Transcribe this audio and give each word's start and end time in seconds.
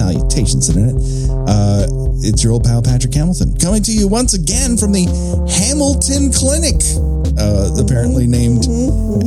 salutations, 0.00 0.70
Internet. 0.70 0.96
Uh, 1.46 1.84
it's 2.24 2.42
your 2.42 2.54
old 2.54 2.64
pal 2.64 2.80
Patrick 2.80 3.12
Hamilton 3.12 3.54
coming 3.58 3.82
to 3.82 3.92
you 3.92 4.08
once 4.08 4.32
again 4.32 4.78
from 4.78 4.92
the 4.92 5.04
Hamilton 5.60 6.32
Clinic, 6.32 6.80
uh, 7.36 7.68
apparently 7.76 8.26
named 8.26 8.64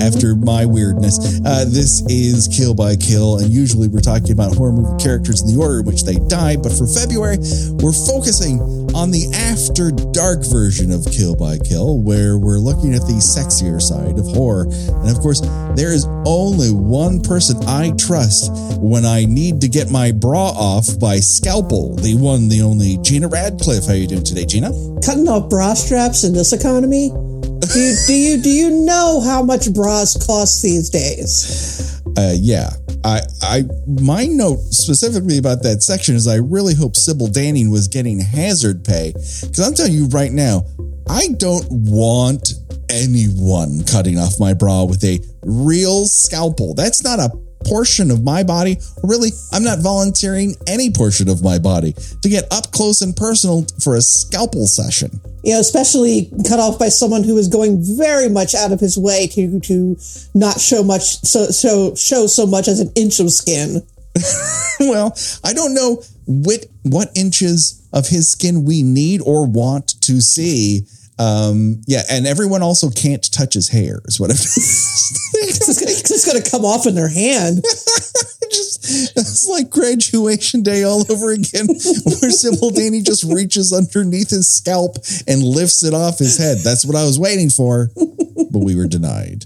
after 0.02 0.34
my 0.34 0.66
weirdness. 0.66 1.40
Uh, 1.46 1.66
this 1.70 2.02
is 2.10 2.50
Kill 2.50 2.74
by 2.74 2.96
Kill, 2.96 3.38
and 3.38 3.54
usually 3.54 3.88
we're 3.88 4.02
talking 4.02 4.32
about 4.32 4.56
horror 4.56 4.74
movie 4.74 4.98
characters 4.98 5.42
in 5.42 5.54
the 5.54 5.62
order 5.62 5.82
in 5.82 5.86
which 5.86 6.06
they 6.06 6.18
die, 6.26 6.58
but 6.58 6.74
for 6.74 6.88
February, 6.90 7.38
we're 7.78 7.94
focusing 7.94 8.58
on 8.96 9.12
the 9.12 9.32
After 9.34 9.92
Dark 10.12 10.46
version 10.46 10.92
of 10.92 11.06
Kill 11.12 11.36
by 11.36 11.58
Kill, 11.58 12.00
where 12.00 12.38
we're 12.38 12.60
looking 12.60 12.94
at 12.94 13.02
the 13.02 13.18
sexier 13.20 13.82
side 13.82 14.20
of 14.20 14.26
horror. 14.28 14.66
And 15.04 15.10
of 15.10 15.20
course, 15.20 15.42
there 15.76 15.92
is 15.94 16.06
only 16.26 16.70
one 16.72 17.22
person 17.22 17.58
I 17.68 17.92
trust 17.98 18.52
when 18.78 19.06
I 19.06 19.26
need 19.26 19.62
to 19.62 19.68
get 19.68 19.90
my 19.90 20.12
bra 20.12 20.50
off 20.50 21.00
by 21.00 21.18
Scalpel, 21.18 21.96
the 21.96 22.16
one, 22.16 22.50
the 22.50 22.62
only 22.62 22.98
Gena 23.02 23.28
Radcliffe. 23.28 23.88
How 23.88 23.94
you 23.94 24.08
doing 24.08 24.24
today, 24.24 24.46
Gena? 24.46 24.72
Cutting 25.04 25.28
off 25.28 25.50
bra 25.50 25.74
straps 25.74 26.24
in 26.24 26.34
this 26.34 26.54
economy? 26.54 27.10
Do 27.10 27.80
you, 27.80 27.96
do 28.06 28.14
you 28.14 28.42
do 28.42 28.50
you 28.50 28.70
know 28.86 29.22
how 29.22 29.42
much 29.42 29.74
bras 29.74 30.16
cost 30.28 30.62
these 30.62 30.90
days? 30.90 32.02
Uh, 32.18 32.36
yeah. 32.38 32.70
I, 33.04 33.22
I, 33.42 33.64
my 33.86 34.26
note 34.26 34.60
specifically 34.60 35.38
about 35.38 35.62
that 35.64 35.84
section 35.84 36.16
is 36.16 36.28
I 36.28 36.36
really 36.36 36.74
hope 36.74 36.96
Sybil 36.96 37.28
Danning 37.28 37.72
was 37.72 37.88
getting 37.88 38.20
hazard 38.20 38.86
pay 38.86 39.12
because 39.12 39.60
I'm 39.60 39.74
telling 39.74 39.94
you 39.94 40.08
right 40.08 40.32
now, 40.32 40.64
I 41.10 41.28
don't 41.38 41.66
want 41.70 42.54
anyone 42.90 43.84
cutting 43.86 44.18
off 44.18 44.40
my 44.40 44.54
bra 44.54 44.86
with 44.86 45.04
a 45.04 45.20
real 45.44 46.06
scalpel. 46.06 46.74
That's 46.74 47.04
not 47.04 47.20
a 47.20 47.30
portion 47.66 48.12
of 48.12 48.24
my 48.24 48.44
body. 48.44 48.78
Really, 49.04 49.30
I'm 49.52 49.64
not 49.64 49.80
volunteering 49.80 50.56
any 50.68 50.90
portion 50.90 51.30
of 51.30 51.44
my 51.44 51.60
body 51.60 51.94
to 52.22 52.30
get 52.30 52.52
up 52.52 52.72
close 52.72 53.02
and 53.02 53.16
personal 53.16 53.66
for 53.82 53.96
a 53.96 54.02
scalpel 54.02 54.68
session. 54.68 55.20
You 55.44 55.54
know, 55.54 55.60
especially 55.60 56.32
cut 56.48 56.60
off 56.60 56.80
by 56.80 56.90
someone 56.90 57.24
who 57.24 57.38
is 57.38 57.48
going 57.48 57.80
very 57.82 58.30
much 58.30 58.56
out 58.56 58.72
of 58.72 58.80
his 58.80 58.98
way 58.98 59.28
to 59.28 59.60
to 59.60 59.98
not 60.34 60.60
show 60.60 60.84
much 60.84 61.20
so 61.22 61.48
so 61.48 61.96
show 61.96 62.28
so 62.28 62.46
much 62.46 62.68
as 62.68 62.80
an 62.80 62.92
inch 62.96 63.20
of 63.20 63.32
skin. 63.32 63.82
well, 64.80 65.18
I 65.44 65.54
don't 65.54 65.74
know 65.74 66.02
what 66.26 66.66
what 66.84 67.10
inches 67.16 67.82
of 67.92 68.08
his 68.08 68.30
skin 68.30 68.66
we 68.66 68.84
need 68.84 69.22
or 69.26 69.46
want 69.46 70.02
to 70.02 70.22
see. 70.22 70.86
Um, 71.20 71.82
yeah, 71.86 72.02
and 72.10 72.26
everyone 72.26 72.62
also 72.62 72.90
can't 72.90 73.32
touch 73.32 73.54
his 73.54 73.70
hair. 73.70 74.02
Is 74.06 74.20
what 74.20 74.32
I'm. 74.32 74.36
it's 74.36 76.08
just 76.08 76.26
going 76.26 76.42
to 76.42 76.50
come 76.50 76.66
off 76.66 76.88
in 76.88 76.96
their 76.96 77.10
hand. 77.10 77.64
just 78.54 79.18
it's 79.18 79.48
like 79.48 79.70
graduation 79.70 80.64
day 80.64 80.84
all 80.84 81.10
over 81.12 81.32
again, 81.32 81.68
where 81.68 82.32
Sybil 82.32 82.72
Danning 82.72 83.04
just 83.04 83.24
reaches 83.24 83.74
underneath 83.74 84.30
his 84.30 84.48
scalp 84.48 84.98
and 85.28 85.44
lifts 85.44 85.84
it 85.84 85.94
off 85.94 86.20
his 86.20 86.38
head. 86.38 86.60
That's 86.60 86.86
what 86.86 86.96
I 86.96 87.04
was 87.04 87.20
waiting 87.20 87.50
for, 87.50 87.90
but 87.96 88.60
we 88.60 88.76
were 88.76 88.88
denied. 88.88 89.46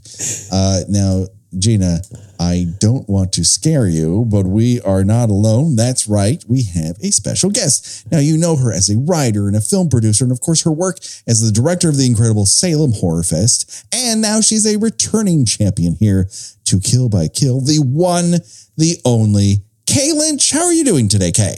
Uh, 0.52 0.82
now, 0.90 1.28
Gena, 1.58 2.02
I 2.40 2.66
don't 2.80 3.08
want 3.08 3.32
to 3.34 3.44
scare 3.44 3.88
you, 3.88 4.26
but 4.30 4.46
we 4.46 4.82
are 4.82 5.04
not 5.04 5.30
alone. 5.30 5.76
That's 5.76 6.08
right. 6.08 6.44
We 6.48 6.64
have 6.64 6.98
a 7.02 7.12
special 7.12 7.50
guest. 7.50 8.10
Now, 8.12 8.20
you 8.20 8.38
know 8.38 8.56
her 8.58 8.72
as 8.72 8.90
a 8.90 8.98
writer 8.98 9.48
and 9.48 9.56
a 9.56 9.62
film 9.62 9.90
producer, 9.90 10.26
and 10.26 10.32
of 10.32 10.42
course, 10.42 10.64
her 10.64 10.72
work 10.72 10.98
as 11.26 11.42
the 11.42 11.52
director 11.52 11.90
of 11.90 11.98
the 11.98 12.06
incredible 12.06 12.46
Salem 12.46 12.92
Horror 12.94 13.24
Fest. 13.24 13.86
And 13.94 14.22
now 14.22 14.42
she's 14.42 14.66
a 14.66 14.78
returning 14.78 15.46
champion 15.46 15.96
here 15.96 16.30
to 16.66 16.80
Kill 16.80 17.08
by 17.10 17.28
Kill, 17.28 17.62
the 17.62 17.80
one, 17.80 18.42
the 18.76 19.00
only 19.06 19.64
Kay 19.86 20.12
Lynch. 20.12 20.52
How 20.52 20.66
are 20.66 20.74
you 20.74 20.84
doing 20.84 21.08
today, 21.08 21.32
Kay? 21.32 21.58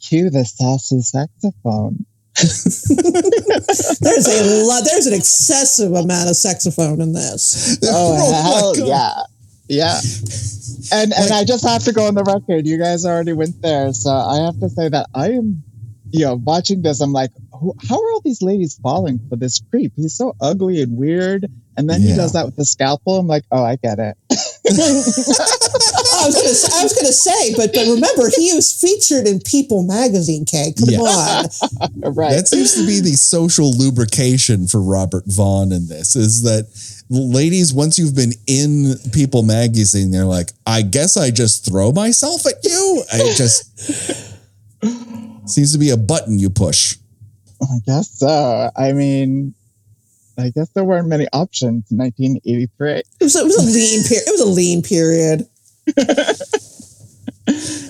Cue 0.00 0.30
the 0.30 0.44
sassy 0.44 1.00
saxophone. 1.00 2.06
There's 2.36 4.26
a 4.26 4.64
lot. 4.66 4.84
There's 4.84 5.06
an 5.06 5.14
excessive 5.14 5.92
amount 5.92 6.30
of 6.30 6.36
saxophone 6.36 7.00
in 7.00 7.12
this. 7.12 7.78
Oh, 7.92 8.16
oh 8.18 8.74
hell 8.74 8.88
yeah, 8.88 9.22
yeah. 9.68 10.00
And 10.92 11.12
and 11.12 11.32
I 11.32 11.44
just 11.44 11.64
have 11.64 11.84
to 11.84 11.92
go 11.92 12.06
on 12.06 12.14
the 12.14 12.22
record. 12.24 12.66
You 12.66 12.78
guys 12.78 13.04
already 13.04 13.32
went 13.32 13.60
there, 13.62 13.92
so 13.92 14.10
I 14.10 14.44
have 14.44 14.58
to 14.60 14.68
say 14.68 14.88
that 14.88 15.06
I 15.14 15.30
am, 15.32 15.62
you 16.10 16.26
know, 16.26 16.36
watching 16.36 16.82
this. 16.82 17.00
I'm 17.00 17.12
like, 17.12 17.30
how 17.52 17.96
are 17.96 18.12
all 18.12 18.20
these 18.24 18.42
ladies 18.42 18.78
falling 18.82 19.20
for 19.28 19.36
this 19.36 19.60
creep? 19.70 19.92
He's 19.96 20.14
so 20.14 20.34
ugly 20.40 20.82
and 20.82 20.96
weird. 20.96 21.46
And 21.76 21.88
then 21.88 22.02
yeah. 22.02 22.10
he 22.10 22.16
does 22.16 22.32
that 22.34 22.46
with 22.46 22.56
the 22.56 22.64
scalpel. 22.64 23.18
I'm 23.18 23.26
like, 23.26 23.44
oh, 23.50 23.64
I 23.64 23.76
get 23.76 23.98
it. 23.98 24.16
I 26.20 26.26
was 26.26 26.34
gonna, 26.34 26.80
I 26.80 26.82
was 26.82 26.94
gonna 26.94 27.12
say, 27.12 27.54
but 27.56 27.72
but 27.72 27.86
remember, 27.86 28.30
he 28.36 28.52
was 28.54 28.72
featured 28.72 29.26
in 29.26 29.40
People 29.40 29.82
magazine. 29.82 30.44
Kay, 30.44 30.72
come 30.78 30.88
yeah. 30.90 31.00
on, 31.00 31.44
right? 32.14 32.36
That 32.36 32.48
seems 32.48 32.74
to 32.74 32.86
be 32.86 33.00
the 33.00 33.14
social 33.14 33.72
lubrication 33.72 34.66
for 34.66 34.80
Robert 34.80 35.24
Vaughn 35.26 35.72
in 35.72 35.88
this. 35.88 36.16
Is 36.16 36.42
that 36.42 36.68
ladies? 37.08 37.72
Once 37.72 37.98
you've 37.98 38.14
been 38.14 38.32
in 38.46 38.94
People 39.12 39.42
magazine, 39.42 40.10
they're 40.10 40.24
like, 40.24 40.52
I 40.66 40.82
guess 40.82 41.16
I 41.16 41.30
just 41.30 41.64
throw 41.64 41.92
myself 41.92 42.46
at 42.46 42.64
you. 42.64 43.02
I 43.12 43.18
just 43.34 43.66
seems 45.48 45.72
to 45.72 45.78
be 45.78 45.90
a 45.90 45.96
button 45.96 46.38
you 46.38 46.50
push. 46.50 46.96
I 47.62 47.78
guess 47.84 48.10
so. 48.18 48.70
I 48.76 48.92
mean, 48.92 49.54
I 50.38 50.50
guess 50.50 50.70
there 50.70 50.84
weren't 50.84 51.08
many 51.08 51.26
options 51.32 51.90
in 51.90 51.98
1983. 51.98 52.90
It 52.90 53.04
was, 53.20 53.36
it 53.36 53.44
was 53.44 53.56
a 53.56 53.62
lean 53.62 54.04
period. 54.04 54.24
It 54.26 54.30
was 54.30 54.40
a 54.40 54.46
lean 54.46 54.82
period. 54.82 55.46
It 55.86 55.96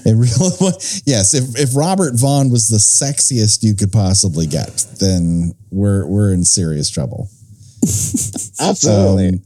really 0.06 0.56
was. 0.61 1.03
Yes, 1.06 1.34
if, 1.34 1.59
if 1.59 1.77
Robert 1.77 2.15
Vaughn 2.15 2.51
was 2.51 2.69
the 2.69 2.78
sexiest 2.78 3.62
you 3.62 3.75
could 3.75 3.93
possibly 3.93 4.47
get, 4.47 4.87
then 5.01 5.55
we're 5.71 6.06
we're 6.06 6.33
in 6.33 6.45
serious 6.45 6.91
trouble. 6.91 7.29
Absolutely. 7.83 9.29
Um, 9.29 9.41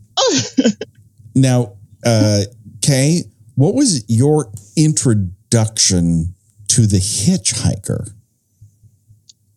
now, 1.35 1.77
uh, 2.05 2.43
Kay, 2.83 3.25
what 3.55 3.75
was 3.75 4.05
your 4.09 4.51
introduction 4.77 6.35
to 6.69 6.87
the 6.87 6.99
hitchhiker? 6.99 8.11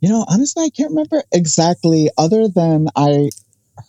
You 0.02 0.10
know, 0.10 0.26
honestly, 0.28 0.66
I 0.66 0.70
can't 0.70 0.92
remember 0.92 1.24
exactly, 1.32 2.10
other 2.18 2.48
than 2.48 2.88
I 2.96 3.30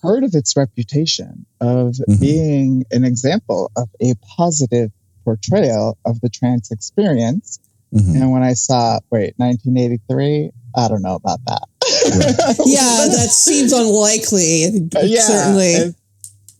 heard 0.02 0.24
of 0.24 0.34
its 0.34 0.56
reputation 0.56 1.46
of 1.60 1.92
mm-hmm. 1.92 2.20
being 2.20 2.84
an 2.90 3.04
example 3.04 3.70
of 3.76 3.88
a 4.00 4.14
positive 4.36 4.90
portrayal 5.24 5.98
of 6.04 6.20
the 6.20 6.28
trans 6.28 6.70
experience. 6.70 7.58
Mm-hmm. 7.94 8.22
And 8.22 8.32
when 8.32 8.42
I 8.42 8.52
saw, 8.52 9.00
wait, 9.10 9.34
1983, 9.36 10.50
I 10.76 10.88
don't 10.88 11.02
know 11.02 11.14
about 11.14 11.40
that. 11.46 11.66
Right. 11.82 12.56
yeah, 12.66 13.06
that 13.10 13.30
seems 13.30 13.72
unlikely. 13.72 14.88
Yeah, 15.02 15.20
certainly. 15.20 15.72
It, 15.72 15.94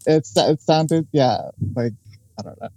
it, 0.06 0.28
it 0.36 0.62
sounded, 0.62 1.06
yeah, 1.12 1.50
like, 1.74 1.92
I 2.38 2.42
don't 2.42 2.60
know. 2.60 2.68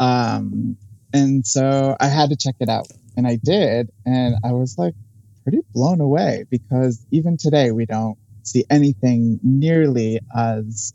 Um, 0.00 0.76
and 1.12 1.46
so 1.46 1.96
I 2.00 2.06
had 2.06 2.30
to 2.30 2.36
check 2.36 2.56
it 2.60 2.68
out. 2.68 2.88
And 3.16 3.26
I 3.26 3.36
did. 3.36 3.90
And 4.06 4.36
I 4.44 4.52
was 4.52 4.78
like, 4.78 4.94
pretty 5.42 5.60
blown 5.74 6.00
away 6.00 6.44
because 6.50 7.04
even 7.10 7.36
today 7.36 7.72
we 7.72 7.86
don't 7.86 8.16
see 8.42 8.64
anything 8.70 9.40
nearly 9.42 10.20
as 10.36 10.92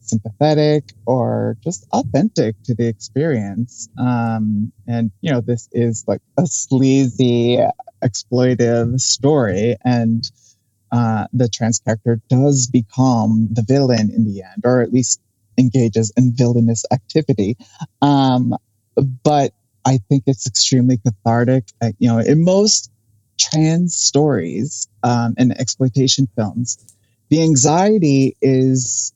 sympathetic 0.00 0.92
or 1.06 1.56
just 1.62 1.86
authentic 1.92 2.56
to 2.64 2.74
the 2.74 2.86
experience. 2.86 3.88
Um, 3.98 4.72
and, 4.86 5.10
you 5.20 5.30
know, 5.30 5.40
this 5.40 5.68
is 5.72 6.04
like 6.06 6.22
a 6.38 6.46
sleazy, 6.46 7.58
exploitive 8.02 9.00
story. 9.00 9.76
And 9.84 10.30
uh, 10.90 11.26
the 11.32 11.48
trans 11.48 11.80
character 11.80 12.20
does 12.28 12.68
become 12.68 13.48
the 13.52 13.62
villain 13.62 14.10
in 14.10 14.24
the 14.24 14.42
end, 14.42 14.62
or 14.64 14.80
at 14.80 14.92
least 14.92 15.20
engages 15.58 16.12
in 16.16 16.32
villainous 16.34 16.84
activity. 16.90 17.56
Um, 18.00 18.56
but 19.22 19.52
I 19.84 19.98
think 20.08 20.24
it's 20.26 20.46
extremely 20.46 20.98
cathartic. 20.98 21.64
I, 21.82 21.92
you 21.98 22.08
know, 22.08 22.18
in 22.18 22.44
most 22.44 22.90
trans 23.38 23.96
stories 23.96 24.88
um, 25.02 25.34
and 25.38 25.58
exploitation 25.58 26.28
films, 26.36 26.78
the 27.28 27.42
anxiety 27.42 28.36
is 28.40 29.12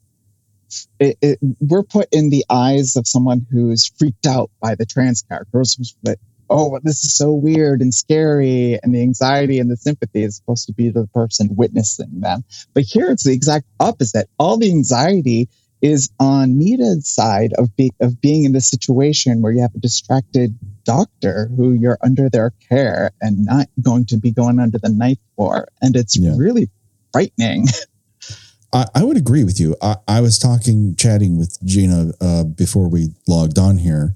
it, 0.99 1.19
it, 1.21 1.39
we're 1.61 1.83
put 1.83 2.09
in 2.13 2.31
the 2.31 2.45
eyes 2.49 2.97
of 2.97 3.07
someone 3.07 3.47
who's 3.51 3.87
freaked 3.99 4.27
out 4.27 4.51
by 4.61 4.75
the 4.75 4.87
trans 4.87 5.23
characters. 5.23 5.95
That 6.03 6.19
oh, 6.49 6.79
this 6.83 7.05
is 7.05 7.15
so 7.15 7.33
weird 7.33 7.81
and 7.81 7.93
scary, 7.93 8.79
and 8.83 8.95
the 8.95 9.03
anxiety 9.03 9.59
and 9.59 9.71
the 9.71 9.77
sympathy 9.77 10.23
is 10.23 10.37
supposed 10.37 10.67
to 10.67 10.73
be 10.73 10.91
the 10.91 11.07
person 11.09 11.55
witnessing 11.57 12.21
them. 12.21 12.45
But 12.75 12.85
here 12.85 13.11
it's 13.11 13.25
the 13.25 13.33
exact 13.33 13.67
opposite. 13.81 14.29
All 14.39 14.59
the 14.59 14.71
anxiety 14.71 15.49
is 15.81 16.11
on 16.21 16.59
Nina's 16.59 17.09
side 17.09 17.53
of, 17.59 17.75
be, 17.75 17.93
of 18.01 18.21
being 18.21 18.45
in 18.45 18.53
this 18.53 18.71
situation 18.71 19.43
where 19.43 19.53
you 19.53 19.63
have 19.63 19.75
a 19.75 19.81
distracted 19.81 20.57
doctor 20.85 21.51
who 21.57 21.73
you're 21.73 21.99
under 22.03 22.29
their 22.31 22.53
care 22.69 23.13
and 23.21 23.45
not 23.45 23.67
going 23.81 24.05
to 24.07 24.17
be 24.17 24.31
going 24.31 24.59
under 24.59 24.79
the 24.79 24.89
knife 24.89 25.19
for. 25.37 25.69
And 25.81 25.97
it's 25.97 26.19
Yeah. 26.19 26.35
really 26.37 26.69
frightening. 27.13 27.67
I, 28.73 28.87
I 28.95 29.05
would 29.05 29.17
agree 29.19 29.45
with 29.45 29.61
you. 29.61 29.77
I, 29.83 29.97
I 30.09 30.21
was 30.21 30.39
talking, 30.39 30.97
chatting 30.97 31.39
with 31.39 31.59
Gena 31.65 32.13
uh, 32.21 32.45
before 32.45 32.89
we 32.89 33.09
logged 33.29 33.59
on 33.59 33.77
here. 33.79 34.15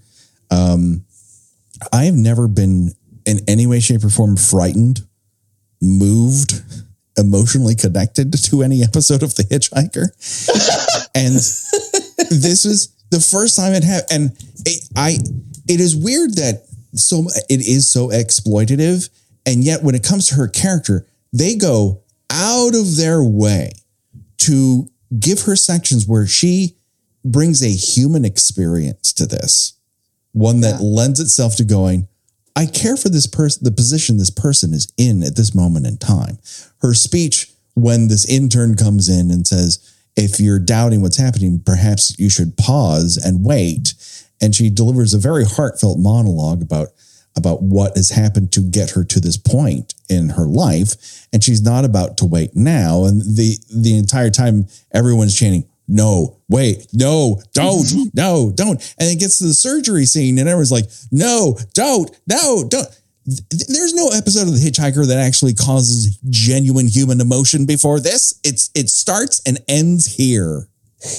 Um, 0.51 1.05
I 1.93 2.05
have 2.05 2.15
never 2.15 2.49
been 2.49 2.93
in 3.27 3.41
any 3.47 3.67
way, 3.67 3.81
shape, 3.81 4.03
or 4.05 4.09
form 4.09 4.37
frightened, 4.37 5.01
moved, 5.83 6.63
emotionally 7.19 7.75
connected 7.75 8.33
to 8.45 8.63
any 8.63 8.83
episode 8.83 9.23
of 9.23 9.35
The 9.35 9.43
Hitchhiker. 9.45 10.07
and 11.15 11.35
this 11.35 12.65
is 12.65 12.95
the 13.11 13.21
first 13.21 13.57
time 13.57 13.73
it 13.75 13.85
happened. 13.85 14.11
And 14.11 14.39
it, 14.67 14.89
I, 14.95 15.19
it 15.69 15.81
is 15.81 15.97
weird 15.97 16.35
that 16.35 16.67
so 16.95 17.25
it 17.49 17.61
is 17.61 17.89
so 17.91 18.09
exploitative, 18.09 19.09
and 19.47 19.65
yet 19.65 19.83
when 19.83 19.95
it 19.95 20.03
comes 20.03 20.27
to 20.29 20.35
her 20.35 20.49
character, 20.49 21.07
they 21.33 21.57
go 21.57 22.03
out 22.31 22.75
of 22.75 22.97
their 22.97 23.23
way 23.23 23.73
to 24.39 24.89
give 25.19 25.43
her 25.43 25.57
sections 25.57 26.07
where 26.07 26.27
she 26.27 26.77
brings 27.25 27.63
a 27.63 27.69
human 27.69 28.25
experience 28.25 29.13
to 29.13 29.27
this, 29.27 29.75
one 30.33 30.61
that 30.61 30.81
lends 30.81 31.21
itself 31.21 31.57
to 31.57 31.65
going, 31.65 32.09
I 32.55 32.67
care 32.67 32.97
for 32.97 33.09
this 33.09 33.27
person, 33.27 33.65
the 33.65 33.71
position 33.71 34.17
this 34.17 34.31
person 34.31 34.73
is 34.73 34.91
in 34.97 35.23
at 35.23 35.37
this 35.37 35.55
moment 35.55 35.87
in 35.87 35.99
time. 35.99 36.39
Her 36.81 36.95
speech 36.95 37.51
when 37.75 38.09
this 38.09 38.27
intern 38.29 38.75
comes 38.77 39.09
in 39.09 39.31
and 39.31 39.47
says, 39.47 39.95
if 40.17 40.41
you're 40.41 40.59
doubting 40.59 41.03
what's 41.03 41.19
happening, 41.19 41.61
perhaps 41.65 42.19
you 42.19 42.31
should 42.31 42.57
pause 42.57 43.19
and 43.19 43.45
wait. 43.45 43.93
And 44.41 44.55
she 44.55 44.71
delivers 44.71 45.15
a 45.15 45.19
very 45.19 45.45
heartfelt 45.45 45.99
monologue 45.99 46.63
about 46.63 46.89
about 47.37 47.63
what 47.63 47.97
has 47.97 48.11
happened 48.11 48.51
to 48.51 48.61
get 48.61 48.91
her 48.91 49.05
to 49.05 49.21
this 49.21 49.37
point 49.37 49.95
in 50.09 50.31
her 50.31 50.47
life. 50.47 51.27
And 51.33 51.45
she's 51.45 51.63
not 51.63 51.85
about 51.85 52.17
to 52.19 52.25
wait 52.25 52.57
now. 52.57 53.05
And 53.05 53.21
the 53.21 53.59
the 53.75 53.99
entire 53.99 54.31
time 54.31 54.67
everyone's 54.93 55.39
chanting 55.39 55.69
no 55.89 56.37
wait 56.49 56.85
no 56.93 57.41
don't 57.53 57.85
mm-hmm. 57.85 58.09
no 58.15 58.53
don't. 58.55 58.95
And 58.99 59.09
it 59.11 59.21
gets 59.21 59.39
to 59.39 59.45
the 59.45 59.55
surgery 59.55 60.05
scene 60.05 60.39
and 60.39 60.49
everyone's 60.49 60.73
like 60.73 60.87
no 61.13 61.59
don't 61.75 62.11
no 62.27 62.65
don't. 62.69 62.89
There's 63.51 63.95
no 63.95 64.09
episode 64.09 64.47
of 64.47 64.55
the 64.55 64.61
hitchhiker 64.61 65.07
that 65.09 65.19
actually 65.19 65.55
causes 65.55 66.17
genuine 66.31 66.87
human 66.87 67.21
emotion 67.21 67.67
before 67.67 68.01
this. 68.01 68.41
It's 68.45 68.71
it 68.75 68.89
starts 68.89 69.43
and 69.47 69.59
ends 69.69 70.17
here 70.17 70.69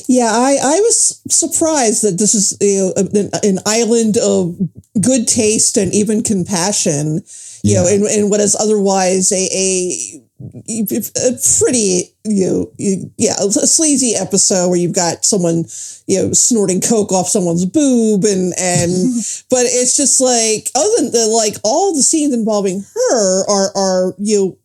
Yeah, 0.08 0.32
I, 0.32 0.58
I 0.62 0.80
was 0.82 1.22
surprised 1.30 2.04
that 2.04 2.18
this 2.18 2.34
is 2.34 2.58
you 2.62 2.80
know, 2.80 2.94
an, 2.98 3.30
an 3.44 3.60
island 3.66 4.18
of 4.18 4.58
good 5.02 5.28
taste 5.28 5.78
and 5.78 5.94
even 5.94 6.24
compassion, 6.24 7.22
you 7.64 7.76
know, 7.76 7.88
in, 7.88 8.06
in 8.08 8.30
what 8.30 8.40
is 8.40 8.56
otherwise 8.60 9.32
a, 9.32 9.36
a, 9.36 10.22
a 10.40 11.38
pretty, 11.60 12.14
you 12.24 12.48
know, 12.48 12.72
yeah, 13.18 13.36
a 13.40 13.50
sleazy 13.50 14.16
episode 14.16 14.70
where 14.70 14.78
you've 14.80 14.94
got 14.94 15.26
someone, 15.26 15.66
you 16.08 16.22
know, 16.22 16.34
snorting 16.34 16.82
coke 16.82 17.12
off 17.12 17.28
someone's 17.28 17.66
boob 17.66 18.24
and, 18.24 18.54
and, 18.58 18.92
but 19.50 19.66
it's 19.66 19.98
just 19.98 20.20
like, 20.22 20.70
other 20.76 20.90
than 20.98 21.12
the, 21.12 21.28
like 21.28 21.56
all 21.64 21.94
the 21.94 22.04
scenes 22.04 22.34
involving 22.34 22.84
her 22.96 23.50
are, 23.50 23.72
are, 23.76 24.16
you 24.18 24.38
know, 24.38 24.58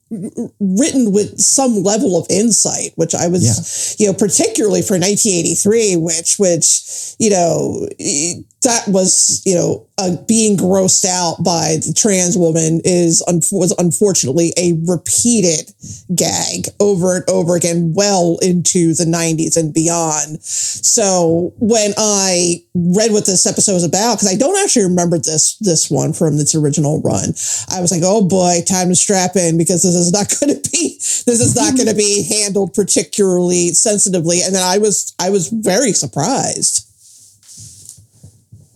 written 0.60 1.12
with 1.12 1.40
some 1.40 1.82
level 1.82 2.18
of 2.18 2.26
insight, 2.28 2.92
which 2.96 3.14
I 3.14 3.28
was, 3.28 3.96
you 3.98 4.06
know, 4.06 4.12
particularly 4.12 4.82
for 4.82 4.94
1983, 4.94 5.96
which, 5.96 6.36
which, 6.38 7.14
you 7.18 7.30
know, 7.30 7.88
that 8.62 8.86
was, 8.86 9.42
you 9.44 9.54
know, 9.54 9.86
uh, 9.98 10.16
being 10.26 10.56
grossed 10.56 11.04
out 11.04 11.42
by 11.44 11.76
the 11.84 11.92
trans 11.92 12.36
woman 12.36 12.80
is 12.84 13.22
un- 13.26 13.42
was 13.50 13.74
unfortunately 13.78 14.52
a 14.56 14.72
repeated 14.86 15.72
gag 16.14 16.66
over 16.80 17.16
and 17.16 17.30
over 17.30 17.56
again, 17.56 17.92
well 17.94 18.38
into 18.40 18.94
the 18.94 19.04
90s 19.04 19.56
and 19.56 19.74
beyond. 19.74 20.42
So 20.42 21.52
when 21.58 21.92
I 21.98 22.62
read 22.74 23.12
what 23.12 23.26
this 23.26 23.46
episode 23.46 23.74
was 23.74 23.84
about, 23.84 24.16
because 24.16 24.32
I 24.32 24.38
don't 24.38 24.58
actually 24.62 24.84
remember 24.84 25.18
this 25.18 25.56
this 25.58 25.90
one 25.90 26.12
from 26.12 26.38
its 26.38 26.54
original 26.54 27.00
run, 27.02 27.30
I 27.68 27.80
was 27.80 27.90
like, 27.90 28.02
oh 28.04 28.24
boy, 28.24 28.60
time 28.66 28.88
to 28.88 28.94
strap 28.94 29.36
in 29.36 29.58
because 29.58 29.82
this 29.82 29.94
is 29.94 30.12
not 30.12 30.32
going 30.40 30.54
to 30.54 30.70
be 30.70 30.98
this 31.26 31.40
is 31.40 31.56
not 31.56 31.76
going 31.76 31.88
to 31.88 31.94
be 31.94 32.22
handled 32.22 32.74
particularly 32.74 33.68
sensitively. 33.68 34.40
And 34.42 34.54
then 34.54 34.62
I 34.62 34.78
was 34.78 35.14
I 35.18 35.30
was 35.30 35.48
very 35.48 35.92
surprised. 35.92 36.88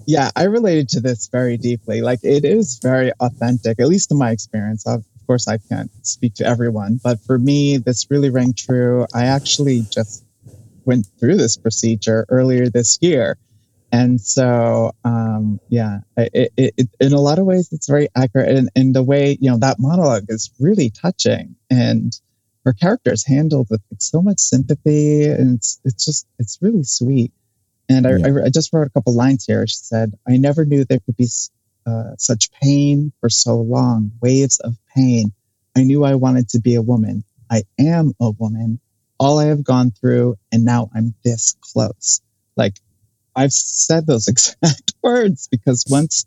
Yeah, 0.06 0.30
I 0.36 0.44
related 0.44 0.88
to 0.90 1.00
this 1.00 1.28
very 1.28 1.56
deeply. 1.56 2.00
Like 2.00 2.20
it 2.22 2.44
is 2.44 2.78
very 2.80 3.12
authentic, 3.20 3.80
at 3.80 3.88
least 3.88 4.10
in 4.10 4.18
my 4.18 4.30
experience. 4.30 4.86
Of 4.86 5.04
course, 5.26 5.48
I 5.48 5.58
can't 5.58 5.90
speak 6.06 6.34
to 6.34 6.46
everyone, 6.46 7.00
but 7.02 7.20
for 7.20 7.38
me, 7.38 7.78
this 7.78 8.06
really 8.10 8.30
rang 8.30 8.54
true. 8.54 9.06
I 9.12 9.26
actually 9.26 9.82
just 9.90 10.24
went 10.84 11.06
through 11.18 11.36
this 11.36 11.56
procedure 11.56 12.24
earlier 12.28 12.70
this 12.70 12.98
year. 13.02 13.36
And 13.92 14.20
so, 14.20 14.92
um, 15.04 15.60
yeah, 15.68 16.00
it, 16.16 16.52
it, 16.56 16.74
it, 16.76 16.88
in 17.00 17.12
a 17.12 17.20
lot 17.20 17.38
of 17.38 17.46
ways, 17.46 17.72
it's 17.72 17.88
very 17.88 18.08
accurate. 18.16 18.48
And, 18.48 18.68
and 18.76 18.94
the 18.94 19.02
way, 19.02 19.36
you 19.40 19.50
know, 19.50 19.58
that 19.58 19.78
monologue 19.78 20.26
is 20.28 20.50
really 20.60 20.90
touching 20.90 21.56
and 21.70 22.18
her 22.64 22.72
character 22.72 23.12
is 23.12 23.24
handled 23.24 23.68
with 23.70 23.80
so 23.98 24.20
much 24.22 24.38
sympathy. 24.38 25.24
And 25.24 25.56
it's, 25.56 25.80
it's 25.84 26.04
just, 26.04 26.26
it's 26.38 26.58
really 26.60 26.82
sweet. 26.82 27.32
And 27.88 28.06
I, 28.06 28.16
Yeah. 28.16 28.26
I, 28.26 28.46
I 28.46 28.48
just 28.50 28.72
wrote 28.72 28.86
a 28.86 28.90
couple 28.90 29.14
lines 29.14 29.44
here. 29.44 29.66
She 29.66 29.76
said, 29.76 30.12
I 30.28 30.36
never 30.36 30.64
knew 30.64 30.84
there 30.84 31.00
could 31.00 31.16
be 31.16 31.28
uh, 31.86 32.16
such 32.18 32.50
pain 32.50 33.12
for 33.20 33.28
so 33.28 33.56
long, 33.56 34.12
waves 34.20 34.58
of 34.60 34.76
pain. 34.94 35.32
I 35.76 35.82
knew 35.84 36.04
I 36.04 36.14
wanted 36.14 36.48
to 36.50 36.60
be 36.60 36.74
a 36.74 36.82
woman. 36.82 37.24
I 37.50 37.62
am 37.78 38.12
a 38.20 38.30
woman. 38.30 38.80
All 39.18 39.38
I 39.38 39.46
have 39.46 39.62
gone 39.62 39.92
through, 39.92 40.36
and 40.52 40.64
now 40.64 40.90
I'm 40.94 41.14
this 41.24 41.56
close. 41.60 42.20
Like, 42.56 42.74
I've 43.34 43.52
said 43.52 44.06
those 44.06 44.28
exact 44.28 44.94
words 45.02 45.48
because 45.48 45.84
once 45.88 46.26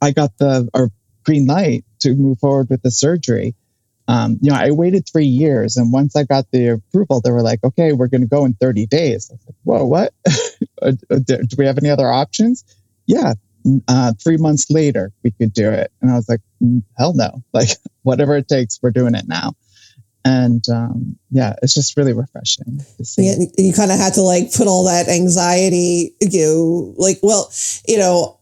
I 0.00 0.12
got 0.12 0.36
the 0.38 0.68
or 0.72 0.90
green 1.24 1.46
light 1.46 1.84
to 2.00 2.14
move 2.14 2.38
forward 2.38 2.68
with 2.70 2.82
the 2.82 2.90
surgery, 2.90 3.54
um, 4.08 4.38
you 4.40 4.50
know, 4.50 4.56
I 4.56 4.72
waited 4.72 5.08
three 5.08 5.26
years, 5.26 5.76
and 5.76 5.92
once 5.92 6.16
I 6.16 6.24
got 6.24 6.46
the 6.50 6.68
approval, 6.68 7.20
they 7.20 7.30
were 7.30 7.42
like, 7.42 7.62
"Okay, 7.64 7.92
we're 7.92 8.08
going 8.08 8.22
to 8.22 8.26
go 8.26 8.44
in 8.44 8.54
30 8.54 8.86
days." 8.86 9.30
I 9.30 9.34
was 9.34 9.46
like, 9.46 9.56
"Whoa, 9.62 9.84
what? 9.86 10.12
Uh, 10.82 11.18
do 11.18 11.38
do 11.38 11.56
we 11.58 11.66
have 11.66 11.78
any 11.78 11.90
other 11.90 12.10
options?" 12.10 12.64
Yeah, 13.06 13.34
uh, 13.88 14.12
three 14.22 14.36
months 14.36 14.70
later, 14.70 15.12
we 15.22 15.30
could 15.30 15.52
do 15.52 15.70
it, 15.70 15.92
and 16.00 16.10
I 16.10 16.14
was 16.14 16.28
like, 16.28 16.40
"Mm, 16.62 16.82
"Hell 16.96 17.14
no! 17.14 17.42
Like, 17.52 17.70
whatever 18.02 18.36
it 18.36 18.48
takes, 18.48 18.78
we're 18.82 18.90
doing 18.90 19.14
it 19.14 19.26
now." 19.28 19.54
And 20.24 20.64
um, 20.68 21.18
yeah, 21.30 21.54
it's 21.62 21.74
just 21.74 21.96
really 21.96 22.12
refreshing. 22.12 22.80
Yeah, 23.18 23.34
you 23.58 23.72
kind 23.72 23.90
of 23.90 23.98
had 23.98 24.14
to 24.14 24.22
like 24.22 24.52
put 24.52 24.68
all 24.68 24.84
that 24.84 25.08
anxiety, 25.08 26.14
you 26.20 26.46
know, 26.46 26.94
like, 26.96 27.18
well, 27.22 27.52
you 27.88 27.98
know, 27.98 28.38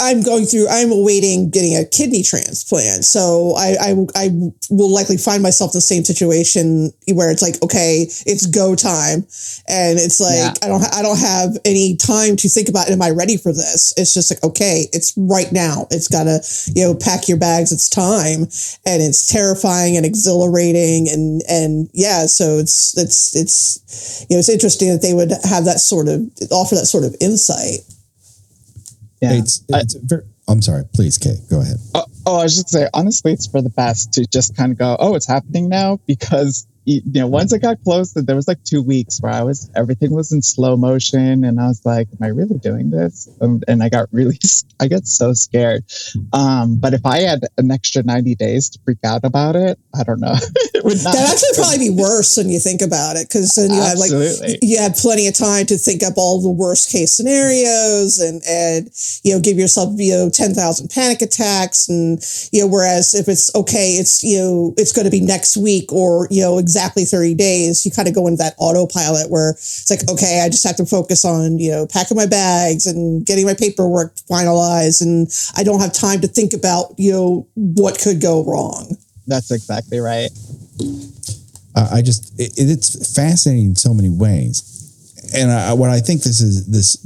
I'm 0.00 0.22
going 0.22 0.44
through, 0.44 0.68
I'm 0.68 0.92
awaiting 0.92 1.50
getting 1.50 1.76
a 1.76 1.84
kidney 1.84 2.22
transplant. 2.22 3.04
So 3.04 3.54
I, 3.56 3.76
I, 3.80 3.94
I 4.14 4.28
will 4.70 4.92
likely 4.92 5.16
find 5.16 5.42
myself 5.42 5.72
in 5.72 5.78
the 5.78 5.80
same 5.80 6.04
situation 6.04 6.92
where 7.12 7.30
it's 7.30 7.42
like, 7.42 7.62
okay, 7.62 8.02
it's 8.26 8.46
go 8.46 8.74
time. 8.74 9.26
And 9.68 9.98
it's 9.98 10.20
like, 10.20 10.36
Yeah. 10.36 10.52
I 10.62 10.68
don't, 10.68 10.94
I 10.94 11.02
don't 11.02 11.18
have 11.18 11.56
any 11.64 11.96
time 11.96 12.36
to 12.36 12.48
think 12.48 12.68
about, 12.68 12.90
am 12.90 13.02
I 13.02 13.10
ready 13.10 13.36
for 13.36 13.52
this? 13.52 13.94
It's 13.96 14.14
just 14.14 14.30
like, 14.30 14.42
okay, 14.42 14.86
it's 14.92 15.12
right 15.16 15.50
now. 15.52 15.86
It's 15.90 16.08
gotta, 16.08 16.40
you 16.74 16.84
know, 16.84 16.94
pack 16.94 17.28
your 17.28 17.38
bags. 17.38 17.72
It's 17.72 17.88
time 17.88 18.42
and 18.86 19.02
it's 19.02 19.30
terrifying 19.30 19.96
and 19.96 20.04
exhilarating. 20.06 21.08
And, 21.08 21.42
and 21.48 21.88
yeah, 21.92 22.26
so 22.26 22.58
it's, 22.58 22.96
it's, 22.98 23.34
it's, 23.36 24.26
you 24.28 24.36
know, 24.36 24.40
it's 24.40 24.48
interesting 24.48 24.90
that 24.90 25.02
they 25.02 25.14
would 25.14 25.30
have 25.44 25.64
that 25.64 25.80
sort 25.80 26.08
of, 26.08 26.22
offer 26.50 26.74
that 26.74 26.86
sort 26.86 27.04
of 27.04 27.14
insight. 27.20 27.80
Yeah. 29.20 29.32
it's, 29.32 29.64
it's 29.68 29.94
very 29.94 30.22
i'm 30.48 30.60
sorry 30.62 30.84
please 30.94 31.18
kay 31.18 31.36
go 31.50 31.60
ahead 31.60 31.76
Oh, 31.94 32.04
oh, 32.26 32.40
I 32.40 32.42
was 32.44 32.56
just 32.56 32.70
say, 32.70 32.88
honestly, 32.94 33.32
it's 33.32 33.46
for 33.46 33.60
the 33.60 33.70
best 33.70 34.14
to 34.14 34.26
just 34.26 34.56
kind 34.56 34.72
of 34.72 34.78
go, 34.78 34.96
oh, 34.98 35.14
it's 35.14 35.26
happening 35.26 35.68
now 35.68 36.00
because 36.06 36.66
you 36.84 37.00
know 37.06 37.26
once 37.26 37.52
it 37.52 37.60
got 37.60 37.82
close, 37.82 38.12
there 38.12 38.36
was 38.36 38.46
like 38.46 38.62
two 38.64 38.82
weeks 38.82 39.20
where 39.20 39.32
I 39.32 39.42
was 39.42 39.70
everything 39.74 40.12
was 40.12 40.32
in 40.32 40.42
slow 40.42 40.76
motion, 40.76 41.44
and 41.44 41.58
I 41.58 41.68
was 41.68 41.84
like, 41.84 42.08
am 42.12 42.24
I 42.24 42.28
really 42.28 42.58
doing 42.58 42.90
this? 42.90 43.28
Um, 43.40 43.62
and 43.66 43.82
I 43.82 43.88
got 43.88 44.08
really, 44.12 44.38
I 44.80 44.88
got 44.88 45.06
so 45.06 45.32
scared. 45.32 45.84
Um, 46.32 46.76
but 46.76 46.92
if 46.92 47.06
I 47.06 47.20
had 47.20 47.40
an 47.56 47.70
extra 47.70 48.02
ninety 48.02 48.34
days 48.34 48.68
to 48.70 48.78
freak 48.84 48.98
out 49.04 49.24
about 49.24 49.56
it, 49.56 49.78
I 49.98 50.04
don't 50.04 50.20
know. 50.20 50.34
it 50.74 50.84
would 50.84 51.02
not. 51.02 51.14
That 51.14 51.32
actually 51.32 51.56
probably 51.56 51.90
be 51.90 51.96
worse 52.02 52.36
when 52.36 52.50
you 52.50 52.58
think 52.58 52.82
about 52.82 53.16
it, 53.16 53.28
because 53.28 53.54
then 53.54 53.70
you 53.70 53.80
have 53.80 53.98
like 53.98 54.10
you 54.62 54.78
had 54.78 54.94
plenty 54.94 55.26
of 55.26 55.34
time 55.34 55.66
to 55.66 55.78
think 55.78 56.02
up 56.02 56.14
all 56.16 56.40
the 56.40 56.50
worst 56.50 56.92
case 56.92 57.16
scenarios 57.16 58.18
and 58.18 58.42
and 58.46 58.90
you 59.24 59.34
know 59.34 59.40
give 59.40 59.58
yourself 59.58 59.94
you 59.96 60.12
know 60.12 60.30
ten 60.30 60.52
thousand 60.52 60.90
panic 60.90 61.22
attacks 61.22 61.88
and 61.88 62.22
you 62.52 62.60
know 62.60 62.66
whereas 62.66 63.14
if 63.14 63.26
it's 63.26 63.54
okay, 63.54 63.92
it's 63.92 64.22
you 64.22 64.38
know 64.38 64.74
it's 64.76 64.92
going 64.92 65.06
to 65.06 65.10
be 65.10 65.20
next 65.20 65.56
week 65.56 65.90
or 65.90 66.28
you 66.30 66.42
know 66.42 66.58
exactly 66.58 66.73
30 66.74 67.34
days, 67.34 67.84
you 67.84 67.92
kind 67.92 68.08
of 68.08 68.14
go 68.14 68.26
into 68.26 68.42
that 68.42 68.54
autopilot 68.58 69.30
where 69.30 69.50
it's 69.50 69.90
like, 69.90 70.08
okay, 70.10 70.42
I 70.44 70.48
just 70.48 70.66
have 70.66 70.76
to 70.76 70.86
focus 70.86 71.24
on, 71.24 71.58
you 71.58 71.70
know, 71.70 71.86
packing 71.86 72.16
my 72.16 72.26
bags 72.26 72.86
and 72.86 73.24
getting 73.24 73.46
my 73.46 73.54
paperwork 73.54 74.16
finalized. 74.30 75.02
And 75.02 75.28
I 75.56 75.64
don't 75.64 75.80
have 75.80 75.92
time 75.92 76.20
to 76.20 76.28
think 76.28 76.52
about, 76.52 76.94
you 76.98 77.12
know, 77.12 77.48
what 77.54 77.98
could 77.98 78.20
go 78.20 78.44
wrong. 78.44 78.96
That's 79.26 79.50
exactly 79.50 79.98
right. 79.98 80.30
Uh, 81.74 81.88
I 81.92 82.02
just 82.02 82.38
it, 82.38 82.52
it's 82.56 83.14
fascinating 83.14 83.70
in 83.70 83.76
so 83.76 83.92
many 83.92 84.08
ways, 84.08 85.32
and 85.34 85.50
I, 85.50 85.72
what 85.72 85.90
I 85.90 86.00
think 86.00 86.22
this 86.22 86.40
is 86.40 86.66
this 86.66 86.96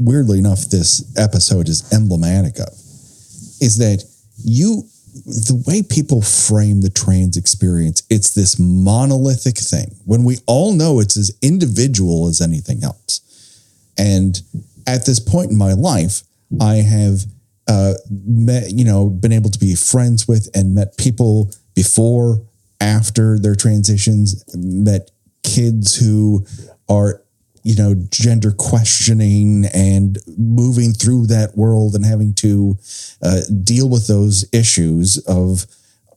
weirdly 0.00 0.38
enough 0.38 0.64
this 0.64 1.04
episode 1.16 1.68
is 1.68 1.92
emblematic 1.92 2.58
of 2.58 2.72
is 3.60 3.76
that 3.78 4.02
you 4.42 4.88
the 5.24 5.62
way 5.66 5.82
people 5.82 6.22
frame 6.22 6.80
the 6.80 6.90
trans 6.90 7.36
experience 7.36 8.02
it's 8.10 8.30
this 8.30 8.58
monolithic 8.58 9.58
thing. 9.58 9.94
When 10.04 10.24
we 10.24 10.38
all 10.46 10.72
know 10.72 11.00
it's 11.00 11.16
as 11.16 11.36
individual 11.42 12.28
as 12.28 12.40
anything 12.40 12.84
else. 12.84 13.20
And 13.98 14.40
at 14.86 15.06
this 15.06 15.20
point 15.20 15.50
in 15.50 15.58
my 15.58 15.72
life 15.72 16.22
i 16.60 16.76
have 16.76 17.20
uh, 17.68 17.94
met 18.08 18.70
you 18.72 18.84
know 18.84 19.08
been 19.08 19.32
able 19.32 19.50
to 19.50 19.58
be 19.58 19.74
friends 19.74 20.26
with 20.26 20.48
and 20.54 20.74
met 20.74 20.96
people 20.96 21.50
before 21.74 22.42
after 22.80 23.38
their 23.38 23.54
transitions 23.54 24.42
met 24.54 25.10
kids 25.44 25.96
who 25.96 26.44
are 26.88 27.22
you 27.62 27.76
know 27.76 27.94
gender 28.10 28.52
questioning 28.52 29.66
and 29.74 30.18
moving 30.38 30.92
through 30.92 31.26
that 31.26 31.56
world 31.56 31.94
and 31.94 32.04
having 32.04 32.34
to 32.34 32.78
uh, 33.22 33.40
deal 33.62 33.88
with 33.88 34.06
those 34.06 34.44
issues 34.52 35.18
of 35.26 35.66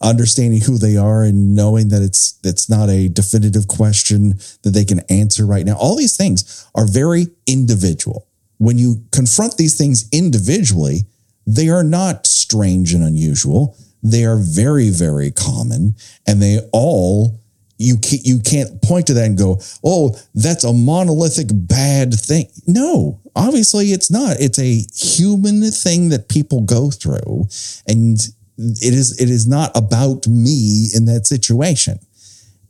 understanding 0.01 0.61
who 0.61 0.77
they 0.77 0.97
are 0.97 1.23
and 1.23 1.55
knowing 1.55 1.87
that 1.89 2.01
it's 2.01 2.37
it's 2.43 2.69
not 2.69 2.89
a 2.89 3.07
definitive 3.07 3.67
question 3.67 4.37
that 4.63 4.71
they 4.71 4.85
can 4.85 4.99
answer 5.09 5.45
right 5.45 5.65
now. 5.65 5.77
All 5.77 5.95
these 5.95 6.17
things 6.17 6.67
are 6.75 6.85
very 6.85 7.27
individual. 7.47 8.27
When 8.57 8.77
you 8.77 9.03
confront 9.11 9.57
these 9.57 9.77
things 9.77 10.07
individually 10.11 11.05
they 11.45 11.69
are 11.69 11.83
not 11.83 12.25
strange 12.25 12.93
and 12.93 13.03
unusual. 13.03 13.75
They 14.01 14.25
are 14.25 14.37
very 14.37 14.89
very 14.89 15.31
common 15.31 15.95
and 16.27 16.41
they 16.41 16.59
all 16.71 17.39
you 17.83 17.97
can't, 17.97 18.25
you 18.25 18.39
can't 18.39 18.81
point 18.81 19.07
to 19.07 19.13
that 19.13 19.25
and 19.25 19.37
go, 19.37 19.59
oh, 19.83 20.15
that's 20.33 20.63
a 20.63 20.73
monolithic 20.73 21.47
bad 21.51 22.13
thing. 22.13 22.47
No, 22.65 23.19
obviously 23.35 23.87
it's 23.87 24.09
not. 24.09 24.37
It's 24.39 24.59
a 24.59 24.85
human 24.95 25.61
thing 25.71 26.09
that 26.09 26.29
people 26.29 26.61
go 26.61 26.89
through, 26.89 27.47
and 27.87 28.17
it 28.57 28.93
is 28.93 29.19
it 29.19 29.29
is 29.29 29.47
not 29.47 29.71
about 29.75 30.27
me 30.27 30.89
in 30.95 31.05
that 31.05 31.25
situation. 31.25 31.99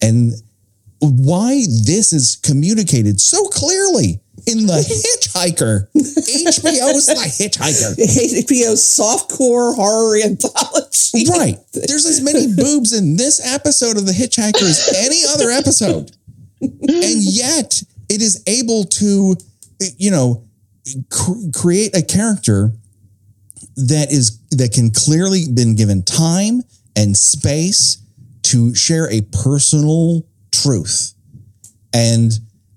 And 0.02 0.34
why 1.00 1.64
this 1.86 2.14
is 2.14 2.38
communicated 2.38 3.20
so 3.20 3.48
clearly 3.50 4.22
in 4.48 4.66
the 4.66 4.74
Hitchhiker. 4.74 5.88
HBO's 5.96 7.06
The 7.08 7.16
Hitchhiker. 7.16 7.96
HBO's 8.46 8.82
softcore 8.82 9.76
horror 9.76 10.18
anthology. 10.24 11.26
Right. 11.30 11.58
There's 11.74 12.06
as 12.06 12.22
many 12.22 12.54
boobs 12.56 12.94
in 12.94 13.18
this 13.18 13.40
episode 13.44 13.98
of 13.98 14.06
The 14.06 14.12
Hitchhiker 14.12 14.64
as 14.64 14.94
any 14.98 15.22
other 15.34 15.50
episode. 15.50 16.12
And 16.62 17.22
yet 17.22 17.82
it 18.10 18.22
is 18.22 18.44
able 18.48 18.86
to, 18.86 19.36
you 19.98 20.12
know, 20.12 20.46
cr- 21.10 21.50
create 21.56 21.96
a 21.96 22.02
character 22.02 22.72
that 23.76 24.12
is 24.12 24.40
that 24.52 24.72
can 24.74 24.92
clearly 24.92 25.46
been 25.52 25.76
given 25.76 26.04
time 26.04 26.62
and 26.96 27.18
space 27.18 27.98
to 28.44 28.76
share 28.76 29.12
a 29.12 29.22
personal 29.22 30.26
truth. 30.52 31.14
And 31.94 32.32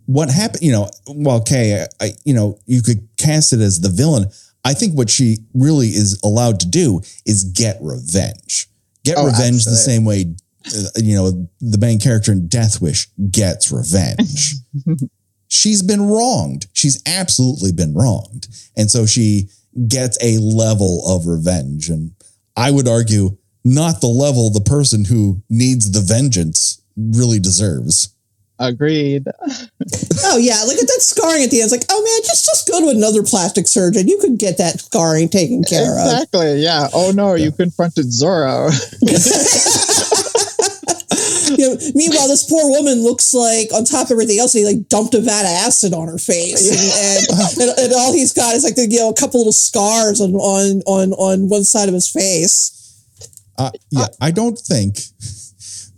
what 0.06 0.30
happened, 0.30 0.62
you 0.62 0.72
know, 0.72 0.88
well, 1.06 1.42
Kay, 1.42 1.84
I, 2.00 2.12
you 2.24 2.34
know, 2.34 2.58
you 2.66 2.82
could 2.82 3.08
cast 3.16 3.52
it 3.52 3.60
as 3.60 3.80
the 3.80 3.88
villain. 3.88 4.26
I 4.64 4.74
think 4.74 4.94
what 4.94 5.10
she 5.10 5.38
really 5.54 5.88
is 5.88 6.20
allowed 6.24 6.60
to 6.60 6.68
do 6.68 7.00
is 7.24 7.44
get 7.44 7.78
revenge. 7.80 8.68
Get 9.04 9.16
Oh, 9.18 9.26
revenge 9.26 9.64
the 9.64 9.76
same 9.76 10.04
way, 10.04 10.34
uh, 10.66 10.88
you 10.96 11.14
know, 11.14 11.48
the 11.60 11.78
main 11.78 12.00
character 12.00 12.32
in 12.32 12.48
Death 12.48 12.80
Wish 12.80 13.08
gets 13.30 13.70
revenge. 13.70 14.54
She's 15.48 15.82
been 15.82 16.02
wronged. 16.02 16.66
She's 16.72 17.00
absolutely 17.06 17.70
been 17.72 17.94
wronged. 17.94 18.48
And 18.76 18.90
so 18.90 19.06
she 19.06 19.48
gets 19.86 20.18
a 20.22 20.38
level 20.38 21.06
of 21.06 21.26
revenge. 21.26 21.88
And 21.88 22.12
I 22.56 22.72
would 22.72 22.88
argue, 22.88 23.36
not 23.64 24.00
the 24.00 24.08
level 24.08 24.50
the 24.50 24.60
person 24.60 25.04
who 25.04 25.42
needs 25.48 25.90
the 25.92 26.00
vengeance 26.00 26.82
really 26.96 27.38
deserves. 27.38 28.15
Agreed. 28.58 29.26
Oh 30.24 30.38
yeah, 30.38 30.62
look 30.64 30.78
at 30.78 30.86
that 30.86 31.00
scarring 31.00 31.42
at 31.42 31.50
the 31.50 31.60
end. 31.60 31.70
It's 31.70 31.72
like, 31.72 31.84
oh 31.90 32.02
man, 32.02 32.20
just 32.24 32.46
just 32.46 32.68
go 32.68 32.80
to 32.80 32.88
another 32.88 33.22
plastic 33.22 33.68
surgeon. 33.68 34.08
You 34.08 34.18
could 34.18 34.38
get 34.38 34.56
that 34.58 34.80
scarring 34.80 35.28
taken 35.28 35.62
care 35.62 35.98
of. 35.98 36.06
Exactly. 36.06 36.62
Yeah. 36.62 36.88
Oh 36.94 37.12
no, 37.14 37.34
you 37.34 37.52
confronted 37.52 38.06
Zorro. 38.06 38.72
You 41.56 41.70
know, 41.70 41.76
meanwhile, 41.94 42.28
this 42.28 42.48
poor 42.48 42.68
woman 42.70 43.02
looks 43.02 43.32
like, 43.32 43.72
on 43.72 43.84
top 43.84 44.06
of 44.06 44.12
everything 44.12 44.40
else, 44.40 44.52
he 44.52 44.64
like 44.64 44.88
dumped 44.88 45.14
a 45.14 45.20
vat 45.20 45.42
of 45.42 45.46
acid 45.46 45.94
on 45.94 46.08
her 46.08 46.18
face, 46.18 46.68
and, 46.68 47.60
and, 47.60 47.70
and, 47.70 47.78
and 47.78 47.92
all 47.94 48.12
he's 48.12 48.32
got 48.32 48.54
is 48.54 48.64
like 48.64 48.74
you 48.76 48.98
know 48.98 49.10
a 49.10 49.14
couple 49.14 49.40
little 49.40 49.52
scars 49.52 50.20
on 50.20 50.34
on 50.34 50.82
on 50.86 51.12
on 51.12 51.48
one 51.48 51.64
side 51.64 51.88
of 51.88 51.94
his 51.94 52.10
face. 52.10 52.72
Uh, 53.56 53.70
yeah, 53.90 54.06
I 54.20 54.32
don't 54.32 54.58
think 54.58 54.98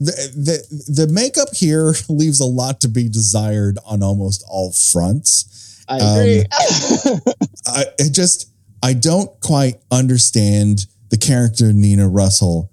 the, 0.00 0.12
the 0.34 1.04
the 1.04 1.12
makeup 1.12 1.48
here 1.54 1.94
leaves 2.08 2.40
a 2.40 2.46
lot 2.46 2.80
to 2.82 2.88
be 2.88 3.08
desired 3.08 3.78
on 3.86 4.02
almost 4.02 4.44
all 4.48 4.72
fronts. 4.72 5.84
I 5.88 5.96
agree. 5.96 6.44
I 7.66 7.84
it 7.98 8.12
just 8.12 8.50
I 8.82 8.92
don't 8.92 9.30
quite 9.40 9.80
understand 9.90 10.86
the 11.10 11.16
character 11.16 11.72
Nina 11.72 12.08
Russell. 12.08 12.70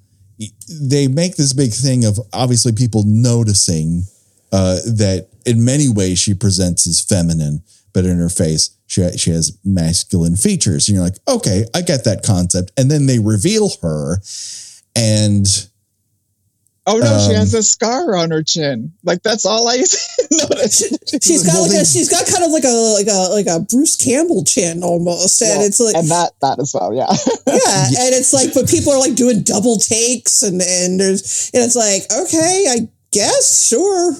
They 0.70 1.08
make 1.08 1.38
this 1.38 1.53
big 1.53 1.72
thing 1.72 2.03
of 2.03 2.20
obviously 2.34 2.74
people 2.74 3.03
noticing 3.05 4.03
uh, 4.51 4.75
that 4.86 5.29
in 5.46 5.63
many 5.63 5.88
ways 5.88 6.20
she 6.20 6.34
presents 6.34 6.86
as 6.88 7.01
feminine, 7.01 7.63
but 7.94 8.05
in 8.05 8.17
her 8.17 8.29
face 8.29 8.75
she 8.88 9.17
she 9.17 9.32
has 9.32 9.58
masculine 9.63 10.36
features. 10.36 10.88
And 10.88 10.96
you're 10.96 11.03
like, 11.03 11.17
okay, 11.27 11.65
I 11.74 11.82
get 11.82 12.03
that 12.03 12.24
concept. 12.24 12.72
And 12.77 12.91
then 12.91 13.05
they 13.05 13.20
reveal 13.20 13.70
her, 13.82 14.22
and 14.96 15.48
oh 16.88 16.98
no, 16.98 17.06
she 17.20 17.34
um, 17.34 17.36
has 17.36 17.54
a 17.54 17.63
scar 17.63 18.15
on 18.15 18.32
her 18.32 18.44
chin. 18.44 18.94
Like 19.04 19.24
that's 19.24 19.46
all 19.46 19.68
I 19.68 19.77
noticed. 20.32 21.24
She's 21.24 21.44
got 21.44 21.54
Well, 21.54 21.62
like 21.63 21.72
they- 21.72 21.80
a, 21.82 21.86
she's 21.86 22.10
got 22.10 22.25
kind 22.27 22.44
of 22.44 22.51
like 22.51 22.63
a 22.63 22.94
like 22.94 23.08
a 23.08 23.30
like 23.34 23.48
a 23.48 23.60
Bruce 23.62 23.96
Campbell 23.96 24.44
chin 24.44 24.84
almost, 24.84 25.42
and 25.42 25.58
Well, 25.60 25.68
it's 25.68 25.80
like 25.80 25.96
and 25.96 26.10
that 26.10 26.32
that 26.42 26.60
as 26.60 26.74
well. 26.74 26.94
Yeah. 26.94 27.08
yeah, 27.48 28.06
and 28.06 28.13
it's 28.15 28.34
like, 28.34 28.54
but 28.54 28.70
people 28.70 28.92
are 28.94 29.00
like 29.00 29.15
doing 29.15 29.42
double 29.44 29.77
takes, 29.77 30.42
and 30.44 30.62
and 30.62 31.00
there's 31.00 31.51
and 31.54 31.63
it's 31.63 31.75
like, 31.75 32.04
okay, 32.12 32.65
I 32.70 32.88
guess, 33.12 33.68
sure. 33.68 34.13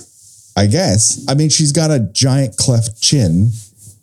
I 0.58 0.68
guess. 0.68 1.26
I 1.28 1.34
mean, 1.36 1.50
she's 1.50 1.72
got 1.74 1.92
a 1.92 2.00
giant 2.00 2.56
cleft 2.58 3.02
chin. 3.02 3.50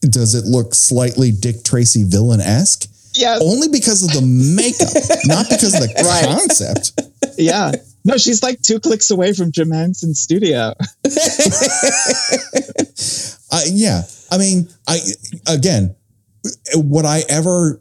Does 0.02 0.34
it 0.34 0.44
look 0.44 0.74
slightly 0.74 1.30
Dick 1.30 1.64
Tracy 1.64 2.04
villain 2.04 2.40
esque? 2.40 2.88
yes. 3.14 3.40
Only 3.42 3.68
because 3.68 4.02
of 4.02 4.10
the 4.12 4.22
makeup, 4.22 4.92
not 5.26 5.46
because 5.48 5.74
of 5.74 5.80
the 5.80 5.92
Right. 6.04 6.24
concept. 6.38 6.92
Yeah. 7.38 7.72
No, 8.04 8.16
she's 8.16 8.42
like 8.42 8.60
two 8.62 8.80
clicks 8.80 9.10
away 9.10 9.32
from 9.32 9.52
Jim 9.52 9.70
Henson's 9.70 10.20
studio. 10.20 10.74
I 13.52 13.64
yeah. 13.70 14.02
I 14.30 14.38
mean, 14.38 14.68
I 14.88 14.98
again, 15.46 15.94
would 16.74 17.04
I 17.04 17.22
ever, 17.28 17.80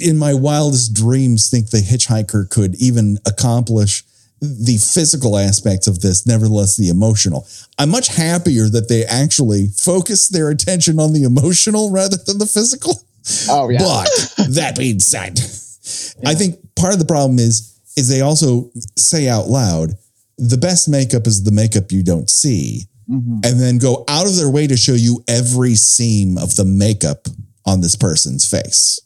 in 0.00 0.18
my 0.18 0.34
wildest 0.34 0.94
dreams, 0.94 1.50
think 1.50 1.70
the 1.70 1.78
hitchhiker 1.78 2.48
could 2.48 2.74
even 2.76 3.18
accomplish 3.26 4.04
the 4.40 4.76
physical 4.76 5.36
aspects 5.38 5.86
of 5.86 6.00
this, 6.00 6.26
nevertheless 6.26 6.76
the 6.76 6.90
emotional. 6.90 7.46
I'm 7.78 7.90
much 7.90 8.08
happier 8.08 8.68
that 8.68 8.88
they 8.88 9.04
actually 9.04 9.68
focus 9.68 10.28
their 10.28 10.50
attention 10.50 11.00
on 11.00 11.12
the 11.12 11.22
emotional 11.22 11.90
rather 11.90 12.16
than 12.18 12.38
the 12.38 12.46
physical. 12.46 13.00
Oh 13.48 13.70
yeah. 13.70 13.78
But 13.78 14.08
that 14.50 14.76
being 14.76 15.00
said, 15.00 15.40
I 16.24 16.34
think 16.34 16.58
part 16.76 16.92
of 16.92 16.98
the 16.98 17.06
problem 17.06 17.38
is 17.38 17.75
is 17.96 18.08
they 18.08 18.20
also 18.20 18.70
say 18.96 19.28
out 19.28 19.48
loud, 19.48 19.94
the 20.38 20.58
best 20.58 20.88
makeup 20.88 21.26
is 21.26 21.42
the 21.44 21.50
makeup 21.52 21.90
you 21.90 22.02
don't 22.02 22.28
see, 22.30 22.88
Mhm. 23.10 23.44
and 23.44 23.60
then 23.60 23.78
go 23.78 24.04
out 24.08 24.26
of 24.26 24.36
their 24.36 24.50
way 24.50 24.66
to 24.66 24.76
show 24.76 24.94
you 24.94 25.24
every 25.28 25.74
seam 25.74 26.36
of 26.38 26.56
the 26.56 26.64
makeup 26.64 27.28
on 27.64 27.80
this 27.80 27.96
person's 27.96 28.44
face. 28.44 29.00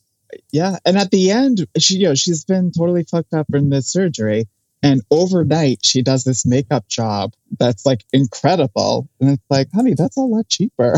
Yeah, 0.53 0.79
and 0.85 0.97
at 0.99 1.11
the 1.11 1.31
end, 1.31 1.67
she 1.79 1.97
you 1.99 2.05
know 2.09 2.15
she's 2.15 2.45
been 2.45 2.73
totally 2.73 3.05
fucked 3.05 3.35
up 3.35 3.47
in 3.55 3.71
this 3.71 3.87
surgery, 3.89 4.49
and 4.83 5.03
overnight 5.11 5.81
she 5.85 6.03
does 6.03 6.25
this 6.25 6.47
makeup 6.47 6.89
job 6.89 7.35
that's 7.59 7.85
like 7.85 8.05
incredible, 8.13 9.09
and 9.21 9.31
it's 9.31 9.45
like, 9.51 9.69
honey, 9.75 9.95
that's 9.95 10.17
a 10.17 10.21
lot 10.21 10.49
cheaper. 10.49 10.95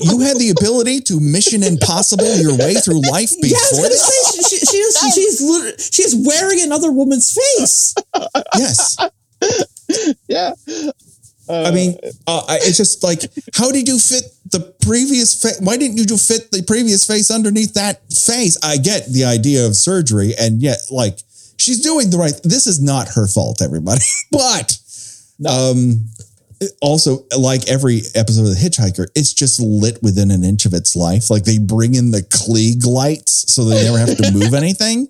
you 0.00 0.20
had 0.20 0.38
the 0.38 0.54
ability 0.58 1.00
to 1.02 1.20
Mission 1.20 1.62
Impossible 1.62 2.36
your 2.36 2.56
way 2.56 2.74
through 2.74 3.02
life 3.10 3.32
Yeah, 3.38 3.56
I 3.56 3.60
was 3.60 3.70
before 3.70 3.88
this. 3.88 4.48
she, 4.48 4.56
she, 4.56 4.66
she 4.66 4.76
is, 4.78 5.14
she's 5.14 5.90
she's 5.92 6.26
wearing 6.26 6.62
another 6.62 6.90
woman's 6.90 7.32
face. 7.32 7.94
Yes, 8.56 8.96
yeah, 10.28 10.52
I 11.48 11.70
mean, 11.70 11.98
uh, 12.26 12.42
it's 12.62 12.78
just 12.78 13.02
like, 13.04 13.20
how 13.54 13.70
did 13.70 13.86
you 13.86 13.98
fit 13.98 14.24
the 14.50 14.74
previous 14.82 15.40
face? 15.40 15.60
Why 15.60 15.76
didn't 15.76 15.98
you 15.98 16.06
just 16.06 16.26
fit 16.26 16.50
the 16.50 16.62
previous 16.62 17.06
face 17.06 17.30
underneath 17.30 17.74
that 17.74 18.00
face? 18.12 18.56
I 18.62 18.78
get 18.78 19.06
the 19.06 19.24
idea 19.24 19.66
of 19.66 19.76
surgery, 19.76 20.32
and 20.38 20.62
yet, 20.62 20.78
like, 20.90 21.18
she's 21.56 21.80
doing 21.80 22.10
the 22.10 22.18
right. 22.18 22.34
This 22.42 22.66
is 22.66 22.80
not 22.80 23.08
her 23.14 23.26
fault, 23.26 23.62
everybody. 23.62 24.02
but, 24.30 24.78
um, 25.48 26.06
also, 26.80 27.26
like 27.36 27.68
every 27.68 28.02
episode 28.14 28.42
of 28.42 28.48
The 28.54 28.60
Hitchhiker, 28.60 29.06
it's 29.14 29.32
just 29.34 29.60
lit 29.60 30.02
within 30.02 30.30
an 30.30 30.44
inch 30.44 30.64
of 30.66 30.72
its 30.72 30.96
life. 30.96 31.30
Like 31.30 31.44
they 31.44 31.58
bring 31.58 31.94
in 31.94 32.10
the 32.10 32.22
Klieg 32.22 32.86
lights 32.86 33.52
so 33.52 33.64
they 33.64 33.82
never 33.84 33.98
have 33.98 34.16
to 34.16 34.32
move 34.32 34.54
anything. 34.62 35.08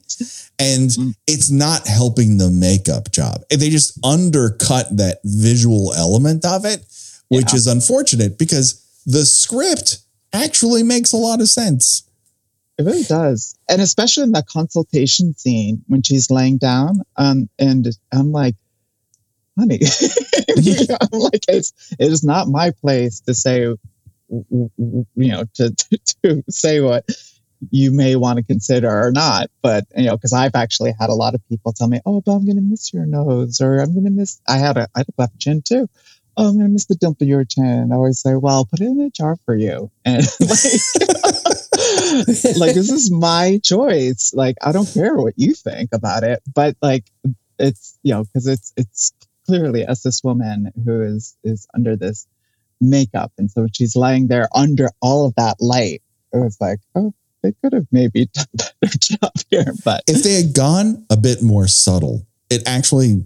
And 0.59 0.91
it's 1.27 1.51
not 1.51 1.87
helping 1.87 2.39
the 2.39 2.51
makeup 2.51 3.11
job. 3.13 3.43
They 3.51 3.71
just 3.71 3.99
undercut 4.05 4.97
that 4.97 5.19
visual 5.25 5.93
element 5.95 6.45
of 6.45 6.65
it, 6.65 6.85
which 7.29 7.53
Yeah. 7.53 7.57
is 7.57 7.67
unfortunate 7.67 8.39
because 8.39 8.81
the 9.07 9.25
script 9.27 9.99
actually 10.33 10.83
makes 10.83 11.13
a 11.13 11.17
lot 11.17 11.41
of 11.41 11.49
sense. 11.49 12.05
It 12.77 12.85
really 12.85 13.05
does. 13.05 13.57
And 13.69 13.81
especially 13.81 14.25
in 14.25 14.33
that 14.33 14.47
consultation 14.47 15.35
scene 15.35 15.83
when 15.87 16.03
she's 16.03 16.31
laying 16.31 16.59
down, 16.59 17.03
um, 17.17 17.49
and 17.59 17.87
I'm 18.13 18.33
like, 18.33 18.57
honey, 19.59 19.81
I'm 21.01 21.19
like, 21.19 21.45
it's, 21.49 21.73
it 21.99 22.11
is 22.11 22.25
not 22.25 22.49
my 22.49 22.73
place 22.73 23.21
to 23.21 23.35
say, 23.35 23.61
you 23.61 23.79
know, 25.17 25.45
to, 25.55 25.71
to, 25.71 25.99
to 26.25 26.45
say 26.49 26.81
what 26.81 27.09
you 27.71 27.93
may 27.93 28.17
want 28.17 28.39
to 28.39 28.43
consider 28.43 28.91
or 28.91 29.13
not. 29.13 29.51
But, 29.63 29.85
you 29.97 30.07
know, 30.07 30.17
because 30.17 30.33
I've 30.33 30.57
actually 30.57 30.95
had 30.99 31.11
a 31.11 31.15
lot 31.15 31.35
of 31.35 31.49
people 31.49 31.73
tell 31.73 31.89
me, 31.89 32.01
oh, 32.05 32.21
but 32.21 32.33
I'm 32.33 32.45
going 32.45 32.57
to 32.57 32.63
miss 32.63 32.93
your 32.93 33.07
nose, 33.07 33.61
or 33.61 33.79
I'm 33.79 33.93
going 33.93 34.05
to 34.05 34.11
miss, 34.11 34.41
I 34.49 34.57
had 34.57 34.77
a, 34.77 34.89
I 34.95 35.01
had 35.01 35.09
a 35.09 35.23
left 35.23 35.39
chin 35.39 35.63
too. 35.63 35.89
Oh, 36.37 36.49
I'm 36.49 36.55
going 36.55 36.67
to 36.67 36.73
miss 36.73 36.87
the 36.87 36.97
dump 36.97 37.21
of 37.21 37.29
your 37.29 37.45
chin. 37.45 37.91
I 37.93 37.95
always 37.95 38.21
say, 38.21 38.35
well, 38.35 38.57
I'll 38.57 38.65
put 38.65 38.81
it 38.81 38.87
in 38.87 39.01
a 39.01 39.11
jar 39.11 39.37
for 39.47 39.55
you. 39.55 39.93
And 40.05 40.27
like, 40.41 41.44
like 42.59 42.75
this 42.75 42.91
is 42.91 43.11
my 43.11 43.61
choice. 43.63 44.33
Like 44.35 44.57
I 44.63 44.73
don't 44.73 44.93
care 44.93 45.17
what 45.17 45.35
you 45.37 45.55
think 45.55 45.91
about 45.93 46.25
it, 46.25 46.43
but 46.53 46.77
like 46.83 47.05
it's 47.59 47.99
you 48.03 48.13
know 48.13 48.25
because 48.25 48.47
it's 48.47 48.73
it's 48.77 49.13
clearly 49.47 49.85
as 49.85 50.03
this 50.03 50.23
woman 50.23 50.73
who 50.85 51.03
is 51.03 51.37
is 51.45 51.67
under 51.75 51.97
this 51.97 52.27
makeup, 52.81 53.33
and 53.39 53.51
so 53.51 53.67
she's 53.73 53.97
lying 53.97 54.29
there 54.29 54.49
under 54.55 54.89
all 55.01 55.27
of 55.27 55.35
that 55.37 55.57
light. 55.61 56.03
It 56.33 56.39
was 56.39 56.59
like 56.61 56.81
oh 56.95 57.13
they 57.43 57.53
could 57.63 57.73
have 57.75 57.87
maybe 57.93 58.27
done 58.33 58.47
a 58.55 58.73
better 58.81 58.99
job 58.99 59.33
here, 59.51 59.73
but 59.85 60.03
If 60.09 60.23
they 60.23 60.43
had 60.43 60.55
gone 60.55 61.05
a 61.11 61.17
bit 61.17 61.43
more 61.43 61.69
subtle, 61.69 62.27
it 62.51 62.63
actually 62.67 63.25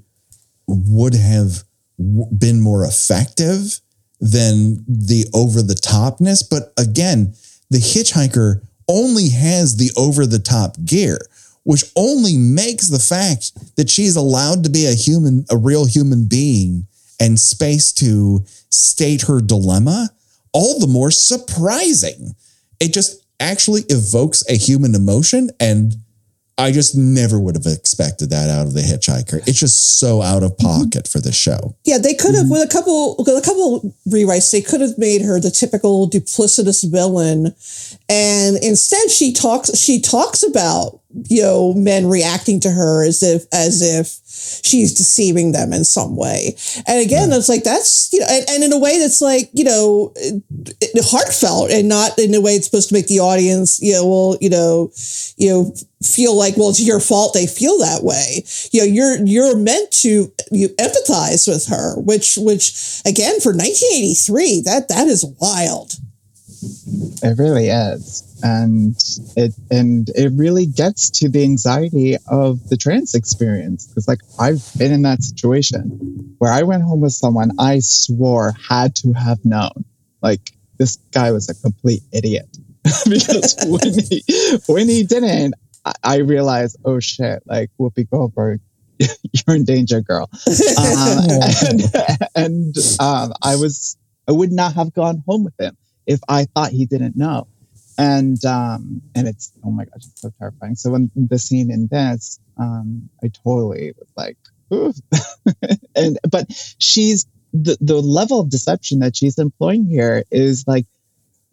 would 0.67 1.15
have 1.15 1.65
been 1.97 2.61
more 2.61 2.85
effective 2.85 3.81
than 4.21 4.85
the 4.89 5.27
over 5.33 5.63
the 5.63 5.75
topness. 5.75 6.43
But 6.49 6.73
again, 6.77 7.35
the 7.71 7.79
hitchhiker 7.79 8.63
only 8.89 9.29
has 9.31 9.77
the 9.77 9.91
over 9.97 10.27
the 10.27 10.39
top 10.39 10.77
gear, 10.85 11.19
which 11.65 11.85
only 11.97 12.37
makes 12.37 12.89
the 12.89 12.99
fact 12.99 13.77
that 13.77 13.91
she's 13.91 14.17
allowed 14.17 14.65
to 14.65 14.71
be 14.71 14.87
a 14.87 14.95
human, 14.95 15.45
a 15.51 15.57
real 15.57 15.85
human 15.85 16.27
being 16.27 16.87
and 17.21 17.39
space 17.39 17.93
to 17.93 18.45
state 18.71 19.23
her 19.23 19.41
dilemma 19.41 20.11
all 20.53 20.79
the 20.79 20.87
more 20.87 21.11
surprising. 21.11 22.35
It 22.81 22.93
just 22.93 23.25
actually 23.41 23.83
evokes 23.89 24.43
a 24.49 24.57
human 24.57 24.95
emotion 24.95 25.51
and 25.61 25.97
I 26.59 26.73
just 26.73 26.97
never 26.97 27.39
would 27.39 27.55
have 27.55 27.73
expected 27.73 28.31
that 28.31 28.51
out 28.51 28.67
of 28.67 28.75
the 28.75 28.81
hitchhiker. 28.81 29.47
It's 29.47 29.61
just 29.61 30.01
so 30.01 30.21
out 30.21 30.43
of 30.43 30.57
mm-hmm. 30.57 30.83
pocket 30.83 31.07
for 31.07 31.21
the 31.21 31.31
show. 31.31 31.77
Yeah, 31.85 31.99
they 31.99 32.15
could 32.15 32.35
have 32.35 32.45
mm-hmm. 32.45 32.55
with 32.55 32.69
a 32.69 32.73
couple 32.73 33.15
with 33.17 33.29
a 33.29 33.43
couple 33.43 33.95
rewrites. 34.09 34.51
They 34.51 34.61
could 34.61 34.81
have 34.81 34.99
made 34.99 35.23
her 35.23 35.39
the 35.39 35.53
typical 35.53 36.11
duplicitous 36.11 36.91
villain, 36.91 37.55
and 38.09 38.57
instead 38.63 39.09
she 39.11 39.33
talks. 39.33 39.77
She 39.79 40.01
talks 40.01 40.43
about 40.43 41.01
you 41.29 41.43
know 41.43 41.73
men 41.75 42.07
reacting 42.07 42.61
to 42.61 42.71
her 42.71 43.05
as 43.07 43.23
if 43.23 43.45
as 43.53 43.81
if 43.83 44.19
she's 44.65 44.95
deceiving 44.95 45.53
them 45.53 45.73
in 45.73 45.83
some 45.85 46.15
way. 46.17 46.55
And 46.87 47.01
again, 47.05 47.33
it's 47.33 47.49
like 47.49 47.65
that's 47.65 48.13
you 48.13 48.21
know, 48.21 48.27
and, 48.29 48.45
and 48.51 48.65
in 48.65 48.73
a 48.73 48.79
way 48.79 48.99
that's 48.99 49.21
like 49.21 49.51
you 49.53 49.65
know 49.65 50.13
it- 50.17 50.43
it- 50.81 51.05
heartfelt 51.05 51.71
and 51.71 51.89
not 51.89 52.19
in 52.19 52.35
a 52.35 52.41
way 52.41 52.53
it's 52.53 52.67
supposed 52.67 52.89
to 52.89 52.95
make 52.95 53.07
the 53.07 53.21
audience 53.21 53.81
you 53.81 53.93
know 53.95 54.07
well 54.07 54.37
you 54.41 54.51
know 54.51 54.91
you 55.37 55.49
know 55.49 55.75
feel 56.03 56.35
like 56.37 56.57
well 56.57 56.69
it's 56.71 56.81
your 56.81 57.01
fault 57.01 57.33
they 57.35 57.47
feel 57.47 57.79
that 57.79 58.03
way 58.05 58.45
you 58.73 58.81
know 58.81 58.87
you're 58.87 59.25
you're 59.25 59.57
meant 59.57 59.91
to 59.91 60.31
you 60.53 60.69
empathize 60.81 61.49
with 61.49 61.67
her 61.67 61.99
which 62.01 62.37
which 62.37 63.01
again 63.07 63.41
for 63.41 63.53
1983 63.53 64.63
that 64.63 64.89
that 64.89 65.07
is 65.09 65.25
wild 65.41 65.95
It 67.23 67.39
really 67.39 67.69
is. 67.69 68.23
And 68.43 68.97
it 69.37 69.55
and 69.71 70.09
it 70.15 70.33
really 70.35 70.67
gets 70.67 71.11
to 71.21 71.29
the 71.29 71.43
anxiety 71.43 72.17
of 72.29 72.69
the 72.69 72.77
trans 72.77 73.15
experience. 73.15 73.87
Because 73.87 74.09
like 74.09 74.21
I've 74.39 74.65
been 74.79 74.93
in 74.93 75.03
that 75.03 75.23
situation 75.23 76.35
where 76.39 76.53
I 76.53 76.63
went 76.63 76.83
home 76.83 77.01
with 77.01 77.13
someone 77.13 77.53
I 77.59 77.81
swore 77.81 78.55
had 78.69 78.95
to 78.97 79.13
have 79.13 79.45
known. 79.45 79.85
Like 80.23 80.53
this 80.79 80.97
guy 81.13 81.33
was 81.33 81.49
a 81.49 81.55
complete 81.55 82.03
idiot. 82.13 82.57
because 83.09 83.57
when 83.67 83.93
he 83.93 84.23
when 84.67 84.89
he 84.89 85.05
didn't, 85.05 85.55
I, 85.85 85.93
I 86.03 86.17
realized, 86.19 86.79
oh 86.85 87.01
shit, 87.01 87.43
like 87.47 87.71
Whoopi 87.79 88.09
Goldberg, 88.09 88.61
you're 88.99 89.57
in 89.57 89.65
danger, 89.65 90.01
girl. 90.01 90.31
Um, 90.33 91.27
and 91.69 91.83
and 92.35 92.77
um, 93.01 93.33
I 93.43 93.57
was 93.57 93.97
I 94.29 94.33
would 94.33 94.53
not 94.53 94.75
have 94.75 94.93
gone 94.95 95.23
home 95.27 95.45
with 95.45 95.59
him 95.59 95.77
if 96.07 96.21
I 96.29 96.45
thought 96.47 96.71
he 96.71 96.87
didn't 96.87 97.17
know. 97.17 97.49
And 97.99 98.43
um, 98.45 99.03
and 99.15 99.27
it's 99.27 99.53
oh 99.65 99.71
my 99.71 99.85
gosh, 99.85 100.07
it's 100.07 100.21
so 100.21 100.31
terrifying. 100.39 100.77
So 100.77 100.93
when 100.93 101.11
the 101.17 101.39
scene 101.39 101.71
in 101.71 101.89
this, 101.91 102.39
um, 102.57 103.11
I 103.23 103.29
totally 103.45 103.93
was 103.99 104.09
like, 104.17 104.37
Ooh. 104.73 104.93
and 105.97 106.19
but 106.31 106.47
she's 106.79 107.27
the 107.53 107.77
the 107.81 108.01
level 108.01 108.41
of 108.41 108.51
deception 108.51 109.01
that 109.01 109.17
she's 109.17 109.39
employing 109.39 109.87
here 109.87 110.25
is 110.31 110.65
like 110.67 110.87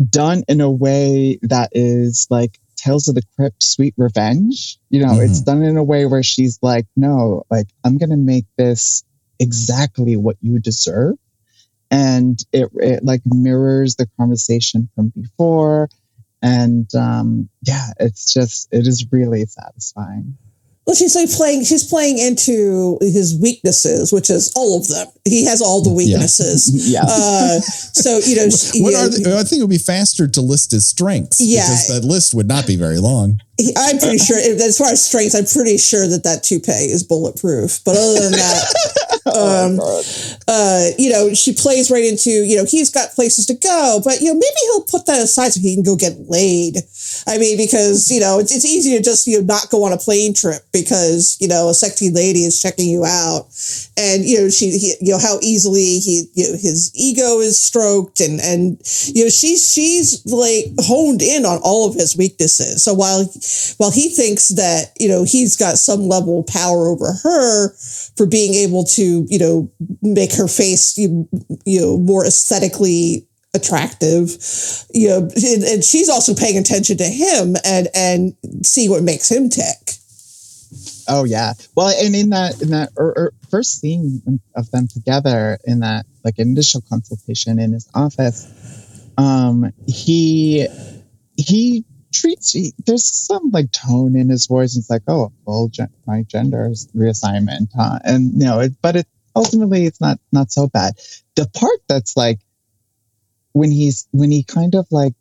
done 0.10 0.44
in 0.48 0.62
a 0.62 0.70
way 0.70 1.40
that 1.44 1.70
is 1.72 2.28
like 2.30 2.60
Tales 2.76 3.08
of 3.08 3.16
the 3.16 3.24
Crypt, 3.36 3.64
sweet 3.64 3.96
revenge. 3.98 4.78
You 4.90 5.06
know, 5.06 5.20
it's 5.20 5.42
done 5.42 5.64
in 5.64 5.78
a 5.78 5.84
way 5.84 6.06
where 6.06 6.24
she's 6.24 6.60
like, 6.62 6.86
no, 6.96 7.44
like 7.50 7.68
I'm 7.84 7.98
gonna 7.98 8.18
make 8.18 8.46
this 8.58 9.04
exactly 9.40 10.16
what 10.16 10.38
you 10.42 10.60
deserve 10.60 11.16
and 11.92 12.44
it, 12.52 12.70
it 12.76 13.04
like 13.04 13.22
mirrors 13.26 13.96
the 13.96 14.08
conversation 14.18 14.90
from 14.96 15.10
before 15.10 15.90
and 16.46 16.94
um 16.96 17.50
yeah 17.64 17.88
it's 18.00 18.34
just 18.34 18.68
it 18.72 18.86
is 18.88 19.06
really 19.12 19.46
satisfying 19.46 20.38
well 20.86 20.96
she's 20.96 21.16
like 21.16 21.30
playing 21.32 21.64
she's 21.64 21.84
playing 21.84 22.20
into 22.20 22.98
his 23.02 23.38
weaknesses 23.42 24.14
which 24.14 24.30
is 24.30 24.52
all 24.56 24.78
of 24.80 24.88
them 24.88 25.08
he 25.26 25.44
has 25.46 25.62
all 25.62 25.82
the 25.82 25.92
weaknesses 25.94 26.70
yeah 26.92 27.02
uh 27.08 27.60
so 27.60 28.20
you 28.20 28.36
know 28.36 28.50
she- 28.50 28.82
What 28.84 28.92
you 28.92 28.98
know, 28.98 29.06
are 29.06 29.10
the, 29.10 29.38
I 29.40 29.44
think 29.44 29.60
it 29.60 29.64
would 29.64 29.70
be 29.72 29.78
faster 29.80 30.28
to 30.28 30.42
list 30.42 30.72
his 30.72 30.86
strengths 30.86 31.40
Yeah. 31.42 31.62
because 31.64 31.88
that 31.88 32.08
list 32.08 32.34
would 32.36 32.48
not 32.48 32.68
be 32.68 32.76
very 32.76 33.00
long. 33.00 33.40
I'm 33.78 33.98
pretty 34.00 34.18
sure, 34.18 34.38
as 34.38 34.78
far 34.78 34.90
as 34.92 35.06
strengths, 35.06 35.34
I'm 35.34 35.46
pretty 35.46 35.78
sure 35.78 36.06
that 36.10 36.24
that 36.26 36.44
toupee 36.44 36.92
is 36.92 37.04
bulletproof. 37.04 37.80
But 37.86 37.96
other 37.96 38.20
than 38.24 38.34
that, 38.34 39.15
um, 39.36 39.80
uh, 40.48 40.88
you 40.98 41.12
know, 41.12 41.34
she 41.34 41.54
plays 41.54 41.92
right 41.92 42.06
into, 42.06 42.30
you 42.30 42.56
know, 42.56 42.66
he's 42.66 42.90
got 42.90 43.12
places 43.12 43.46
to 43.48 43.54
go, 43.54 44.02
but, 44.04 44.22
you 44.22 44.28
know, 44.28 44.34
maybe 44.34 44.62
he'll 44.72 44.84
put 44.84 45.06
that 45.06 45.22
aside 45.22 45.54
so 45.54 45.60
he 45.60 45.76
can 45.76 45.84
go 45.84 45.96
get 45.96 46.18
laid. 46.30 46.78
I 47.28 47.38
mean, 47.38 47.58
because, 47.58 48.10
you 48.10 48.20
know, 48.20 48.40
it's, 48.40 48.56
it's 48.56 48.66
easy 48.66 48.96
to 48.98 49.04
just, 49.04 49.28
you 49.28 49.40
know, 49.40 49.46
not 49.46 49.70
go 49.70 49.84
on 49.84 49.94
a 49.94 49.98
plane 49.98 50.34
trip 50.34 50.62
because, 50.72 51.38
you 51.40 51.48
know, 51.48 51.70
a 51.70 51.74
sexy 51.74 52.10
lady 52.10 52.44
is 52.44 52.62
checking 52.62 52.90
you 52.90 53.06
out. 53.06 53.48
And, 53.98 54.26
you 54.26 54.42
know, 54.42 54.50
she, 54.50 54.78
he, 54.78 54.94
you 55.02 55.14
know, 55.14 55.20
how 55.20 55.40
easily 55.42 56.00
he, 56.00 56.26
you 56.34 56.52
know, 56.52 56.58
his 56.58 56.92
ego 56.96 57.40
is 57.40 57.60
stroked 57.60 58.22
and, 58.22 58.40
and, 58.40 58.78
you 59.14 59.26
know, 59.26 59.30
she's, 59.30 59.74
she's 59.74 60.26
like 60.26 60.66
honed 60.80 61.22
in 61.22 61.46
on 61.46 61.60
all 61.64 61.88
of 61.88 61.96
his 61.96 62.16
weaknesses. 62.16 62.84
So 62.84 62.94
while, 62.94 63.26
while 63.78 63.92
he 63.92 64.10
thinks 64.10 64.50
that, 64.50 64.92
you 65.00 65.08
know, 65.08 65.24
he's 65.24 65.56
got 65.56 65.78
some 65.78 66.08
level 66.08 66.42
of 66.42 66.48
power 66.48 66.88
over 66.88 67.14
her 67.24 67.74
for 68.16 68.26
being 68.26 68.54
able 68.54 68.84
to, 68.84 69.25
you 69.30 69.40
know, 69.40 69.72
make 70.02 70.34
her 70.34 70.48
face, 70.48 70.98
you, 70.98 71.28
you 71.66 71.82
know, 71.82 71.98
more 71.98 72.26
aesthetically 72.26 73.28
attractive, 73.54 74.38
you 74.94 75.08
know, 75.08 75.18
and, 75.20 75.64
and 75.64 75.84
she's 75.84 76.10
also 76.10 76.36
paying 76.36 76.58
attention 76.58 76.98
to 76.98 77.06
him 77.06 77.56
and, 77.64 77.88
and 77.96 78.36
see 78.64 78.90
what 78.90 79.04
makes 79.04 79.32
him 79.32 79.50
tick. 79.50 79.96
oh 81.08 81.24
yeah 81.24 81.54
well 81.76 81.94
and 82.04 82.16
in 82.16 82.32
that 82.32 82.60
in 82.62 82.72
that 82.72 82.90
er, 82.98 83.14
er, 83.16 83.34
first 83.50 83.80
scene 83.80 84.22
of 84.56 84.70
them 84.72 84.88
together 84.88 85.58
in 85.64 85.80
that 85.82 86.06
like 86.24 86.40
initial 86.40 86.82
consultation 86.90 87.60
in 87.60 87.72
his 87.74 87.88
office 87.94 88.48
um 89.18 89.72
he 89.88 90.68
he 91.38 91.86
treats 92.12 92.52
he, 92.54 92.74
there's 92.86 93.06
some 93.06 93.52
like 93.52 93.72
tone 93.72 94.16
in 94.16 94.30
his 94.30 94.48
voice 94.48 94.76
it's 94.76 94.90
like 94.90 95.04
oh 95.08 95.32
well 95.46 95.68
gen- 95.68 95.94
my 96.08 96.24
gender 96.24 96.70
reassignment 96.96 97.68
huh? 97.76 98.00
and 98.04 98.34
you 98.34 98.46
know 98.46 98.60
it, 98.60 98.74
but 98.82 98.96
it 98.96 99.08
ultimately 99.36 99.86
it's 99.86 100.02
not 100.02 100.20
not 100.32 100.52
so 100.52 100.68
bad. 100.68 100.94
The 101.36 101.48
part 101.48 101.80
that's 101.88 102.16
like 102.16 102.40
when 103.54 103.72
he's 103.72 104.08
when 104.12 104.32
he 104.32 104.44
kind 104.44 104.76
of 104.76 104.88
like 104.92 105.14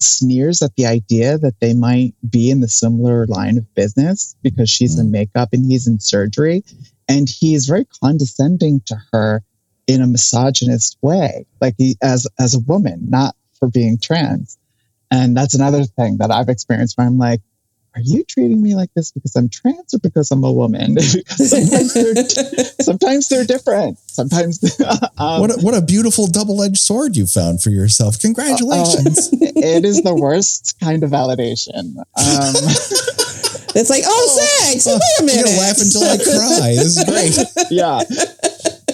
sneers 0.00 0.62
at 0.62 0.74
the 0.76 0.86
idea 0.86 1.38
that 1.38 1.58
they 1.60 1.74
might 1.74 2.14
be 2.28 2.50
in 2.50 2.60
the 2.60 2.68
similar 2.68 3.26
line 3.26 3.56
of 3.56 3.74
business 3.74 4.36
because 4.42 4.68
she's 4.68 4.98
in 4.98 5.06
mm. 5.06 5.12
makeup 5.12 5.50
and 5.52 5.64
he's 5.64 5.86
in 5.86 5.98
surgery 5.98 6.62
and 7.08 7.28
he 7.28 7.54
is 7.54 7.66
very 7.66 7.86
condescending 8.02 8.80
to 8.86 8.96
her 9.12 9.42
in 9.86 10.02
a 10.02 10.06
misogynist 10.06 10.98
way 11.02 11.46
like 11.60 11.74
he 11.78 11.96
as 12.02 12.26
as 12.38 12.54
a 12.54 12.60
woman 12.60 13.06
not 13.08 13.34
for 13.58 13.68
being 13.68 13.98
trans 13.98 14.58
and 15.10 15.36
that's 15.36 15.54
another 15.54 15.84
thing 15.84 16.18
that 16.18 16.30
i've 16.30 16.48
experienced 16.48 16.96
where 16.96 17.06
i'm 17.06 17.18
like 17.18 17.40
are 17.94 18.00
you 18.02 18.24
treating 18.24 18.60
me 18.60 18.74
like 18.74 18.92
this 18.94 19.12
because 19.12 19.36
I'm 19.36 19.48
trans 19.48 19.94
or 19.94 19.98
because 20.00 20.30
I'm 20.30 20.42
a 20.42 20.52
woman? 20.52 20.98
sometimes 21.00 21.94
they're, 21.94 22.14
sometimes 22.82 23.28
they're 23.28 23.44
different. 23.44 23.98
Sometimes, 24.06 24.80
um, 25.18 25.40
what 25.40 25.50
a, 25.50 25.54
what 25.60 25.74
a 25.74 25.80
beautiful 25.82 26.26
double 26.26 26.62
edged 26.62 26.78
sword 26.78 27.16
you 27.16 27.26
found 27.26 27.62
for 27.62 27.70
yourself. 27.70 28.18
Congratulations! 28.18 29.32
uh, 29.32 29.36
it 29.40 29.84
is 29.84 30.02
the 30.02 30.14
worst 30.14 30.76
kind 30.80 31.04
of 31.04 31.10
validation. 31.10 31.96
Um, 31.98 32.54
It's 33.76 33.90
like, 33.90 34.04
oh, 34.06 34.68
sex. 34.70 34.86
Wait 34.86 34.94
a 34.94 35.00
I'm 35.18 35.26
minute. 35.26 35.46
gonna 35.46 35.58
laugh 35.58 35.78
until 35.80 36.04
I 36.04 36.16
cry. 36.16 36.74
This 36.76 36.96
is 36.96 37.04
great. 37.04 37.66
yeah, 37.72 37.98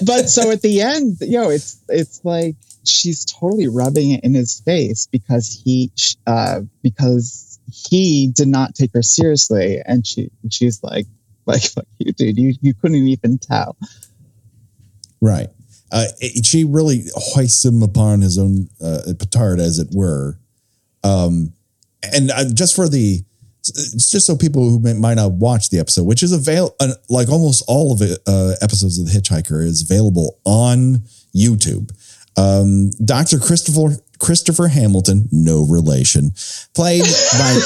but 0.07 0.31
so 0.31 0.51
at 0.51 0.63
the 0.63 0.81
end, 0.81 1.19
you 1.21 1.39
know, 1.39 1.51
it's 1.51 1.79
it's 1.91 2.25
like 2.25 2.57
she's 2.85 3.27
totally 3.27 3.69
rubbing 3.69 4.13
it 4.13 4.25
in 4.25 4.33
his 4.33 4.61
face 4.61 5.07
because 5.13 5.61
he 5.65 5.93
uh, 6.27 6.63
because 6.83 7.50
he 7.71 8.29
did 8.35 8.49
not 8.49 8.75
take 8.75 8.93
her 8.95 9.03
seriously, 9.03 9.81
and 9.85 10.07
she 10.07 10.31
she's 10.51 10.83
like 10.83 11.07
like 11.47 11.63
fuck 11.63 11.87
you, 11.99 12.13
dude. 12.13 12.39
You 12.39 12.55
you 12.61 12.75
couldn't 12.75 13.07
even 13.09 13.39
tell. 13.39 13.77
Right. 15.21 15.49
Uh, 15.93 16.07
it- 16.21 16.47
she 16.47 16.65
really 16.65 17.05
hoists 17.15 17.65
him 17.65 17.83
upon 17.83 18.21
his 18.21 18.39
own 18.39 18.69
uh, 18.83 19.13
petard, 19.19 19.59
as 19.61 19.79
it 19.79 19.89
were. 19.93 20.39
Um, 21.03 21.53
and 22.03 22.31
uh, 22.31 22.45
just 22.53 22.75
for 22.77 22.89
the, 22.89 23.23
it's 23.67 24.11
just 24.11 24.27
so 24.27 24.37
people 24.37 24.69
who 24.71 24.79
may, 24.79 24.95
might 24.95 25.15
not 25.15 25.33
watch 25.33 25.71
the 25.71 25.79
episode, 25.79 26.05
which 26.05 26.23
is 26.23 26.33
avail 26.33 26.75
uh, 26.81 26.93
like 27.09 27.29
almost 27.29 27.63
all 27.69 27.93
of 27.93 28.01
it, 28.03 28.19
uh, 28.27 28.55
episodes 28.63 28.99
of 28.99 29.07
The 29.07 29.13
Hitchhiker 29.13 29.63
is 29.65 29.83
available 29.83 30.39
on 30.45 31.03
YouTube. 31.35 31.91
Um, 32.37 32.91
Dr. 33.05 33.39
Christopher 33.39 33.97
Christopher 34.21 34.69
Hamilton, 34.69 35.29
no 35.33 35.65
relation, 35.65 36.33
played 36.75 37.05
by 37.33 37.59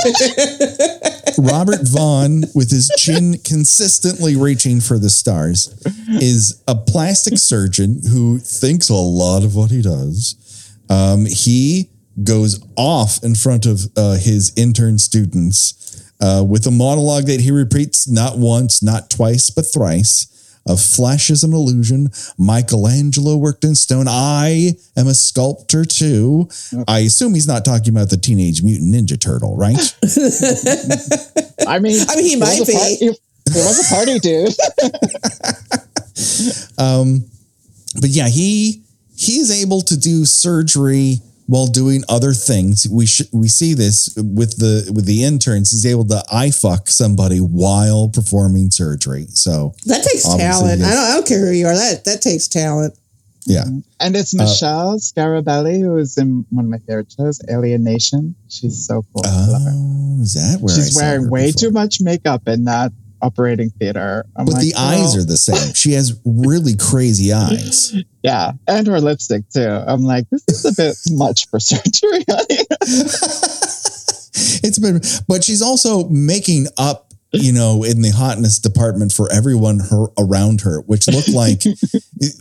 Robert 1.39 1.81
Vaughn 1.83 2.45
with 2.55 2.71
his 2.71 2.91
chin 2.97 3.39
consistently 3.45 4.37
reaching 4.37 4.81
for 4.81 4.99
the 4.99 5.11
stars 5.11 5.75
is 6.09 6.63
a 6.69 6.75
plastic 6.75 7.39
surgeon 7.39 8.01
who 8.11 8.39
thinks 8.39 8.89
a 8.89 8.95
lot 8.95 9.45
of 9.45 9.55
what 9.57 9.71
he 9.71 9.83
does. 9.83 10.77
Um, 10.89 11.27
he 11.27 11.91
goes 12.23 12.65
off 12.77 13.23
in 13.23 13.35
front 13.35 13.67
of 13.67 13.87
uh, 13.97 14.15
his 14.15 14.53
intern 14.57 14.99
students 14.99 16.13
uh, 16.21 16.45
with 16.49 16.67
a 16.67 16.71
monologue 16.71 17.25
that 17.25 17.41
he 17.41 17.51
repeats 17.51 18.09
not 18.09 18.39
once, 18.39 18.83
not 18.83 19.11
twice, 19.11 19.51
but 19.51 19.63
thrice. 19.63 20.31
Of 20.67 20.81
flesh 20.81 21.29
is 21.29 21.45
an 21.45 21.53
illusion. 21.53 22.11
Michelangelo 22.39 23.37
worked 23.37 23.65
in 23.65 23.75
stone. 23.75 24.07
I 24.09 24.73
am 24.97 25.07
a 25.09 25.15
sculptor 25.15 25.85
too. 25.85 26.49
I 26.89 27.01
assume 27.01 27.35
he's 27.35 27.47
not 27.47 27.65
talking 27.65 27.95
about 27.95 28.09
the 28.09 28.17
Teenage 28.17 28.63
Mutant 28.63 28.95
Ninja 28.95 29.21
Turtle, 29.21 29.57
right? 29.57 29.77
I 31.69 31.79
mean, 31.81 32.01
I 32.09 32.17
mean, 32.17 32.25
he 32.25 32.37
might 32.37 32.61
was 32.61 32.69
a 32.69 32.73
par- 32.73 32.87
be. 32.89 33.07
it, 33.07 33.19
it 33.47 33.55
was 33.57 33.85
a 33.85 33.95
party, 33.95 34.19
dude. 34.19 34.55
Um, 36.79 37.27
but 38.01 38.11
yeah, 38.11 38.29
he 38.29 38.83
he 39.17 39.39
is 39.39 39.63
able 39.63 39.81
to 39.83 39.97
do 39.97 40.25
surgery 40.25 41.21
while 41.47 41.67
doing 41.67 42.03
other 42.09 42.33
things. 42.33 42.87
We 42.91 43.07
sh- 43.07 43.31
we 43.33 43.49
see 43.49 43.75
this 43.75 44.15
with 44.17 44.59
the 44.59 44.91
with 44.95 45.07
the 45.07 45.25
interns. 45.25 45.71
He's 45.71 45.87
able 45.87 46.07
to 46.07 46.23
eye 46.33 46.51
fuck 46.51 46.89
somebody 46.89 47.39
while 47.39 48.09
performing 48.09 48.71
surgery. 48.71 49.27
So 49.31 49.75
That 49.87 50.03
takes 50.05 50.25
talent. 50.25 50.83
I 50.83 50.91
don't, 50.91 51.05
I 51.05 51.15
don't 51.15 51.27
care 51.27 51.41
who 51.47 51.53
you 51.53 51.67
are. 51.67 51.75
That 51.75 52.05
that 52.05 52.23
takes 52.23 52.49
talent. 52.49 52.95
yeah, 53.47 53.65
And 54.01 54.17
it's 54.17 54.35
uh, 54.35 54.43
Michele 54.43 54.99
Scarabelli, 54.99 55.79
who 55.81 55.99
is 55.99 56.17
in 56.17 56.47
one 56.49 56.65
of 56.65 56.71
my 56.71 56.79
favorite 56.79 57.13
shows, 57.13 57.41
Alien 57.51 57.85
Nation. 57.85 58.35
She's 58.49 58.87
so 58.87 59.03
cool. 59.13 59.23
I 59.27 59.47
oh, 59.51 60.19
is 60.23 60.33
that 60.35 60.61
where 60.63 60.73
I 60.75 60.77
She's 60.79 60.95
saw 60.95 61.01
wearing 61.03 61.25
her 61.25 61.31
way 61.31 61.47
before? 61.53 61.61
too 61.69 61.71
much 61.73 62.01
makeup 62.01 62.49
in 62.49 62.65
that 62.65 62.93
operating 63.23 63.71
theater. 63.71 64.25
I'm 64.37 64.45
But 64.47 64.55
like, 64.55 64.63
the 64.63 64.75
eyes 64.77 65.17
are 65.17 65.25
the 65.25 65.37
same. 65.37 65.75
She 65.75 65.93
has 65.93 66.21
really 66.25 66.77
crazy 66.77 67.33
eyes. 67.33 67.95
yeah, 68.23 68.53
and 68.69 68.87
her 68.87 69.01
lipstick 69.01 69.49
too. 69.51 69.69
I'm 69.69 70.03
like, 70.03 70.29
this 70.31 70.45
is 70.49 70.65
a 70.65 70.73
bit 70.75 70.97
much 71.11 71.49
for 71.49 71.59
surgery. 71.61 72.25
it's 74.63 74.79
been, 74.79 75.01
but 75.29 75.45
she's 75.45 75.63
also 75.63 76.09
making 76.09 76.67
up, 76.77 77.13
you 77.33 77.53
know, 77.53 77.83
in 77.85 78.03
the 78.03 78.11
hotness 78.11 78.59
department 78.59 79.13
for 79.13 79.31
everyone 79.33 79.81
her 79.81 80.07
around 80.19 80.61
her, 80.63 80.81
which 80.83 81.09
look 81.09 81.27
like 81.29 81.63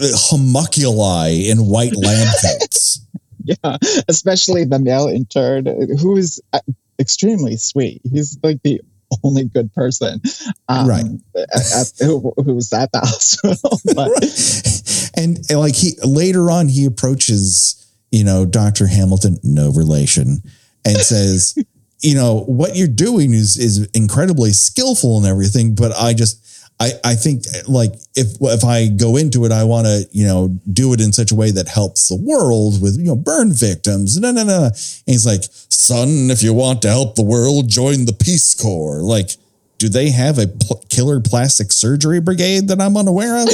homunculi 0.01 1.49
in 1.49 1.65
white 1.65 1.95
lab 1.95 2.27
coats. 2.41 3.05
yeah, 3.43 3.77
especially 4.07 4.63
the 4.65 4.79
male 4.79 5.07
intern 5.07 5.65
who 5.99 6.17
is 6.17 6.41
uh, 6.53 6.59
extremely 6.99 7.57
sweet. 7.57 8.01
He's 8.09 8.38
like 8.43 8.62
the 8.63 8.81
only 9.23 9.45
good 9.45 9.73
person, 9.73 10.21
um, 10.69 10.88
Right. 10.88 11.06
At, 11.36 11.49
at- 11.76 11.91
who, 11.99 12.34
who's 12.43 12.71
at 12.73 12.91
the 12.91 12.99
hospital. 13.04 13.80
but 13.95 15.19
and, 15.21 15.39
and 15.49 15.60
like 15.60 15.76
he 15.76 15.93
later 16.04 16.49
on 16.49 16.67
he 16.67 16.86
approaches 16.86 17.80
you 18.12 18.23
know 18.23 18.45
dr 18.45 18.86
hamilton 18.88 19.38
no 19.43 19.71
relation 19.71 20.38
and 20.86 20.97
says 20.97 21.56
you 22.02 22.13
know 22.15 22.41
what 22.47 22.76
you're 22.76 22.88
doing 22.88 23.34
is 23.34 23.58
is 23.58 23.88
incredibly 23.93 24.52
skillful 24.52 25.17
and 25.17 25.26
everything 25.26 25.73
but 25.76 25.91
i 25.97 26.13
just 26.13 26.39
I, 26.79 26.91
I 27.03 27.15
think 27.15 27.43
like 27.67 27.93
if 28.15 28.27
if 28.41 28.63
I 28.65 28.88
go 28.89 29.15
into 29.15 29.45
it, 29.45 29.51
I 29.51 29.63
want 29.63 29.86
to 29.88 30.05
you 30.12 30.25
know 30.25 30.49
do 30.71 30.93
it 30.93 30.99
in 31.01 31.13
such 31.13 31.31
a 31.31 31.36
way 31.36 31.51
that 31.51 31.67
helps 31.67 32.07
the 32.09 32.15
world 32.17 32.81
with 32.81 32.97
you 32.97 33.05
know 33.05 33.15
burn 33.15 33.53
victims. 33.53 34.19
No, 34.19 34.31
no, 34.31 34.43
no. 34.43 34.65
And 34.65 34.73
he's 35.05 35.25
like, 35.25 35.43
son, 35.69 36.29
if 36.31 36.43
you 36.43 36.53
want 36.53 36.81
to 36.81 36.89
help 36.89 37.15
the 37.15 37.23
world, 37.23 37.69
join 37.69 38.05
the 38.05 38.13
Peace 38.13 38.53
Corps. 38.55 39.01
Like, 39.01 39.29
do 39.77 39.88
they 39.89 40.09
have 40.12 40.38
a 40.39 40.47
pl- 40.47 40.83
killer 40.89 41.19
plastic 41.19 41.71
surgery 41.71 42.19
brigade 42.19 42.67
that 42.69 42.81
I'm 42.81 42.97
unaware 42.97 43.36
of? 43.38 43.47
I 43.49 43.51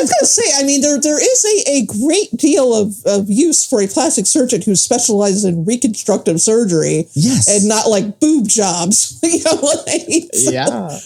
was 0.00 0.10
going 0.10 0.20
to 0.20 0.26
say, 0.26 0.42
I 0.58 0.64
mean, 0.64 0.80
there 0.82 1.00
there 1.00 1.20
is 1.20 1.44
a, 1.66 1.70
a 1.72 1.86
great 1.86 2.30
deal 2.36 2.74
of, 2.74 2.94
of 3.06 3.28
use 3.28 3.66
for 3.66 3.82
a 3.82 3.86
plastic 3.86 4.26
surgeon 4.26 4.62
who 4.62 4.76
specializes 4.76 5.44
in 5.44 5.64
reconstructive 5.64 6.40
surgery 6.40 7.06
Yes. 7.14 7.48
and 7.48 7.68
not 7.68 7.88
like 7.88 8.20
boob 8.20 8.48
jobs. 8.48 9.18
you 9.22 9.42
know, 9.44 9.60
like, 9.86 10.28
yeah, 10.34 10.98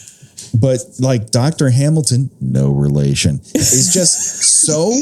but 0.60 0.80
like 0.98 1.30
Dr. 1.30 1.70
Hamilton, 1.70 2.30
no 2.40 2.70
relation, 2.70 3.40
is 3.54 3.90
just 3.92 4.64
so 4.64 4.92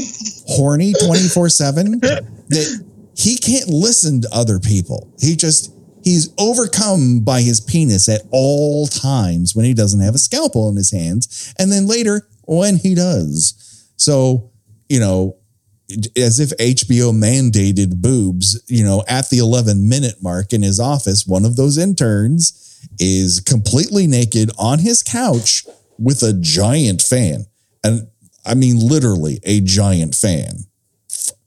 horny 0.46 0.92
24 0.92 1.48
7 1.48 2.00
that 2.00 2.84
he 3.16 3.36
can't 3.36 3.68
listen 3.68 4.20
to 4.22 4.28
other 4.32 4.58
people. 4.58 5.12
He 5.20 5.36
just, 5.36 5.72
he's 6.02 6.32
overcome 6.38 7.20
by 7.20 7.42
his 7.42 7.60
penis 7.60 8.08
at 8.08 8.22
all 8.30 8.86
times 8.86 9.54
when 9.54 9.64
he 9.64 9.74
doesn't 9.74 10.00
have 10.00 10.14
a 10.14 10.18
scalpel 10.18 10.68
in 10.68 10.76
his 10.76 10.90
hands. 10.90 11.54
And 11.58 11.70
then 11.70 11.86
later 11.86 12.28
when 12.42 12.76
he 12.76 12.94
does. 12.94 13.92
So, 13.96 14.50
you 14.88 15.00
know, 15.00 15.36
as 16.16 16.40
if 16.40 16.50
HBO 16.58 17.12
mandated 17.12 18.00
boobs, 18.00 18.62
you 18.68 18.84
know, 18.84 19.04
at 19.08 19.30
the 19.30 19.38
11 19.38 19.88
minute 19.88 20.16
mark 20.22 20.52
in 20.52 20.62
his 20.62 20.80
office, 20.80 21.26
one 21.26 21.44
of 21.44 21.56
those 21.56 21.78
interns 21.78 22.73
is 22.98 23.40
completely 23.40 24.06
naked 24.06 24.50
on 24.58 24.78
his 24.78 25.02
couch 25.02 25.64
with 25.98 26.22
a 26.22 26.32
giant 26.32 27.02
fan. 27.02 27.46
And 27.82 28.08
I 28.46 28.54
mean, 28.54 28.78
literally 28.78 29.40
a 29.44 29.60
giant 29.60 30.14
fan 30.14 30.64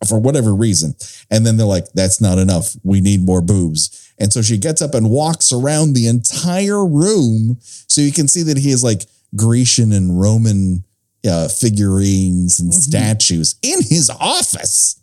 for 0.07 0.19
whatever 0.19 0.53
reason. 0.53 0.95
And 1.29 1.45
then 1.45 1.57
they're 1.57 1.65
like, 1.65 1.91
that's 1.93 2.21
not 2.21 2.37
enough. 2.37 2.75
We 2.83 3.01
need 3.01 3.21
more 3.21 3.41
boobs. 3.41 4.11
And 4.19 4.33
so 4.33 4.41
she 4.41 4.57
gets 4.57 4.81
up 4.81 4.93
and 4.93 5.09
walks 5.09 5.51
around 5.51 5.93
the 5.93 6.07
entire 6.07 6.85
room 6.85 7.57
so 7.61 8.01
you 8.01 8.11
can 8.11 8.27
see 8.27 8.43
that 8.43 8.57
he 8.57 8.71
has 8.71 8.83
like 8.83 9.03
Grecian 9.35 9.91
and 9.91 10.19
Roman 10.19 10.83
uh, 11.27 11.47
figurines 11.49 12.59
and 12.59 12.73
statues 12.73 13.55
in 13.61 13.81
his 13.81 14.09
office. 14.09 15.01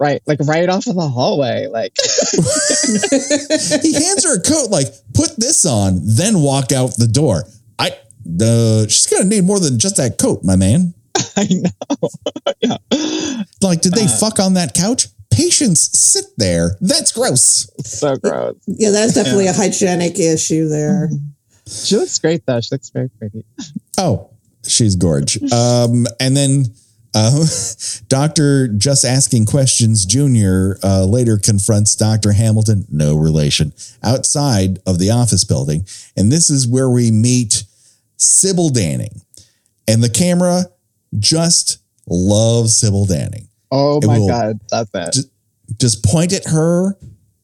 Right, 0.00 0.20
like 0.26 0.38
right 0.46 0.68
off 0.68 0.86
of 0.88 0.96
the 0.96 1.08
hallway. 1.08 1.66
Like, 1.68 1.92
he 3.82 3.92
hands 3.94 4.24
her 4.24 4.38
a 4.38 4.42
coat, 4.42 4.70
like, 4.70 4.86
put 5.14 5.36
this 5.36 5.64
on, 5.64 6.00
then 6.02 6.40
walk 6.40 6.72
out 6.72 6.96
the 6.96 7.06
door. 7.06 7.44
I 7.78 7.90
the 8.24 8.86
she's 8.88 9.06
gonna 9.06 9.24
need 9.24 9.44
more 9.44 9.60
than 9.60 9.78
just 9.78 9.96
that 9.96 10.18
coat, 10.18 10.42
my 10.42 10.56
man. 10.56 10.94
I 11.36 11.48
know. 11.50 12.08
yeah. 12.60 12.76
Like, 13.62 13.80
did 13.82 13.92
they 13.94 14.04
Uh. 14.04 14.08
fuck 14.18 14.40
on 14.40 14.54
that 14.54 14.74
couch? 14.74 15.08
Patients 15.30 15.96
sit 15.98 16.24
there. 16.36 16.76
That's 16.80 17.12
gross. 17.12 17.70
So 17.84 18.16
gross. 18.16 18.56
yeah, 18.66 18.90
that's 18.90 19.14
definitely 19.14 19.46
a 19.46 19.52
hygienic 19.52 20.18
issue 20.18 20.68
there. 20.68 21.08
She 21.68 21.96
looks 21.96 22.18
great 22.18 22.44
though. 22.46 22.60
She 22.60 22.68
looks 22.74 22.90
very 22.90 23.08
pretty. 23.10 23.44
Oh, 23.96 24.30
she's 24.66 24.96
gorge. 24.96 25.38
Um, 25.52 26.06
and 26.18 26.36
then 26.36 26.64
uh, 27.14 27.44
Doctor 28.08 28.68
Just 28.68 29.04
Asking 29.04 29.46
Questions 29.46 30.04
Jr. 30.06 30.78
Uh, 30.82 31.04
later 31.04 31.38
confronts 31.38 31.94
Dr. 31.96 32.32
Hamilton, 32.32 32.86
no 32.90 33.16
relation, 33.16 33.72
outside 34.02 34.78
of 34.86 34.98
the 34.98 35.10
office 35.10 35.44
building. 35.44 35.84
And 36.16 36.30
this 36.30 36.50
is 36.50 36.66
where 36.66 36.88
we 36.90 37.10
meet 37.10 37.64
Sybil 38.16 38.70
Danning. 38.70 39.22
And 39.88 40.02
the 40.02 40.10
camera 40.10 40.64
just 41.18 41.78
loves 42.06 42.76
Sybil 42.76 43.06
Danning. 43.06 43.46
Oh 43.70 43.98
It 43.98 44.06
my 44.06 44.18
god, 44.18 44.60
that's 44.70 44.90
it. 44.94 45.12
Just- 45.12 45.28
Just 45.78 46.04
point 46.04 46.32
at 46.32 46.46
her 46.46 46.96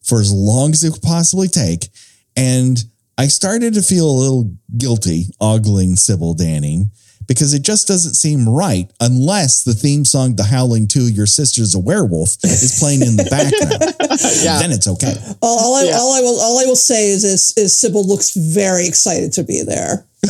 for 0.03 0.21
as 0.21 0.33
long 0.33 0.73
as 0.73 0.83
it 0.83 0.93
could 0.93 1.03
possibly 1.03 1.47
take. 1.49 1.89
And 2.37 2.83
I 3.17 3.29
started 3.29 3.75
to 3.75 3.83
feel 3.83 4.11
a 4.11 4.19
little 4.21 4.51
guilty 4.77 5.27
ogling 5.41 5.97
Sybil 5.97 6.35
Danning 6.35 6.91
because 7.27 7.55
it 7.55 7.63
just 7.63 7.89
doesn't 7.89 8.15
seem 8.15 8.49
right 8.49 8.91
unless 9.01 9.63
the 9.65 9.75
theme 9.75 10.05
song, 10.05 10.37
The 10.37 10.45
Howling 10.45 10.89
2, 10.89 11.09
Your 11.13 11.27
Sister's 11.27 11.75
a 11.75 11.79
Werewolf, 11.79 12.37
is 12.45 12.79
playing 12.79 13.03
in 13.03 13.17
the 13.17 13.25
background. 13.31 13.95
Yeah. 14.43 14.59
Then 14.59 14.73
it's 14.73 14.87
okay. 14.89 15.15
All, 15.43 15.59
all 15.59 15.75
I, 15.75 15.85
Yeah. 15.85 15.97
all 15.99 16.13
I 16.15 16.21
will 16.21 16.41
all 16.41 16.59
I 16.59 16.65
will 16.67 16.77
say 16.77 17.11
is, 17.11 17.25
is 17.25 17.53
is 17.57 17.77
Sybil 17.77 18.05
looks 18.07 18.35
very 18.35 18.87
excited 18.87 19.33
to 19.35 19.43
be 19.45 19.63
there. 19.63 20.05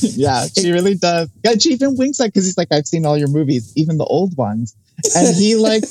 yeah, 0.00 0.46
she 0.46 0.70
really 0.72 0.94
does. 0.94 1.28
Yeah, 1.44 1.54
she 1.58 1.70
even 1.70 1.96
winks 1.96 2.20
at 2.20 2.26
because 2.26 2.44
he's 2.44 2.58
like, 2.58 2.68
I've 2.72 2.86
seen 2.86 3.06
all 3.06 3.16
your 3.18 3.28
movies, 3.28 3.72
even 3.76 3.98
the 3.98 4.04
old 4.04 4.36
ones, 4.36 4.74
and 5.16 5.34
he 5.36 5.56
like. 5.70 5.84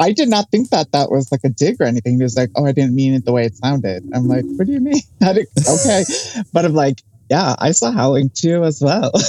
I 0.00 0.10
did 0.10 0.28
not 0.28 0.50
think 0.50 0.70
that 0.70 0.90
that 0.90 1.08
was 1.08 1.30
like 1.30 1.42
a 1.44 1.48
dig 1.48 1.80
or 1.80 1.84
anything. 1.84 2.16
He 2.16 2.22
was 2.24 2.36
like, 2.36 2.50
"Oh, 2.56 2.66
I 2.66 2.72
didn't 2.72 2.96
mean 2.96 3.14
it 3.14 3.24
the 3.24 3.30
way 3.30 3.44
it 3.44 3.54
sounded." 3.54 4.02
I'm 4.12 4.26
like, 4.26 4.42
"What 4.44 4.66
do 4.66 4.72
you 4.72 4.80
mean?" 4.80 5.00
Did- 5.20 5.46
okay, 5.68 6.02
but 6.52 6.64
I'm 6.64 6.74
like, 6.74 7.00
"Yeah, 7.30 7.54
I 7.58 7.72
saw 7.72 7.90
Howling 7.92 8.30
2 8.34 8.64
as 8.64 8.80
well." 8.80 9.12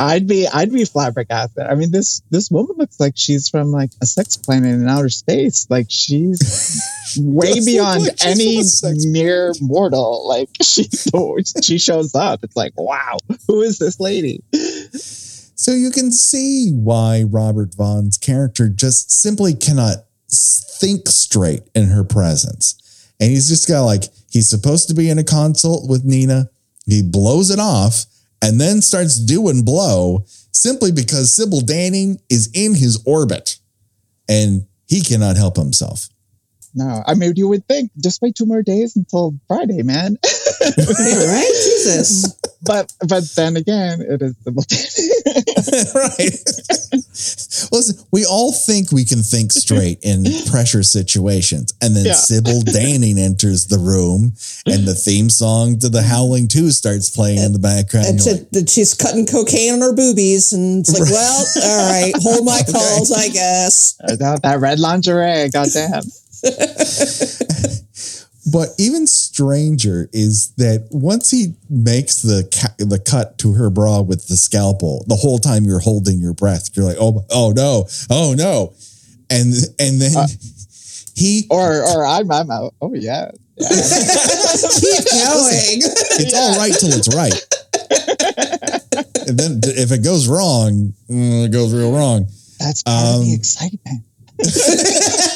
I'd 0.00 0.26
be, 0.26 0.48
I'd 0.48 0.72
be 0.72 0.86
flabbergasted. 0.86 1.66
I 1.66 1.74
mean, 1.74 1.90
this 1.90 2.22
this 2.30 2.50
woman 2.50 2.76
looks 2.78 2.98
like 2.98 3.12
she's 3.16 3.50
from 3.50 3.70
like 3.70 3.90
a 4.00 4.06
sex 4.06 4.36
planet 4.36 4.72
in 4.72 4.88
outer 4.88 5.10
space. 5.10 5.66
Like 5.68 5.86
she's 5.90 6.82
way 7.18 7.62
beyond 7.62 8.04
like 8.04 8.18
she's 8.18 8.26
any 8.26 8.56
from 8.56 8.60
a 8.60 8.64
sex 8.64 9.06
mere 9.06 9.52
mortal. 9.60 10.26
Like 10.26 10.48
she 10.62 10.88
she 11.62 11.78
shows 11.78 12.14
up. 12.14 12.40
It's 12.42 12.56
like, 12.56 12.72
wow, 12.78 13.18
who 13.46 13.60
is 13.60 13.78
this 13.78 14.00
lady? 14.00 14.42
So 15.60 15.72
you 15.72 15.90
can 15.90 16.10
see 16.10 16.70
why 16.72 17.22
Robert 17.22 17.74
Vaughn's 17.74 18.16
character 18.16 18.70
just 18.70 19.10
simply 19.10 19.52
cannot 19.52 20.06
think 20.30 21.08
straight 21.08 21.64
in 21.74 21.88
her 21.88 22.04
presence. 22.04 23.12
And 23.20 23.30
he's 23.30 23.48
just 23.48 23.68
got 23.68 23.82
like, 23.82 24.04
he's 24.30 24.48
supposed 24.48 24.88
to 24.88 24.94
be 24.94 25.10
in 25.10 25.18
a 25.18 25.24
consult 25.24 25.88
with 25.88 26.04
Nina. 26.04 26.48
He 26.86 27.02
blows 27.02 27.50
it 27.50 27.58
off 27.58 28.06
and 28.42 28.60
then 28.60 28.80
starts 28.80 29.18
doing 29.18 29.62
blow 29.62 30.24
simply 30.52 30.92
because 30.92 31.34
Sybil 31.34 31.60
Danning 31.60 32.20
is 32.30 32.50
in 32.54 32.74
his 32.74 33.02
orbit 33.06 33.58
and 34.28 34.66
he 34.86 35.02
cannot 35.02 35.36
help 35.36 35.56
himself. 35.56 36.08
No, 36.74 37.02
I 37.06 37.14
mean, 37.14 37.32
you 37.36 37.48
would 37.48 37.66
think 37.66 37.90
just 38.02 38.22
wait 38.22 38.36
two 38.36 38.46
more 38.46 38.62
days 38.62 38.96
until 38.96 39.34
Friday, 39.48 39.82
man. 39.82 40.16
Right? 40.76 41.50
Jesus. 41.64 42.38
but 42.62 42.92
but 43.08 43.24
then 43.36 43.56
again, 43.56 44.00
it 44.00 44.20
is 44.22 44.34
simultaneous. 44.44 45.94
right. 45.94 47.70
Listen, 47.72 48.04
we 48.10 48.24
all 48.24 48.52
think 48.52 48.90
we 48.92 49.04
can 49.04 49.22
think 49.22 49.52
straight 49.52 49.98
in 50.02 50.24
pressure 50.50 50.82
situations. 50.82 51.72
And 51.82 51.94
then 51.96 52.06
Yeah. 52.06 52.12
Sybil 52.14 52.62
Danning 52.62 53.18
enters 53.18 53.66
the 53.66 53.78
room 53.78 54.32
and 54.66 54.86
the 54.86 54.94
theme 54.94 55.30
song 55.30 55.78
to 55.80 55.88
the 55.88 56.02
Howling 56.02 56.48
2 56.48 56.70
starts 56.70 57.10
playing 57.10 57.38
in 57.38 57.52
the 57.52 57.58
background. 57.58 58.06
And 58.06 58.24
You're 58.24 58.36
to, 58.38 58.46
that 58.52 58.68
she's 58.70 58.94
cutting 58.94 59.26
cocaine 59.26 59.74
on 59.74 59.80
her 59.80 59.92
boobies, 59.92 60.52
and 60.52 60.80
it's 60.80 60.92
like, 60.98 61.08
well, 61.10 61.44
all 61.62 61.90
right, 61.90 62.12
hold 62.16 62.44
my 62.44 62.60
calls, 62.70 63.12
I 63.12 63.28
guess. 63.28 63.96
that, 64.00 64.40
that 64.42 64.58
red 64.60 64.78
lingerie, 64.80 65.48
goddamn. 65.50 66.02
But 68.50 68.70
even 68.78 69.06
stranger 69.06 70.08
is 70.12 70.52
that 70.56 70.88
once 70.90 71.30
he 71.30 71.54
makes 71.68 72.22
the 72.22 72.48
ca- 72.52 72.74
the 72.78 72.98
cut 72.98 73.36
to 73.38 73.52
her 73.52 73.68
bra 73.70 74.00
with 74.00 74.28
the 74.28 74.36
scalpel, 74.36 75.04
the 75.08 75.16
whole 75.16 75.38
time 75.38 75.64
you're 75.64 75.78
holding 75.80 76.20
your 76.20 76.32
breath, 76.32 76.70
you're 76.74 76.86
like, 76.86 76.96
oh, 77.00 77.24
oh 77.30 77.52
no, 77.54 77.86
oh 78.08 78.34
no, 78.36 78.72
and 79.28 79.52
and 79.78 80.00
then 80.00 80.16
Uh, 80.16 80.26
he 81.14 81.46
Or 81.50 81.82
or 81.84 82.04
I'm 82.06 82.30
I'm 82.32 82.50
out. 82.50 82.72
Oh 82.80 82.94
yeah. 82.94 83.30
yeah. 83.58 83.68
Keep 83.68 85.04
going. 85.04 85.80
it's 86.18 86.34
all 86.34 86.56
right 86.56 86.72
till 86.72 86.92
it's 86.94 87.14
right, 87.14 87.46
and 89.28 89.38
then 89.38 89.60
if 89.64 89.92
it 89.92 90.02
goes 90.02 90.28
wrong, 90.28 90.94
mm, 91.10 91.44
it 91.44 91.52
goes 91.52 91.74
real 91.74 91.92
wrong. 91.92 92.26
That's 92.58 92.82
part 92.82 93.04
of 93.06 93.14
Um, 93.16 93.24
the 93.26 93.34
excitement. 93.34 94.04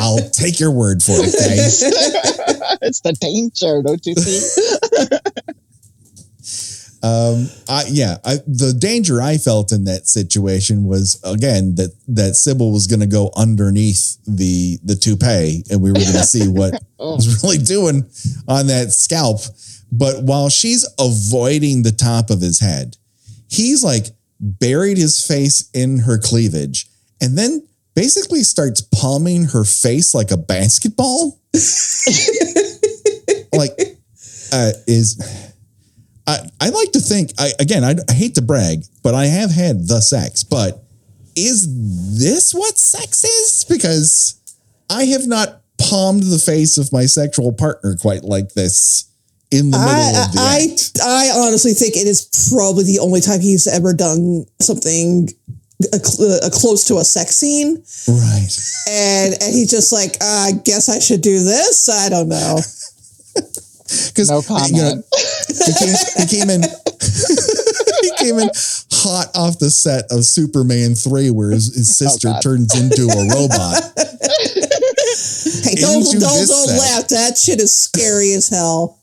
I'll 0.00 0.30
take 0.32 0.58
your 0.58 0.72
word 0.72 1.02
for 1.02 1.12
it, 1.12 1.26
it's 2.82 3.00
the 3.00 3.12
danger, 3.20 3.82
don't 3.82 4.04
you 4.06 4.14
see? 4.14 5.18
Um, 7.02 7.48
I 7.66 7.84
yeah, 7.88 8.18
I, 8.26 8.36
the 8.46 8.74
danger 8.78 9.22
I 9.22 9.38
felt 9.38 9.72
in 9.72 9.84
that 9.84 10.06
situation 10.06 10.84
was 10.84 11.18
again 11.24 11.74
that 11.76 11.94
that 12.08 12.34
Sybil 12.36 12.72
was 12.72 12.86
going 12.86 13.00
to 13.00 13.06
go 13.06 13.30
underneath 13.36 14.18
the 14.26 14.78
the 14.84 14.96
toupee, 14.96 15.64
and 15.70 15.80
we 15.80 15.90
were 15.90 15.94
going 15.94 16.12
to 16.12 16.24
see 16.24 16.46
what 16.46 16.74
Oh. 16.98 17.16
was 17.16 17.42
really 17.42 17.56
doing 17.56 18.04
on 18.46 18.66
that 18.66 18.92
scalp. 18.92 19.40
But 19.90 20.24
while 20.24 20.50
she's 20.50 20.86
avoiding 20.98 21.82
the 21.82 21.92
top 21.92 22.28
of 22.28 22.42
his 22.42 22.60
head, 22.60 22.98
he's 23.48 23.82
like 23.82 24.08
buried 24.38 24.98
his 24.98 25.26
face 25.26 25.70
in 25.72 26.00
her 26.00 26.18
cleavage, 26.18 26.86
and 27.22 27.38
then 27.38 27.66
basically 28.00 28.42
starts 28.42 28.80
palming 28.80 29.44
her 29.44 29.62
face 29.62 30.14
like 30.14 30.30
a 30.30 30.36
basketball. 30.38 31.38
like, 33.52 33.72
uh, 34.52 34.72
is 34.86 35.20
I, 36.26 36.38
I 36.60 36.70
like 36.70 36.92
to 36.92 37.00
think 37.00 37.32
I 37.38 37.50
again 37.60 37.84
I, 37.84 37.96
I 38.08 38.12
hate 38.14 38.36
to 38.36 38.42
brag, 38.42 38.84
but 39.02 39.14
I 39.14 39.26
have 39.26 39.50
had 39.50 39.86
the 39.86 40.00
sex. 40.00 40.42
But 40.44 40.82
is 41.36 42.18
this 42.18 42.54
what 42.54 42.78
sex 42.78 43.24
is? 43.24 43.66
Because 43.68 44.40
I 44.88 45.04
have 45.04 45.26
not 45.26 45.60
palmed 45.78 46.22
the 46.22 46.38
face 46.38 46.78
of 46.78 46.92
my 46.92 47.04
sexual 47.04 47.52
partner 47.52 47.96
quite 47.96 48.24
like 48.24 48.54
this 48.54 49.10
in 49.50 49.70
the 49.70 49.78
middle 49.78 49.94
I, 49.94 50.24
of 50.24 50.32
the 50.32 50.40
I, 50.40 50.68
act. 50.72 50.98
I 51.02 51.30
honestly 51.46 51.74
think 51.74 51.96
it 51.96 52.06
is 52.06 52.50
probably 52.50 52.84
the 52.84 53.00
only 53.00 53.20
time 53.20 53.40
he's 53.40 53.66
ever 53.66 53.92
done 53.92 54.46
something 54.58 55.28
uh, 55.92 55.98
cl- 55.98 56.32
uh, 56.44 56.50
close 56.50 56.84
to 56.86 56.98
a 56.98 57.04
sex 57.04 57.36
scene. 57.36 57.82
Right. 58.08 58.48
And, 58.88 59.34
and 59.34 59.54
he's 59.54 59.70
just 59.70 59.92
like, 59.92 60.16
I 60.22 60.52
guess 60.64 60.88
I 60.88 60.98
should 60.98 61.20
do 61.22 61.42
this. 61.44 61.88
I 61.88 62.08
don't 62.08 62.28
know. 62.28 62.58
Because 64.06 64.30
No 64.30 64.40
comment. 64.40 64.70
You 64.72 64.82
know, 64.82 65.02
he 65.66 65.72
came, 65.74 65.94
he 66.18 66.26
came 66.38 66.48
in. 66.50 66.62
he 68.02 68.10
came 68.18 68.38
in 68.38 68.48
hot 68.92 69.26
off 69.34 69.58
the 69.58 69.68
set 69.68 70.04
of 70.12 70.24
Superman 70.24 70.94
three, 70.94 71.30
where 71.30 71.50
his, 71.50 71.74
his 71.74 71.98
sister 71.98 72.28
God. 72.28 72.40
turns 72.40 72.72
into 72.80 73.02
a 73.10 73.28
robot. 73.34 73.82
Hey, 75.62 75.74
don't, 75.74 75.96
Into 76.06 76.20
don't, 76.20 76.46
don't 76.48 76.68
set. 76.68 76.78
laugh. 76.78 77.08
That 77.08 77.36
shit 77.36 77.60
is 77.60 77.74
scary 77.76 78.32
as 78.32 78.48
hell. 78.48 79.00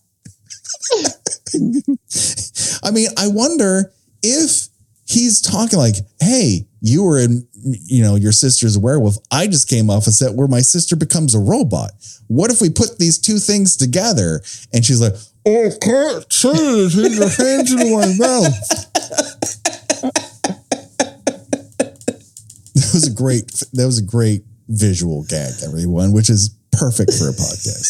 I 2.84 2.92
mean, 2.92 3.10
I 3.18 3.28
wonder 3.28 3.92
if 4.24 4.68
he's 5.06 5.42
talking 5.42 5.78
like, 5.78 5.96
"Hey, 6.20 6.67
you 6.82 7.04
were 7.04 7.20
in, 7.20 7.48
you 7.64 8.04
know, 8.04 8.16
your 8.16 8.32
sister's 8.32 8.76
a 8.76 8.80
werewolf. 8.80 9.18
I 9.32 9.48
just 9.48 9.68
came 9.68 9.90
off 9.90 10.08
a 10.08 10.12
set 10.12 10.34
where 10.34 10.48
my 10.48 10.62
sister 10.62 10.96
becomes 10.96 11.34
a 11.34 11.40
robot. 11.40 11.92
What 12.28 12.52
if 12.52 12.62
we 12.62 12.70
put 12.70 13.00
these 13.00 13.18
two 13.18 13.40
things 13.40 13.76
together?" 13.76 14.42
And 14.74 14.86
she's 14.86 15.02
like, 15.02 15.16
"Oh, 15.46 15.72
can't 15.82 16.32
say 16.32 16.52
this. 16.54 16.96
Your 16.96 17.30
hands 17.30 17.72
in 17.72 17.92
my 17.92 18.14
mouth." 18.18 18.88
That 22.76 22.94
was 22.94 23.08
a 23.08 23.14
great. 23.14 23.48
That 23.74 23.86
was 23.86 23.98
a 23.98 24.04
great 24.04 24.44
visual 24.70 25.24
gag, 25.28 25.54
everyone, 25.64 26.14
which 26.14 26.30
is 26.30 26.56
perfect 26.72 27.14
for 27.14 27.30
a 27.30 27.34
podcast. 27.34 27.90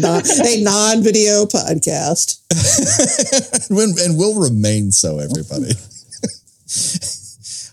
Non, 0.00 0.22
a 0.24 0.62
non 0.62 1.02
video 1.02 1.44
podcast. 1.44 2.40
and, 3.70 3.98
and 3.98 4.16
will 4.18 4.40
remain 4.40 4.90
so, 4.90 5.18
everybody. 5.18 5.72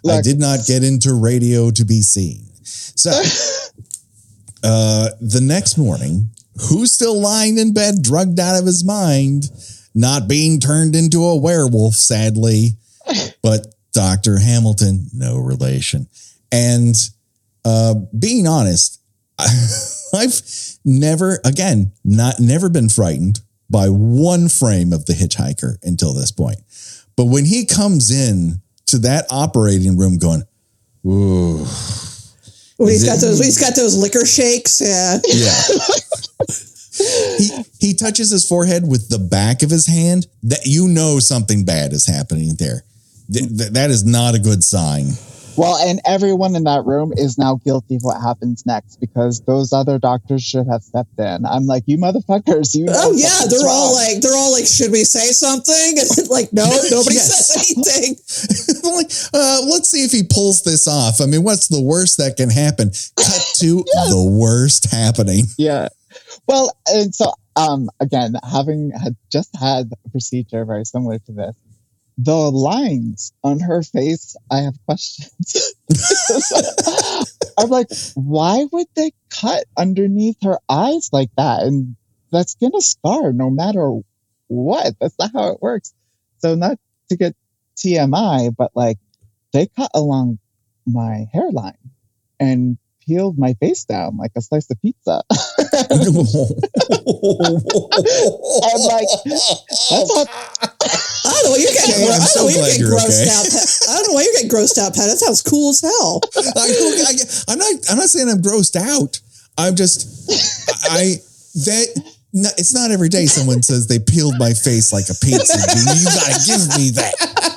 I 0.09 0.21
did 0.21 0.39
not 0.39 0.65
get 0.65 0.83
into 0.83 1.13
radio 1.13 1.71
to 1.71 1.85
be 1.85 2.01
seen. 2.01 2.45
So, 2.63 3.11
uh, 4.63 5.09
the 5.21 5.41
next 5.41 5.77
morning, 5.77 6.29
who's 6.69 6.91
still 6.91 7.19
lying 7.19 7.57
in 7.57 7.73
bed, 7.73 8.01
drugged 8.01 8.39
out 8.39 8.59
of 8.59 8.65
his 8.65 8.83
mind, 8.83 9.49
not 9.93 10.27
being 10.27 10.59
turned 10.59 10.95
into 10.95 11.23
a 11.23 11.35
werewolf, 11.35 11.95
sadly, 11.95 12.71
but 13.41 13.67
Dr. 13.93 14.39
Hamilton, 14.39 15.07
no 15.13 15.37
relation. 15.37 16.07
And 16.51 16.95
uh, 17.65 17.95
being 18.17 18.47
honest, 18.47 19.01
I've 20.13 20.41
never, 20.85 21.39
again, 21.43 21.91
not 22.03 22.39
never 22.39 22.69
been 22.69 22.89
frightened 22.89 23.41
by 23.69 23.87
one 23.87 24.47
frame 24.49 24.93
of 24.93 25.05
the 25.05 25.13
hitchhiker 25.13 25.77
until 25.83 26.13
this 26.13 26.31
point. 26.31 26.59
But 27.15 27.25
when 27.25 27.45
he 27.45 27.65
comes 27.65 28.11
in 28.11 28.61
to 28.87 28.99
that 28.99 29.25
operating 29.29 29.97
room 29.97 30.17
going, 30.17 30.43
ooh. 31.05 31.65
When 32.77 32.89
he's 32.89 33.05
got 33.05 33.19
those, 33.19 33.43
he's 33.43 33.57
got 33.57 33.75
those 33.75 33.95
liquor 33.97 34.25
shakes. 34.25 34.81
Yeah. 34.81 35.17
Yeah. 35.25 35.61
he 37.37 37.87
he 37.87 37.93
touches 37.93 38.29
his 38.29 38.47
forehead 38.47 38.87
with 38.87 39.09
the 39.09 39.17
back 39.19 39.63
of 39.63 39.69
his 39.69 39.87
hand. 39.87 40.27
That 40.43 40.65
you 40.65 40.87
know 40.87 41.19
something 41.19 41.65
bad 41.65 41.91
is 41.91 42.05
happening 42.05 42.55
there. 42.59 42.83
Th- 43.31 43.47
th- 43.47 43.71
that 43.71 43.89
is 43.89 44.05
not 44.05 44.35
a 44.35 44.39
good 44.39 44.63
sign. 44.63 45.07
Well, 45.57 45.75
and 45.77 45.99
everyone 46.05 46.55
in 46.55 46.63
that 46.65 46.85
room 46.85 47.11
is 47.15 47.37
now 47.37 47.55
guilty 47.65 47.95
of 47.95 48.01
what 48.03 48.21
happens 48.21 48.63
next 48.65 48.99
because 48.99 49.41
those 49.41 49.73
other 49.73 49.97
doctors 49.99 50.43
should 50.43 50.67
have 50.67 50.83
stepped 50.83 51.17
in. 51.19 51.45
I'm 51.45 51.65
like, 51.65 51.83
you 51.87 51.97
motherfuckers, 51.97 52.75
you. 52.75 52.85
know 52.85 52.93
Oh 52.95 53.11
yeah, 53.13 53.47
they're 53.49 53.67
all 53.67 53.93
like, 53.95 54.21
they're 54.21 54.35
all 54.35 54.51
like, 54.51 54.65
should 54.67 54.91
we 54.91 55.03
say 55.03 55.31
something? 55.31 55.73
And 56.17 56.29
like, 56.29 56.53
no, 56.53 56.63
nobody 56.91 57.15
Yes. 57.15 57.47
says 57.53 57.73
anything. 57.75 58.15
like, 58.95 59.11
uh, 59.33 59.61
let's 59.67 59.89
see 59.89 60.03
if 60.03 60.11
he 60.11 60.23
pulls 60.23 60.61
this 60.63 60.87
off. 60.87 61.19
I 61.21 61.25
mean, 61.25 61.43
what's 61.43 61.67
the 61.67 61.81
worst 61.81 62.17
that 62.17 62.37
can 62.37 62.49
happen? 62.49 62.91
Cut 63.15 63.41
to 63.55 63.83
the 63.83 64.37
worst 64.39 64.91
happening. 64.91 65.45
yeah. 65.57 65.89
Well, 66.47 66.71
and 66.87 67.13
so 67.13 67.33
um 67.55 67.89
again, 67.99 68.35
having 68.49 68.91
had 68.91 69.15
just 69.31 69.55
had 69.55 69.91
a 70.05 70.09
procedure 70.09 70.63
very 70.65 70.85
similar 70.85 71.19
to 71.19 71.31
this, 71.31 71.55
the 72.17 72.35
lines 72.35 73.31
on 73.43 73.59
her 73.59 73.83
face, 73.83 74.35
I 74.51 74.61
have 74.61 74.75
questions. 74.85 75.75
I'm 77.57 77.69
like, 77.69 77.87
why 78.15 78.65
would 78.71 78.87
they 78.95 79.11
cut 79.29 79.65
underneath 79.77 80.37
her 80.43 80.59
eyes 80.67 81.09
like 81.11 81.29
that? 81.37 81.63
And 81.63 81.95
that's 82.31 82.55
gonna 82.55 82.81
scar 82.81 83.33
no 83.33 83.49
matter 83.49 83.99
what. 84.47 84.95
That's 84.99 85.17
not 85.19 85.31
how 85.33 85.49
it 85.49 85.61
works. 85.61 85.93
So 86.39 86.55
not 86.55 86.77
to 87.09 87.17
get 87.17 87.35
TMI, 87.77 88.55
but 88.55 88.71
like 88.75 88.97
they 89.53 89.67
cut 89.67 89.91
along 89.93 90.39
my 90.85 91.27
hairline 91.33 91.77
and 92.39 92.77
peeled 93.07 93.37
my 93.37 93.53
face 93.55 93.85
down 93.85 94.17
like 94.17 94.31
a 94.35 94.41
slice 94.41 94.69
of 94.69 94.81
pizza. 94.81 95.23
I'm 95.31 95.39
like, 98.83 99.07
that's 99.23 100.11
how 100.13 100.25
I 101.27 101.31
don't 101.31 101.43
know 101.43 101.51
why 101.51 101.57
you're 101.57 101.71
getting. 101.71 101.95
Okay, 101.95 102.05
gro- 102.05 102.13
I'm 102.13 102.21
so 102.21 102.45
why 102.45 102.51
you're 102.51 102.59
glad 102.59 102.67
getting 102.67 102.81
you're 102.83 102.91
grossed 102.91 103.23
okay. 103.23 103.31
out. 103.31 103.45
Pat. 103.47 103.89
I 103.89 103.95
don't 103.95 104.07
know 104.07 104.13
why 104.13 104.23
you're 104.23 104.33
getting 104.33 104.51
grossed 104.51 104.77
out, 104.77 104.93
Pat. 104.93 105.07
That 105.07 105.17
sounds 105.17 105.41
cool 105.41 105.69
as 105.69 105.81
hell. 105.81 106.21
I, 106.55 107.51
am 107.51 107.59
not. 107.59 107.73
I'm 107.89 107.97
not 107.97 108.09
saying 108.09 108.29
I'm 108.29 108.41
grossed 108.41 108.75
out. 108.75 109.19
I'm 109.57 109.75
just. 109.75 110.29
I 110.91 111.15
that. 111.65 112.13
No, 112.33 112.49
it's 112.57 112.73
not 112.73 112.91
every 112.91 113.09
day 113.09 113.25
someone 113.25 113.63
says 113.63 113.87
they 113.87 113.99
peeled 113.99 114.35
my 114.37 114.53
face 114.53 114.93
like 114.93 115.09
a 115.09 115.15
pizza. 115.15 115.57
Dude. 115.57 115.97
You 115.97 116.05
gotta 116.05 116.37
give 116.45 116.67
me 116.77 116.91
that. 116.91 117.56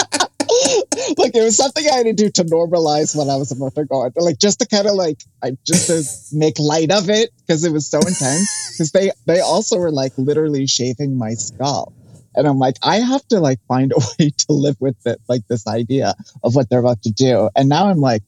Like 1.18 1.34
it 1.34 1.42
was 1.42 1.56
something 1.56 1.84
I 1.86 1.96
had 1.96 2.06
to 2.06 2.12
do 2.12 2.30
to 2.30 2.44
normalize 2.44 3.14
what 3.14 3.28
I 3.28 3.36
was 3.36 3.52
about 3.52 3.74
to 3.76 3.84
go 3.84 4.02
on. 4.02 4.12
Like 4.16 4.38
just 4.38 4.60
to 4.60 4.66
kind 4.66 4.86
of 4.86 4.94
like 4.94 5.22
I 5.42 5.56
just 5.64 5.86
to 5.86 6.36
make 6.36 6.58
light 6.58 6.90
of 6.90 7.08
it 7.10 7.30
because 7.40 7.64
it 7.64 7.72
was 7.72 7.88
so 7.88 7.98
intense. 7.98 8.72
Because 8.72 8.92
they 8.92 9.12
they 9.26 9.40
also 9.40 9.78
were 9.78 9.92
like 9.92 10.12
literally 10.16 10.66
shaving 10.66 11.16
my 11.16 11.34
skull. 11.34 11.92
And 12.34 12.46
I'm 12.46 12.58
like, 12.58 12.76
I 12.82 12.96
have 12.96 13.26
to 13.28 13.40
like 13.40 13.58
find 13.66 13.92
a 13.92 13.98
way 14.18 14.30
to 14.30 14.52
live 14.52 14.76
with 14.80 14.96
it, 15.06 15.20
like 15.28 15.46
this 15.48 15.66
idea 15.66 16.14
of 16.42 16.54
what 16.54 16.68
they're 16.70 16.80
about 16.80 17.02
to 17.02 17.10
do. 17.10 17.50
And 17.56 17.68
now 17.68 17.88
I'm 17.88 18.00
like, 18.00 18.22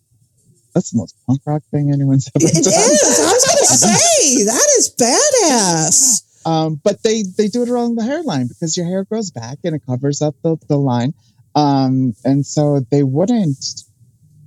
that's 0.74 0.90
the 0.90 0.98
most 0.98 1.16
punk 1.26 1.40
rock 1.46 1.62
thing 1.70 1.92
anyone's 1.92 2.30
ever 2.34 2.44
It 2.46 2.64
done. 2.64 2.72
It 2.72 2.76
is. 2.76 3.20
I 3.20 3.32
was 3.32 3.44
gonna 3.46 3.66
say 3.66 4.44
that 4.44 4.68
is 4.78 4.94
badass. 4.98 6.46
Um, 6.46 6.80
but 6.82 7.02
they 7.02 7.22
they 7.22 7.48
do 7.48 7.62
it 7.62 7.68
along 7.68 7.94
the 7.94 8.04
hairline 8.04 8.48
because 8.48 8.76
your 8.76 8.86
hair 8.86 9.04
grows 9.04 9.30
back 9.30 9.58
and 9.64 9.76
it 9.76 9.82
covers 9.86 10.22
up 10.22 10.34
the, 10.42 10.56
the 10.68 10.76
line. 10.76 11.14
Um, 11.54 12.14
and 12.24 12.44
so 12.46 12.80
they 12.90 13.02
wouldn't 13.02 13.84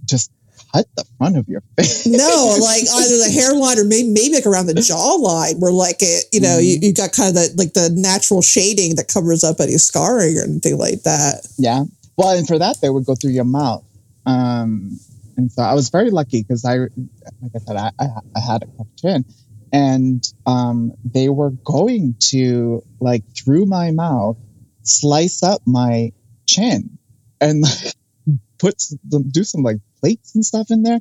just 0.06 0.32
cut 0.74 0.86
the 0.96 1.06
front 1.18 1.38
of 1.38 1.48
your 1.48 1.62
face. 1.78 2.06
No, 2.06 2.58
like 2.62 2.84
either 2.84 3.18
the 3.18 3.32
hairline 3.34 3.80
or 3.80 3.84
maybe 3.84 4.10
maybe 4.10 4.36
like 4.36 4.46
around 4.46 4.68
the 4.68 4.74
jawline, 4.74 5.60
where 5.60 5.72
like 5.72 5.98
it, 6.02 6.26
you 6.32 6.42
know, 6.42 6.58
you, 6.58 6.78
you 6.82 6.94
got 6.94 7.12
kind 7.12 7.30
of 7.30 7.36
that 7.36 7.58
like 7.58 7.74
the 7.74 7.90
natural 7.94 8.42
shading 8.42 8.96
that 8.96 9.08
covers 9.08 9.44
up 9.44 9.60
any 9.60 9.78
scarring 9.78 10.38
or 10.38 10.44
anything 10.44 10.78
like 10.78 11.04
that. 11.04 11.48
Yeah. 11.58 11.86
Well, 12.18 12.38
and 12.38 12.48
for 12.48 12.58
that 12.60 12.82
they 12.82 12.90
would 12.90 13.06
go 13.06 13.16
through 13.16 13.32
your 13.32 13.46
mouth. 13.46 13.84
Um, 14.26 15.00
and 15.38 15.52
so 15.52 15.62
I 15.62 15.74
was 15.74 15.90
very 15.90 16.12
lucky 16.12 16.42
because 16.42 16.64
I, 16.66 16.78
like 16.78 17.52
I 17.56 17.60
said, 17.60 17.76
I, 17.76 17.92
I, 18.00 18.06
I 18.36 18.40
had 18.40 18.64
a 18.64 18.68
cleft 18.68 18.98
chin, 18.98 19.26
and 19.72 20.26
um, 20.46 20.94
they 21.04 21.30
were 21.30 21.52
going 21.52 22.16
to 22.32 22.84
like 23.00 23.24
through 23.36 23.66
my 23.66 23.92
mouth 23.92 24.38
slice 24.84 25.44
up 25.44 25.62
my 25.66 26.12
chin 26.56 26.98
and 27.42 27.62
like, 27.62 27.94
put 28.60 28.80
some, 28.82 29.00
do 29.32 29.44
some 29.44 29.62
like 29.64 29.78
plates 30.00 30.36
and 30.36 30.46
stuff 30.46 30.68
in 30.70 30.84
there, 30.84 31.00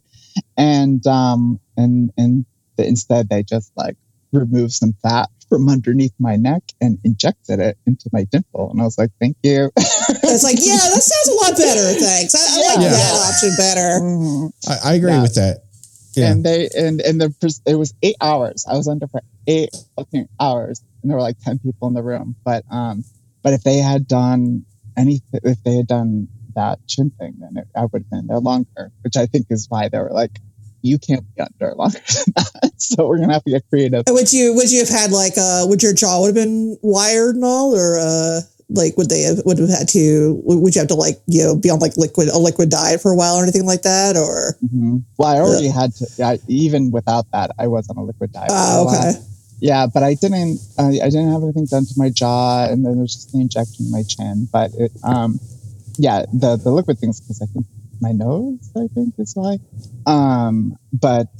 and 0.56 1.06
um 1.06 1.60
and 1.76 2.10
and 2.16 2.44
instead 2.78 3.28
they 3.28 3.42
just 3.42 3.70
like 3.76 3.96
removed 4.32 4.72
some 4.72 4.94
fat 5.02 5.28
from 5.48 5.68
underneath 5.68 6.14
my 6.18 6.36
neck 6.36 6.62
and 6.80 6.98
injected 7.04 7.60
it 7.60 7.78
into 7.86 8.08
my 8.12 8.24
dimple, 8.24 8.70
and 8.70 8.80
I 8.80 8.84
was 8.84 8.98
like, 8.98 9.10
thank 9.20 9.36
you. 9.42 9.70
It's 10.26 10.42
like, 10.42 10.58
yeah, 10.58 10.76
that 10.76 11.02
sounds 11.02 11.28
a 11.28 11.44
lot 11.44 11.56
better. 11.56 12.00
Thanks. 12.00 12.34
I, 12.34 12.38
I 12.38 12.74
like 12.74 12.82
Yeah. 12.84 12.90
that 12.90 13.14
option 13.28 13.52
better. 13.56 14.00
Mhm. 14.04 14.52
I, 14.68 14.90
I 14.90 14.94
agree 14.94 15.12
Yeah. 15.12 15.22
with 15.22 15.34
that. 15.36 15.62
Yeah. 16.16 16.30
And 16.32 16.44
they 16.44 16.68
and 16.76 17.00
and 17.00 17.20
the 17.20 17.30
pres- 17.40 17.60
it 17.66 17.76
was 17.76 17.94
eight 18.02 18.16
hours. 18.20 18.66
I 18.68 18.74
was 18.76 18.88
under 18.88 19.06
for 19.06 19.20
eight 19.46 19.70
fucking 19.96 20.28
hours, 20.40 20.82
and 21.02 21.10
there 21.10 21.16
were 21.16 21.22
like 21.22 21.38
ten 21.40 21.58
people 21.60 21.86
in 21.88 21.94
the 21.94 22.02
room. 22.02 22.34
But 22.44 22.64
um, 22.70 23.04
but 23.42 23.52
if 23.52 23.62
they 23.62 23.78
had 23.78 24.08
done 24.08 24.64
anything, 24.96 25.40
if 25.44 25.62
they 25.64 25.76
had 25.76 25.86
done 25.86 26.28
that 26.54 26.78
chin 26.86 27.10
thing, 27.18 27.34
then 27.38 27.56
it, 27.56 27.68
I 27.76 27.82
would 27.82 28.02
have 28.02 28.10
been 28.10 28.26
there 28.26 28.38
longer. 28.38 28.92
Which 29.02 29.16
I 29.16 29.26
think 29.26 29.46
is 29.50 29.66
why 29.68 29.88
they 29.88 29.98
were 29.98 30.10
like, 30.12 30.38
you 30.82 30.98
can't 30.98 31.24
be 31.34 31.40
under 31.42 31.74
longer 31.74 31.98
than 32.26 32.34
that. 32.36 32.72
So 32.76 33.06
we're 33.08 33.18
gonna 33.18 33.32
have 33.32 33.44
to 33.44 33.50
get 33.50 33.64
creative. 33.70 34.04
And 34.06 34.14
Would 34.14 34.32
you 34.32 34.54
would 34.54 34.70
you 34.70 34.80
have 34.80 34.88
had 34.88 35.10
like 35.12 35.32
uh 35.38 35.64
would 35.66 35.82
your 35.82 35.94
jaw 35.94 36.20
would 36.20 36.26
have 36.28 36.34
been 36.34 36.76
wired 36.82 37.36
and 37.36 37.44
all 37.44 37.74
or 37.74 37.98
uh 37.98 38.40
like 38.70 38.96
would 38.96 39.08
they 39.10 39.22
have 39.22 39.42
would 39.44 39.58
have 39.58 39.68
had 39.68 39.88
to 39.88 40.40
would 40.44 40.74
you 40.74 40.80
have 40.80 40.88
to 40.88 40.94
like 40.94 41.20
you 41.26 41.42
know 41.42 41.56
be 41.56 41.70
on 41.70 41.78
like 41.78 41.96
liquid 41.96 42.28
a 42.28 42.38
liquid 42.38 42.70
diet 42.70 43.00
for 43.00 43.12
a 43.12 43.16
while 43.16 43.36
or 43.36 43.42
anything 43.42 43.66
like 43.66 43.82
that 43.82 44.16
or 44.16 44.56
hmm 44.60 44.98
Well, 45.18 45.28
I 45.28 45.40
already 45.40 45.68
had 45.68 45.94
to. 45.96 46.06
Yeah, 46.18 46.36
even 46.48 46.90
without 46.90 47.26
that, 47.32 47.50
I 47.58 47.66
was 47.66 47.88
on 47.88 47.96
a 47.96 48.02
liquid 48.04 48.32
diet. 48.32 48.48
for 48.50 48.54
a 48.54 48.58
oh 48.60 48.84
while. 48.84 49.14
Yeah, 49.64 49.86
but 49.86 50.02
I 50.02 50.12
didn't. 50.12 50.60
I, 50.78 51.00
I 51.02 51.08
didn't 51.08 51.32
have 51.32 51.42
anything 51.42 51.64
done 51.64 51.86
to 51.86 51.94
my 51.96 52.10
jaw, 52.10 52.66
and 52.68 52.84
then 52.84 52.98
it 52.98 53.00
was 53.00 53.14
just 53.14 53.32
the 53.32 53.40
injection 53.40 53.86
in 53.86 53.92
my 53.92 54.02
chin. 54.06 54.46
But 54.52 54.72
it, 54.74 54.92
um, 55.02 55.40
yeah, 55.96 56.26
the 56.34 56.56
the 56.56 56.70
liquid 56.70 56.98
things 56.98 57.18
because 57.18 57.40
I 57.40 57.46
think 57.46 57.64
my 57.98 58.12
nose, 58.12 58.58
I 58.76 58.88
think, 58.94 59.14
is 59.16 59.32
why. 59.34 59.56
Um, 60.04 60.76
but 60.92 61.30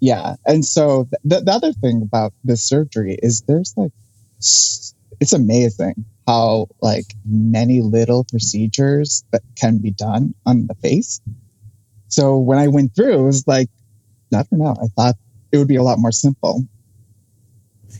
yeah, 0.00 0.34
and 0.44 0.64
so 0.64 1.08
the 1.22 1.42
the 1.42 1.52
other 1.52 1.72
thing 1.72 2.02
about 2.02 2.32
this 2.42 2.64
surgery 2.64 3.16
is 3.22 3.42
there's 3.42 3.72
like, 3.76 3.92
it's 4.38 5.32
amazing 5.32 6.06
how 6.26 6.66
like 6.82 7.14
many 7.24 7.82
little 7.82 8.24
procedures 8.24 9.22
that 9.30 9.42
can 9.54 9.78
be 9.78 9.92
done 9.92 10.34
on 10.44 10.66
the 10.66 10.74
face. 10.74 11.20
So 12.08 12.36
when 12.36 12.58
I 12.58 12.66
went 12.66 12.96
through, 12.96 13.20
it 13.20 13.26
was 13.26 13.46
like, 13.46 13.68
I 14.34 14.42
don't 14.42 14.58
know. 14.58 14.74
I 14.82 14.88
thought 14.96 15.14
it 15.52 15.58
would 15.58 15.68
be 15.68 15.76
a 15.76 15.84
lot 15.84 16.00
more 16.00 16.10
simple. 16.10 16.64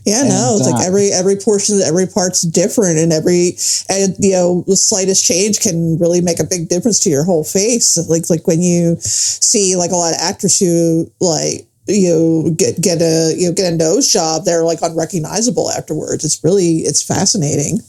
Yeah 0.05 0.23
no 0.23 0.57
it's 0.57 0.69
like 0.69 0.81
uh, 0.81 0.87
every 0.87 1.11
every 1.11 1.35
portion 1.35 1.79
every 1.81 2.07
part's 2.07 2.41
different 2.41 2.97
and 2.97 3.13
every 3.13 3.53
and 3.89 4.15
you 4.19 4.31
know 4.31 4.63
the 4.67 4.75
slightest 4.75 5.25
change 5.25 5.59
can 5.59 5.97
really 5.99 6.21
make 6.21 6.39
a 6.39 6.43
big 6.43 6.69
difference 6.69 6.99
to 6.99 7.09
your 7.09 7.23
whole 7.23 7.43
face. 7.43 7.97
Like 8.09 8.29
like 8.29 8.47
when 8.47 8.61
you 8.61 8.97
see 8.99 9.75
like 9.75 9.91
a 9.91 9.95
lot 9.95 10.13
of 10.13 10.19
actors 10.19 10.59
who 10.59 11.11
like 11.19 11.67
you 11.87 12.09
know, 12.09 12.51
get 12.51 12.79
get 12.79 13.01
a 13.01 13.33
you 13.37 13.47
know 13.47 13.53
get 13.53 13.73
a 13.73 13.75
nose 13.75 14.11
job 14.11 14.45
they're 14.45 14.63
like 14.63 14.79
unrecognizable 14.81 15.69
afterwards. 15.71 16.23
It's 16.23 16.43
really 16.43 16.79
it's 16.79 17.01
fascinating. 17.01 17.79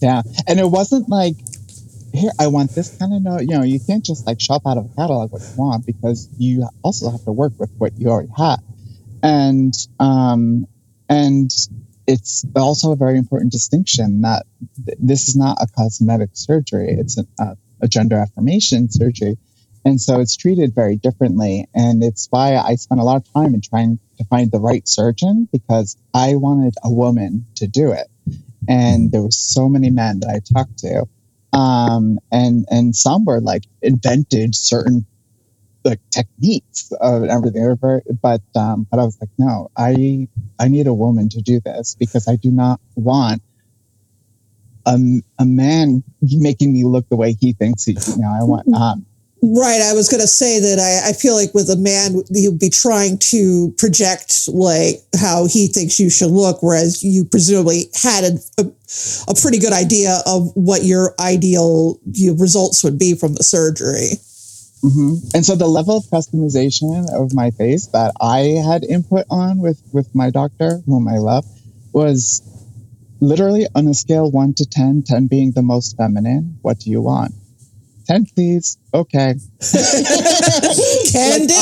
Yeah, 0.00 0.22
and 0.46 0.60
it 0.60 0.66
wasn't 0.66 1.08
like, 1.08 1.36
here 2.12 2.30
I 2.38 2.48
want 2.48 2.74
this 2.74 2.96
kind 2.98 3.14
of 3.14 3.22
note. 3.22 3.42
You 3.42 3.58
know, 3.58 3.62
you 3.62 3.80
can't 3.80 4.04
just 4.04 4.26
like 4.26 4.40
shop 4.40 4.62
out 4.66 4.76
of 4.76 4.86
a 4.86 4.94
catalog 4.94 5.32
what 5.32 5.40
you 5.40 5.54
want 5.56 5.86
because 5.86 6.28
you 6.38 6.68
also 6.82 7.10
have 7.10 7.24
to 7.24 7.32
work 7.32 7.52
with 7.58 7.70
what 7.78 7.98
you 7.98 8.08
already 8.08 8.32
have, 8.36 8.60
and 9.22 9.74
um, 9.98 10.66
and 11.08 11.50
it's 12.06 12.44
also 12.56 12.92
a 12.92 12.96
very 12.96 13.18
important 13.18 13.52
distinction 13.52 14.22
that 14.22 14.46
th- 14.84 14.98
this 15.00 15.28
is 15.28 15.36
not 15.36 15.58
a 15.60 15.68
cosmetic 15.76 16.30
surgery; 16.34 16.96
it's 16.98 17.18
a, 17.18 17.26
a, 17.40 17.56
a 17.82 17.88
gender 17.88 18.16
affirmation 18.16 18.90
surgery, 18.90 19.38
and 19.84 20.00
so 20.00 20.20
it's 20.20 20.36
treated 20.36 20.74
very 20.74 20.96
differently. 20.96 21.66
And 21.74 22.02
it's 22.04 22.28
why 22.30 22.56
I 22.56 22.76
spent 22.76 23.00
a 23.00 23.04
lot 23.04 23.16
of 23.16 23.32
time 23.32 23.54
in 23.54 23.60
trying 23.62 23.98
to 24.18 24.24
find 24.24 24.50
the 24.52 24.60
right 24.60 24.86
surgeon 24.88 25.48
because 25.52 25.96
I 26.14 26.36
wanted 26.36 26.74
a 26.84 26.92
woman 26.92 27.46
to 27.56 27.66
do 27.66 27.92
it 27.92 28.06
and 28.68 29.12
there 29.12 29.22
were 29.22 29.30
so 29.30 29.68
many 29.68 29.90
men 29.90 30.20
that 30.20 30.30
I 30.30 30.40
talked 30.52 30.78
to, 30.78 31.06
um, 31.52 32.18
and 32.32 32.66
and 32.70 32.94
some 32.96 33.24
were 33.24 33.40
like 33.40 33.64
invented 33.82 34.54
certain 34.54 35.06
like 35.84 36.00
techniques 36.10 36.92
of 37.00 37.24
everything. 37.24 37.76
But 38.22 38.42
um, 38.56 38.86
but 38.90 39.00
I 39.00 39.04
was 39.04 39.18
like, 39.20 39.30
no, 39.38 39.70
I 39.76 40.28
I 40.58 40.68
need 40.68 40.86
a 40.86 40.94
woman 40.94 41.28
to 41.30 41.40
do 41.40 41.60
this 41.60 41.96
because 41.98 42.28
I 42.28 42.36
do 42.36 42.50
not 42.50 42.80
want 42.96 43.42
a, 44.86 44.98
a 45.38 45.44
man 45.44 46.02
making 46.20 46.72
me 46.72 46.84
look 46.84 47.08
the 47.08 47.16
way 47.16 47.36
he 47.40 47.52
thinks 47.52 47.84
he, 47.84 47.92
you 47.92 48.18
know, 48.18 48.28
I 48.28 48.44
want. 48.44 48.72
Um, 48.74 49.06
Right. 49.46 49.82
I 49.82 49.92
was 49.92 50.08
going 50.08 50.22
to 50.22 50.26
say 50.26 50.58
that 50.58 50.78
I, 50.78 51.10
I 51.10 51.12
feel 51.12 51.34
like 51.34 51.52
with 51.52 51.68
a 51.68 51.76
man, 51.76 52.22
he'd 52.32 52.58
be 52.58 52.70
trying 52.70 53.18
to 53.30 53.74
project 53.76 54.48
like 54.48 55.02
how 55.20 55.46
he 55.46 55.66
thinks 55.66 56.00
you 56.00 56.08
should 56.08 56.30
look, 56.30 56.62
whereas 56.62 57.04
you 57.04 57.26
presumably 57.26 57.90
had 57.94 58.24
a, 58.24 58.38
a, 58.58 58.66
a 59.28 59.34
pretty 59.34 59.58
good 59.58 59.74
idea 59.74 60.20
of 60.24 60.50
what 60.54 60.84
your 60.84 61.14
ideal 61.20 62.00
you 62.10 62.32
know, 62.32 62.38
results 62.38 62.82
would 62.82 62.98
be 62.98 63.14
from 63.14 63.34
the 63.34 63.44
surgery. 63.44 64.12
Hmm 64.84 65.14
And 65.34 65.44
so 65.46 65.56
the 65.56 65.66
level 65.66 65.96
of 65.96 66.04
customization 66.12 67.08
of 67.12 67.32
my 67.32 67.50
face 67.52 67.86
that 67.88 68.12
I 68.20 68.60
had 68.68 68.84
input 68.84 69.24
on 69.30 69.58
with 69.58 69.80
with 69.92 70.08
my 70.14 70.30
doctor, 70.30 70.80
whom 70.86 71.08
I 71.08 71.18
love, 71.18 71.44
was 71.92 72.42
literally 73.20 73.66
on 73.74 73.86
a 73.88 73.94
scale 73.94 74.30
one 74.30 74.52
to 74.54 74.66
10, 74.66 75.04
10 75.06 75.26
being 75.28 75.52
the 75.52 75.62
most 75.62 75.96
feminine. 75.96 76.58
What 76.62 76.80
do 76.80 76.90
you 76.90 77.00
want? 77.00 77.32
10, 78.06 78.26
please. 78.36 78.76
Okay. 78.92 79.34
Can 81.12 81.40
Like, 81.40 81.48
do. 81.48 81.54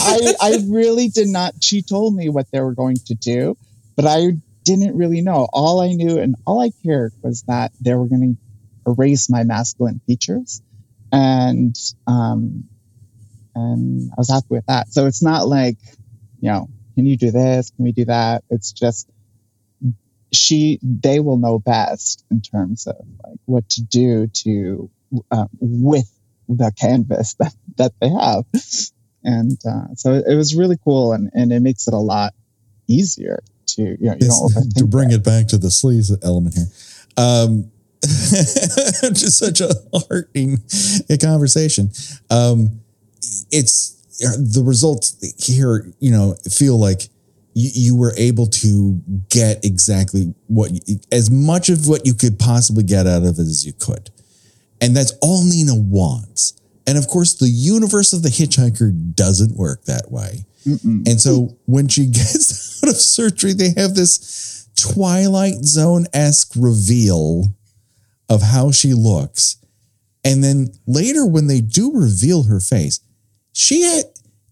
I, 0.00 0.34
I 0.40 0.58
really 0.68 1.08
did 1.08 1.28
not. 1.28 1.52
She 1.60 1.82
told 1.82 2.14
me 2.14 2.30
what 2.30 2.46
they 2.52 2.60
were 2.60 2.74
going 2.74 2.96
to 3.06 3.14
do, 3.14 3.56
but 3.96 4.06
I 4.06 4.32
didn't 4.64 4.96
really 4.96 5.20
know. 5.20 5.48
All 5.52 5.80
I 5.80 5.92
knew 5.92 6.18
and 6.18 6.34
all 6.46 6.60
I 6.62 6.70
cared 6.82 7.12
was 7.22 7.42
that 7.46 7.72
they 7.80 7.94
were 7.94 8.06
going 8.08 8.36
to 8.86 8.90
erase 8.90 9.28
my 9.28 9.44
masculine 9.44 10.00
features, 10.06 10.62
and 11.12 11.76
um, 12.06 12.64
and 13.54 14.10
I 14.12 14.14
was 14.16 14.30
happy 14.30 14.46
with 14.50 14.66
that. 14.66 14.92
So 14.92 15.06
it's 15.06 15.22
not 15.22 15.48
like, 15.48 15.76
you 16.40 16.50
know, 16.50 16.68
can 16.94 17.06
you 17.06 17.16
do 17.16 17.30
this? 17.30 17.70
Can 17.70 17.84
we 17.84 17.92
do 17.92 18.04
that? 18.06 18.44
It's 18.50 18.72
just 18.72 19.10
she. 20.32 20.78
They 20.82 21.20
will 21.20 21.38
know 21.38 21.58
best 21.58 22.24
in 22.30 22.40
terms 22.40 22.86
of 22.86 22.96
like 23.24 23.38
what 23.46 23.68
to 23.70 23.82
do 23.82 24.28
to 24.44 24.90
uh, 25.30 25.46
with 25.60 26.10
the 26.48 26.72
canvas 26.78 27.34
that 27.38 27.54
that 27.76 27.92
they 28.00 28.08
have 28.08 28.44
and 29.24 29.58
uh, 29.66 29.94
so 29.94 30.14
it 30.14 30.34
was 30.34 30.54
really 30.54 30.78
cool 30.82 31.12
and, 31.12 31.30
and 31.34 31.52
it 31.52 31.60
makes 31.60 31.86
it 31.86 31.94
a 31.94 31.98
lot 31.98 32.34
easier 32.86 33.42
to 33.66 33.82
you 33.82 33.96
know 34.00 34.16
you 34.20 34.50
to 34.76 34.86
bring 34.86 35.10
it. 35.10 35.16
it 35.16 35.24
back 35.24 35.46
to 35.48 35.58
the 35.58 35.68
sleaze 35.68 36.16
element 36.22 36.54
here. 36.54 36.66
Um, 37.16 37.70
just 39.12 39.38
such 39.38 39.60
a 39.60 39.70
heartening 39.92 40.58
conversation. 41.20 41.90
Um, 42.30 42.80
it's 43.50 43.96
the 44.18 44.62
results 44.64 45.16
here, 45.44 45.92
you 45.98 46.10
know, 46.10 46.34
feel 46.50 46.78
like 46.78 47.02
you, 47.54 47.70
you 47.74 47.96
were 47.96 48.14
able 48.16 48.46
to 48.46 49.00
get 49.28 49.64
exactly 49.64 50.34
what, 50.46 50.70
you, 50.88 50.98
as 51.12 51.30
much 51.30 51.68
of 51.68 51.88
what 51.88 52.06
you 52.06 52.14
could 52.14 52.38
possibly 52.38 52.82
get 52.82 53.06
out 53.06 53.22
of 53.22 53.38
it 53.38 53.42
as 53.42 53.66
you 53.66 53.72
could. 53.72 54.10
And 54.80 54.96
that's 54.96 55.12
all 55.20 55.44
Nina 55.44 55.74
wants. 55.74 56.54
And 56.86 56.96
of 56.96 57.06
course, 57.06 57.34
the 57.34 57.48
universe 57.48 58.12
of 58.12 58.22
the 58.22 58.30
hitchhiker 58.30 59.14
doesn't 59.14 59.56
work 59.56 59.84
that 59.84 60.10
way. 60.10 60.44
Mm-mm. 60.66 61.06
And 61.08 61.20
so 61.20 61.56
when 61.66 61.88
she 61.88 62.06
gets 62.10 62.82
out 62.82 62.90
of 62.90 62.96
surgery, 62.96 63.52
they 63.52 63.72
have 63.76 63.94
this 63.94 64.68
Twilight 64.80 65.64
Zone 65.64 66.06
esque 66.12 66.52
reveal 66.56 67.48
of 68.30 68.40
how 68.40 68.70
she 68.70 68.94
looks. 68.94 69.56
And 70.24 70.42
then 70.42 70.68
later, 70.86 71.26
when 71.26 71.46
they 71.48 71.60
do 71.60 71.92
reveal 71.92 72.44
her 72.44 72.60
face, 72.60 73.00
she 73.52 73.82
had, 73.82 74.04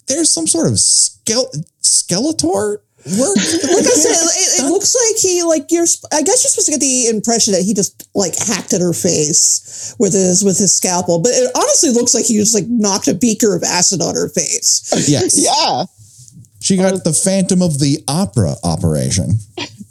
there's 0.09 0.31
some 0.31 0.47
sort 0.47 0.67
of 0.67 0.75
skele- 0.75 1.65
skeletor 1.83 2.79
work. 3.07 3.37
like 3.37 3.87
I 3.87 3.97
said, 3.97 4.13
it, 4.13 4.65
it 4.65 4.71
looks 4.71 4.95
like 4.95 5.21
he 5.23 5.43
like 5.45 5.71
you're. 5.71 5.87
I 6.13 6.23
guess 6.23 6.43
you're 6.43 6.51
supposed 6.51 6.67
to 6.67 6.73
get 6.73 6.81
the 6.81 7.09
impression 7.09 7.53
that 7.53 7.63
he 7.63 7.73
just 7.73 8.09
like 8.15 8.37
hacked 8.37 8.73
at 8.73 8.81
her 8.81 8.93
face 8.93 9.95
with 9.99 10.13
his 10.13 10.43
with 10.43 10.59
his 10.59 10.75
scalpel, 10.75 11.21
but 11.21 11.31
it 11.33 11.51
honestly 11.55 11.91
looks 11.91 12.15
like 12.15 12.25
he 12.27 12.37
just 12.37 12.55
like 12.55 12.67
knocked 12.67 13.09
a 13.09 13.15
beaker 13.15 13.55
of 13.55 13.63
acid 13.63 14.03
on 14.03 14.15
her 14.15 14.29
face. 14.29 14.93
yes. 15.09 15.39
yeah 15.43 15.85
She 16.61 16.77
got 16.77 16.95
um, 16.95 17.01
the 17.05 17.13
Phantom 17.13 17.63
of 17.63 17.79
the 17.79 18.03
Opera 18.09 18.55
operation. 18.65 19.39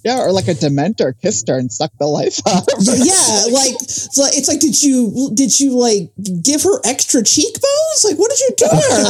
Yeah 0.08 0.20
or 0.24 0.32
like 0.32 0.48
a 0.48 0.54
dementor 0.56 1.12
kissed 1.22 1.48
her 1.50 1.58
and 1.60 1.72
sucked 1.72 2.00
the 2.00 2.08
life 2.08 2.40
out 2.48 2.64
of 2.72 2.80
her. 2.88 2.96
yeah, 2.96 3.52
like 3.52 3.76
it's 3.84 4.18
like 4.18 4.34
it's 4.38 4.48
like 4.48 4.60
did 4.60 4.82
you 4.82 5.30
did 5.34 5.60
you 5.60 5.76
like 5.78 6.10
give 6.42 6.64
her 6.64 6.80
extra 6.86 7.22
cheekbones? 7.24 8.00
Like 8.08 8.18
what 8.18 8.32
did 8.32 8.40
you 8.46 8.52
do 8.56 8.68
to 8.72 8.76
her? 8.96 9.10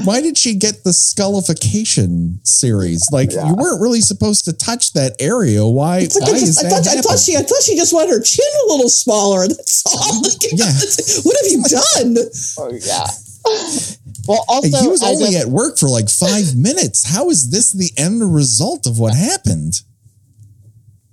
Why 0.04 0.20
did 0.20 0.36
she 0.38 0.54
get 0.54 0.84
the 0.84 0.90
skullification 0.90 2.46
series? 2.46 3.02
Like 3.10 3.32
Yeah. 3.32 3.48
you 3.48 3.54
weren't 3.54 3.80
really 3.80 4.00
supposed 4.00 4.44
to 4.44 4.52
touch 4.52 4.92
that 4.92 5.16
area. 5.20 5.64
Why? 5.66 6.00
Like 6.00 6.20
why 6.20 6.28
I, 6.28 6.34
is 6.36 6.56
just, 6.56 6.64
I 6.64 6.68
that 6.68 6.84
thought 6.84 6.96
I 6.98 7.00
thought 7.00 7.18
she 7.18 7.36
I 7.36 7.42
thought 7.42 7.62
she 7.62 7.74
just 7.76 7.92
wanted 7.92 8.10
her 8.10 8.22
chin 8.22 8.44
a 8.66 8.72
little 8.72 8.88
smaller. 8.88 9.48
That's 9.48 9.82
all. 9.86 10.22
Like, 10.22 10.52
Yeah. 10.52 10.66
what 11.24 11.36
have 11.40 11.48
you 11.50 11.62
done? 11.68 12.16
oh 12.58 12.72
yeah 12.84 13.06
well 14.28 14.44
also 14.48 14.76
he 14.78 14.88
was 14.88 15.02
only 15.02 15.32
just- 15.32 15.46
at 15.46 15.52
work 15.52 15.78
for 15.78 15.88
like 15.88 16.08
five 16.08 16.56
minutes. 16.56 17.08
How 17.08 17.30
is 17.30 17.50
this 17.50 17.72
the 17.72 17.90
end 17.96 18.34
result 18.34 18.86
of 18.86 18.98
what 18.98 19.14
happened? 19.14 19.80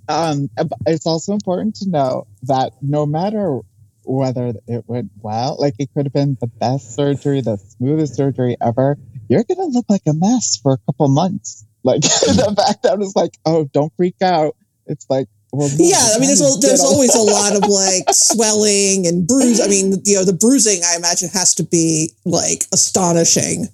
um, 0.08 0.50
it's 0.86 1.06
also 1.06 1.32
important 1.32 1.76
to 1.76 1.88
know 1.88 2.26
that 2.42 2.72
no 2.82 3.06
matter 3.06 3.60
whether 4.04 4.52
it 4.66 4.84
went 4.86 5.10
well, 5.22 5.56
like 5.58 5.74
it 5.78 5.88
could 5.94 6.04
have 6.04 6.12
been 6.12 6.36
the 6.40 6.46
best 6.46 6.94
surgery, 6.94 7.40
the 7.40 7.56
smoothest 7.56 8.14
surgery 8.14 8.54
ever, 8.60 8.98
you're 9.28 9.44
gonna 9.44 9.64
look 9.64 9.86
like 9.88 10.02
a 10.06 10.12
mess 10.12 10.58
for 10.62 10.72
a 10.72 10.78
couple 10.84 11.08
months. 11.08 11.64
Like 11.82 12.02
the 12.02 12.54
fact 12.56 12.82
that 12.82 13.00
it's 13.00 13.16
like, 13.16 13.38
oh, 13.46 13.64
don't 13.72 13.92
freak 13.96 14.20
out. 14.22 14.56
It's 14.86 15.06
like, 15.08 15.28
well, 15.54 15.70
Yeah, 15.76 15.96
I 16.14 16.18
mean, 16.18 16.28
there's 16.28 16.40
a, 16.40 16.58
there's 16.60 16.80
always 16.82 17.14
a 17.14 17.22
lot 17.22 17.54
of 17.56 17.68
like 17.68 18.04
swelling 18.10 19.06
and 19.06 19.26
bruise. 19.26 19.60
I 19.60 19.68
mean, 19.68 20.02
you 20.04 20.16
know, 20.16 20.24
the 20.24 20.32
bruising 20.32 20.82
I 20.84 20.96
imagine 20.96 21.28
has 21.30 21.54
to 21.56 21.62
be 21.62 22.10
like 22.24 22.64
astonishing. 22.72 23.68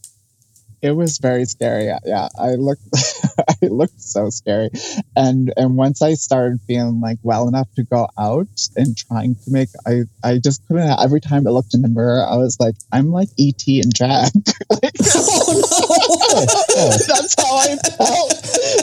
It 0.83 0.93
was 0.93 1.19
very 1.19 1.45
scary. 1.45 1.91
Yeah. 2.07 2.29
I 2.39 2.55
looked, 2.55 2.83
I 3.63 3.67
looked 3.67 4.01
so 4.01 4.31
scary, 4.31 4.71
and 5.15 5.53
and 5.57 5.77
once 5.77 6.01
I 6.01 6.15
started 6.15 6.59
feeling 6.67 7.03
like 7.03 7.19
well 7.23 7.49
enough 7.49 7.69
to 7.75 7.83
go 7.83 8.09
out 8.19 8.49
and 8.77 8.97
trying 8.97 9.35
to 9.45 9.51
make, 9.51 9.69
I 9.87 10.05
I 10.25 10.39
just 10.39 10.67
couldn't. 10.67 10.89
Every 10.99 11.21
time 11.21 11.47
I 11.47 11.51
looked 11.51 11.75
in 11.75 11.83
the 11.83 11.89
mirror, 11.89 12.25
I 12.27 12.37
was 12.37 12.59
like, 12.59 12.77
I'm 12.93 13.11
like 13.13 13.29
ET 13.39 13.63
and 13.67 13.95
Jack. 13.95 14.33
like, 14.71 14.93
Oh 15.03 16.47
no! 16.71 16.91
that's 17.07 17.35
how 17.37 17.57
I 17.57 17.77
felt. 17.77 18.31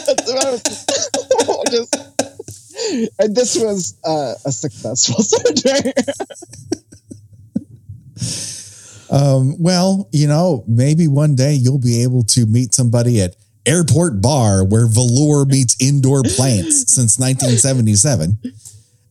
That's 0.06 0.32
what 0.32 0.46
I 0.46 0.52
was, 0.52 0.62
just, 1.72 2.17
and 3.20 3.36
this 3.36 3.56
was 3.56 3.98
uh, 4.06 4.34
a 4.46 4.52
successful 4.52 5.24
surgery. 5.24 5.94
Um, 9.10 9.56
well, 9.60 10.10
you 10.12 10.28
know, 10.28 10.64
maybe 10.68 11.08
one 11.08 11.36
day 11.36 11.54
you'll 11.54 11.80
be 11.80 12.04
able 12.04 12.24
to 12.24 12.46
meet 12.46 12.74
somebody 12.74 13.22
at 13.22 13.36
Airport 13.66 14.22
Bar 14.22 14.64
where 14.66 14.88
velour 14.88 15.46
meets 15.46 15.76
indoor 15.80 16.24
plants 16.24 16.94
since 16.94 17.20
1977 17.20 18.38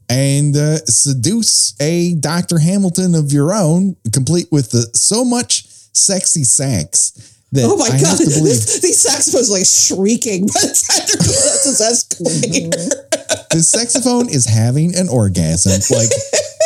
and 0.09 0.57
uh, 0.57 0.77
seduce 0.87 1.75
a 1.81 2.15
Dr. 2.15 2.59
Hamilton 2.59 3.15
of 3.15 3.33
your 3.33 3.53
own, 3.53 3.97
complete 4.13 4.47
with 4.51 4.71
the 4.71 4.89
so 4.95 5.25
much 5.25 5.67
sexy 5.93 6.45
that 6.45 7.36
Oh 7.59 7.77
my 7.77 7.87
I 7.87 7.91
god! 8.01 8.01
have 8.07 8.19
to 8.19 8.25
believe 8.27 8.45
This, 8.45 8.81
these 8.81 9.01
saxophones 9.01 9.51
like 9.51 9.65
shrieking 9.65 10.47
by 10.47 10.61
the 10.61 10.75
time 10.75 11.07
they're 11.07 11.17
this 11.17 11.81
escalator. 11.81 12.69
Mm-hmm. 12.77 13.49
the 13.57 13.63
saxophone 13.63 14.29
is 14.29 14.45
having 14.47 14.95
an 14.97 15.09
orgasm. 15.09 15.81
Like 15.97 16.11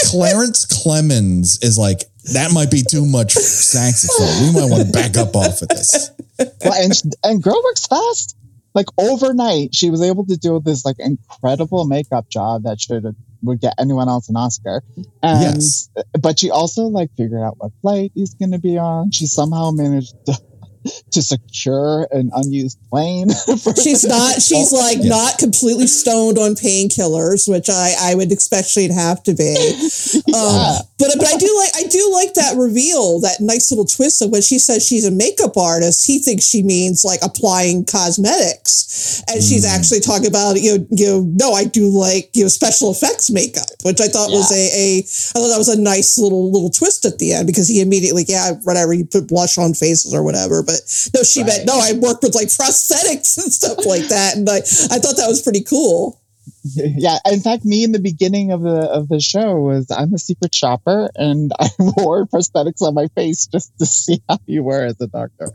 Clarence 0.06 0.64
Clemons 0.66 1.62
is 1.62 1.78
like, 1.78 2.00
that 2.32 2.50
might 2.52 2.70
be 2.70 2.82
too 2.82 3.04
much 3.06 3.32
saxophone. 3.34 4.48
We 4.48 4.60
might 4.60 4.70
want 4.70 4.86
to 4.86 4.92
back 4.92 5.16
up 5.16 5.36
off 5.36 5.62
of 5.62 5.68
this. 5.68 6.10
well, 6.38 6.72
and 6.82 6.92
and 7.24 7.42
girl 7.42 7.60
works 7.64 7.86
fast. 7.86 8.36
Like 8.74 8.86
overnight, 8.98 9.74
she 9.74 9.90
was 9.90 10.00
able 10.00 10.24
to 10.26 10.36
do 10.36 10.60
this 10.60 10.84
like 10.84 10.96
incredible 10.98 11.84
makeup 11.86 12.28
job 12.30 12.62
that 12.64 12.80
should 12.80 13.04
would 13.42 13.60
get 13.60 13.74
anyone 13.78 14.08
else 14.08 14.28
an 14.28 14.36
Oscar. 14.36 14.82
And 15.22 15.40
Yes. 15.56 15.88
but 16.20 16.38
she 16.38 16.50
also 16.50 16.84
like 16.84 17.10
figured 17.16 17.42
out 17.42 17.56
what 17.58 17.72
flight 17.82 18.12
he's 18.14 18.34
going 18.34 18.52
to 18.52 18.58
be 18.58 18.78
on. 18.78 19.10
She 19.10 19.26
somehow 19.26 19.70
managed 19.72 20.14
to, 20.26 20.38
to 21.12 21.22
secure 21.22 22.06
an 22.12 22.30
unused 22.34 22.78
plane. 22.90 23.28
for- 23.62 23.74
She's 23.76 24.04
not. 24.04 24.40
She's 24.42 24.72
like 24.72 24.98
Yes. 24.98 25.06
not 25.06 25.38
completely 25.38 25.86
stoned 25.86 26.38
on 26.38 26.52
painkillers, 26.54 27.48
which 27.48 27.68
I 27.70 27.94
I 28.00 28.14
would 28.14 28.32
expect 28.32 28.68
she'd 28.68 28.90
have 28.92 29.22
to 29.24 29.34
be. 29.34 29.54
Um, 30.30 30.76
but 30.98 31.10
but 31.18 31.26
I 31.26 31.36
do 31.36 31.56
like 31.58 31.70
I 31.76 31.88
do 31.88 32.10
like 32.12 32.34
that 32.34 32.54
reveal, 32.56 33.20
that 33.20 33.40
nice 33.40 33.70
little 33.70 33.84
twist 33.84 34.22
of 34.22 34.30
when 34.30 34.42
she 34.42 34.58
says 34.58 34.86
she's 34.86 35.04
a 35.04 35.10
makeup 35.10 35.56
artist. 35.56 36.06
He 36.06 36.18
thinks 36.20 36.44
she 36.44 36.62
means 36.62 37.04
like 37.04 37.20
applying 37.22 37.84
cosmetics, 37.84 39.22
and 39.28 39.42
she's 39.42 39.64
Mm. 39.64 39.76
actually 39.76 40.00
talking 40.00 40.26
about 40.26 40.60
you 40.60 40.78
know 40.78 40.86
you 40.90 41.06
know 41.06 41.20
no 41.36 41.52
I 41.52 41.64
do 41.64 41.88
like 41.88 42.30
you 42.34 42.44
know 42.44 42.48
special 42.48 42.90
effects 42.90 43.30
makeup, 43.30 43.66
which 43.82 44.00
I 44.00 44.08
thought 44.08 44.30
was 44.30 44.50
a 44.52 44.54
a 44.56 44.98
I 44.98 45.02
thought 45.02 45.48
that 45.48 45.58
was 45.58 45.68
a 45.68 45.80
nice 45.80 46.16
little 46.18 46.50
little 46.50 46.70
twist 46.70 47.04
at 47.04 47.18
the 47.18 47.32
end 47.32 47.46
because 47.46 47.68
he 47.68 47.80
immediately 47.80 48.24
yeah 48.28 48.52
whatever 48.64 48.92
you 48.92 49.04
put 49.04 49.28
blush 49.28 49.58
on 49.58 49.74
faces 49.74 50.14
or 50.14 50.22
whatever, 50.22 50.62
but 50.70 51.10
no 51.14 51.22
she 51.22 51.42
meant 51.42 51.66
no 51.66 51.78
I 51.78 51.92
worked 51.92 52.22
with 52.22 52.34
like 52.34 52.48
prosthetics 52.48 53.38
and 53.42 53.52
stuff 53.52 53.84
like 53.84 54.08
that, 54.08 54.36
and 54.36 54.48
I 54.48 54.56
I 54.56 54.98
thought 54.98 55.16
that 55.16 55.28
was 55.28 55.42
pretty 55.42 55.62
cool. 55.62 56.20
yeah. 56.74 57.18
In 57.30 57.40
fact, 57.40 57.64
me 57.64 57.84
in 57.84 57.92
the 57.92 57.98
beginning 57.98 58.50
of 58.50 58.62
the 58.62 58.90
of 58.90 59.08
the 59.08 59.20
show 59.20 59.56
was 59.56 59.90
I'm 59.90 60.14
a 60.14 60.18
secret 60.18 60.54
shopper 60.54 61.10
and 61.14 61.52
I 61.58 61.68
wore 61.78 62.26
prosthetics 62.26 62.82
on 62.82 62.94
my 62.94 63.08
face 63.08 63.46
just 63.46 63.76
to 63.78 63.86
see 63.86 64.22
how 64.28 64.38
you 64.46 64.62
were 64.62 64.84
as 64.84 65.00
a 65.00 65.06
doctor. 65.06 65.50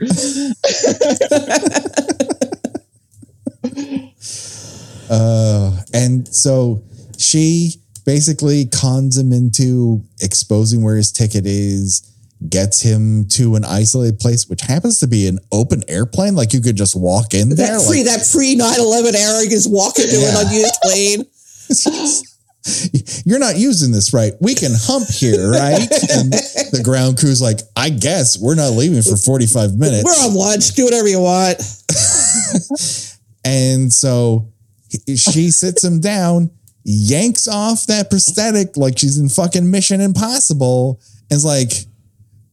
Uh, 5.08 5.82
and 5.94 6.28
so 6.34 6.82
she 7.18 7.76
basically 8.06 8.66
cons 8.66 9.18
him 9.18 9.32
into 9.32 10.04
exposing 10.22 10.84
where 10.84 10.96
his 10.96 11.12
ticket 11.12 11.46
is, 11.46 12.12
gets 12.50 12.82
him 12.82 13.28
to 13.30 13.56
an 13.56 13.64
isolated 13.66 14.20
place, 14.20 14.48
which 14.48 14.62
happens 14.62 15.00
to 15.00 15.08
be 15.08 15.28
an 15.28 15.40
open 15.52 15.84
airplane. 15.88 16.36
Like 16.36 16.54
you 16.54 16.62
could 16.62 16.76
just 16.76 16.96
walk 16.96 17.34
in 17.34 17.50
there. 17.50 17.78
That 17.80 17.88
pre 17.88 18.04
like, 18.04 18.08
that 18.08 18.30
pre 18.32 18.56
9-11 18.56 19.16
era, 19.16 19.44
you 19.44 19.50
just 19.50 19.72
walk 19.72 19.98
into 20.00 20.18
Yeah. 20.20 20.42
an 20.42 20.48
unused 20.48 20.76
plane. 20.84 21.26
you're 23.26 23.40
not 23.40 23.58
using 23.58 23.92
this 23.92 24.14
right. 24.14 24.34
We 24.42 24.56
can 24.56 24.72
hump 24.74 25.08
here, 25.10 25.52
right? 25.52 25.80
And 26.12 26.34
the 26.72 26.82
ground 26.84 27.18
crew's 27.18 27.42
like, 27.42 27.60
I 27.76 27.90
guess 27.90 28.38
we're 28.40 28.56
not 28.56 28.72
leaving 28.72 29.02
for 29.02 29.18
45 29.18 29.76
minutes. 29.78 30.04
We're 30.04 30.28
on 30.28 30.34
lunch. 30.36 30.74
Do 30.76 30.86
whatever 30.86 31.08
you 31.08 31.22
want. 31.22 31.58
And 33.48 33.94
so 33.94 34.52
she 34.90 35.52
sits 35.52 35.84
him 35.84 36.00
down, 36.02 36.50
yanks 36.84 37.48
off 37.48 37.86
that 37.86 38.10
prosthetic 38.10 38.76
like 38.76 38.98
she's 38.98 39.20
in 39.20 39.30
fucking 39.30 39.70
Mission 39.70 40.02
Impossible, 40.02 41.00
and 41.30 41.38
is 41.38 41.46
like, 41.46 41.72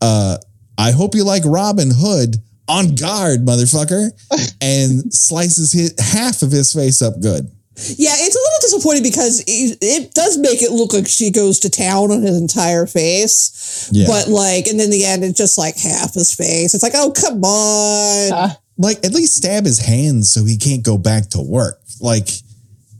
uh, 0.03 0.37
I 0.77 0.91
hope 0.91 1.15
you 1.15 1.25
like 1.25 1.43
Robin 1.47 1.91
Hood 1.91 2.37
on 2.69 2.95
guard, 2.95 3.41
motherfucker, 3.47 4.11
and 4.61 5.13
slices 5.13 5.73
his, 5.73 5.95
half 5.99 6.43
of 6.43 6.51
his 6.53 6.73
face 6.73 7.01
up 7.01 7.21
good. 7.21 7.51
Yeah, 7.97 8.13
it's 8.15 8.37
a 8.37 8.39
little 8.39 8.59
disappointing 8.61 9.03
because 9.03 9.41
it, 9.47 9.79
it 9.81 10.13
does 10.15 10.37
make 10.37 10.61
it 10.63 10.71
look 10.73 10.93
like 10.93 11.09
she 11.09 11.31
goes 11.31 11.59
to 11.61 11.71
town 11.71 12.11
on 12.11 12.21
his 12.23 12.39
entire 12.39 12.87
face. 12.87 13.89
Yeah. 13.91 14.07
But 14.07 14.29
like, 14.29 14.67
and 14.67 14.79
in 14.81 14.91
the 14.91 15.05
end, 15.07 15.25
it's 15.25 15.39
just 15.39 15.57
like 15.57 15.79
half 15.79 16.13
his 16.15 16.35
face. 16.35 16.75
It's 16.75 16.83
like, 16.83 16.93
oh, 16.95 17.13
come 17.13 17.43
on. 17.43 18.33
Ah, 18.33 18.59
like 18.77 18.99
at 19.07 19.13
least 19.15 19.37
stab 19.39 19.65
his 19.65 19.79
hands 19.79 20.33
so 20.33 20.45
he 20.45 20.59
can't 20.59 20.83
go 20.85 20.99
back 20.99 21.29
to 21.31 21.41
work. 21.41 21.81
Like 22.01 22.29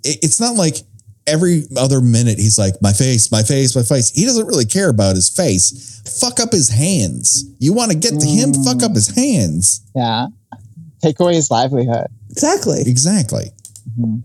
it- 0.05 0.19
it's 0.23 0.41
not 0.41 0.55
like 0.57 0.77
every 1.27 1.65
other 1.77 2.01
minute 2.01 2.39
he's 2.39 2.59
like 2.59 2.75
my 2.83 2.93
face, 2.93 3.31
my 3.31 3.43
face, 3.43 3.75
my 3.77 3.83
face. 3.83 4.11
He 4.11 4.25
doesn't 4.25 4.47
really 4.47 4.65
care 4.65 4.89
about 4.91 5.15
his 5.17 5.29
face. 5.29 6.01
Fuck 6.21 6.41
up 6.41 6.53
his 6.53 6.69
hands. 6.69 7.45
You 7.59 7.73
want 7.73 7.93
to 7.93 7.97
get 7.99 8.19
to 8.19 8.27
him? 8.27 8.53
Fuck 8.65 8.83
up 8.83 8.95
his 8.95 9.09
hands. 9.15 9.83
yeah. 9.95 10.27
Take 11.03 11.19
away 11.19 11.35
his 11.35 11.51
livelihood. 11.51 12.07
exactly. 12.31 12.81
Exactly. 12.87 13.51
Mhm. 13.99 14.23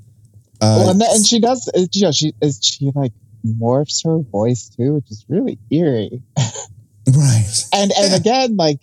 Uh, 0.62 0.78
well, 0.80 0.90
and, 0.92 1.02
then, 1.02 1.10
and 1.12 1.26
she 1.26 1.40
does. 1.40 1.68
uh, 1.76 1.86
You 1.92 2.02
know, 2.04 2.12
she 2.12 2.34
is 2.42 2.60
she 2.64 2.92
like 2.96 3.14
morphs 3.46 4.04
her 4.06 4.18
voice 4.20 4.70
too, 4.70 4.96
which 4.96 5.10
is 5.12 5.26
really 5.30 5.58
eerie. 5.72 6.22
right. 6.38 7.64
And 7.74 7.92
and 7.92 8.12
Yeah. 8.12 8.16
again, 8.16 8.56
like 8.58 8.80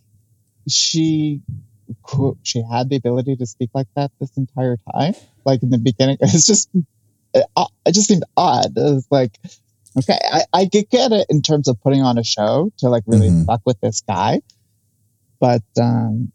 she 0.69 1.41
she 2.43 2.63
had 2.71 2.89
the 2.91 2.97
ability 2.97 3.37
to 3.37 3.47
speak 3.47 3.71
like 3.75 3.87
that 3.97 4.11
this 4.21 4.31
entire 4.37 4.77
time. 4.93 5.15
Like 5.45 5.63
in 5.63 5.71
the 5.71 5.79
beginning, 5.79 6.17
it's 6.21 6.47
just 6.47 6.69
it, 7.35 7.45
uh, 7.57 7.67
it 7.87 7.93
just 7.95 8.09
seemed 8.09 8.25
odd. 8.37 8.77
It 8.77 8.81
was 8.95 9.07
like, 9.11 9.39
okay, 9.99 10.19
I 10.33 10.43
I 10.53 10.67
could 10.67 10.89
get 10.91 11.13
it 11.13 11.27
in 11.29 11.43
terms 11.43 11.69
of 11.69 11.81
putting 11.83 12.03
on 12.03 12.19
a 12.19 12.25
show 12.25 12.73
to 12.79 12.89
like 12.89 13.03
really 13.07 13.29
Mhm. 13.31 13.47
fuck 13.47 13.61
with 13.67 13.81
this 13.81 14.01
guy, 14.01 14.41
but 15.41 15.63
um, 15.81 16.33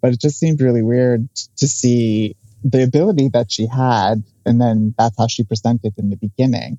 but 0.00 0.12
it 0.12 0.20
just 0.20 0.38
seemed 0.38 0.60
really 0.60 0.82
weird 0.82 1.28
to 1.56 1.66
see 1.68 2.36
the 2.64 2.82
ability 2.82 3.28
that 3.30 3.50
she 3.50 3.66
had, 3.66 4.22
and 4.46 4.60
then 4.60 4.94
that's 4.98 5.16
how 5.18 5.26
she 5.26 5.42
presented 5.42 5.94
in 5.98 6.10
the 6.10 6.16
beginning. 6.16 6.78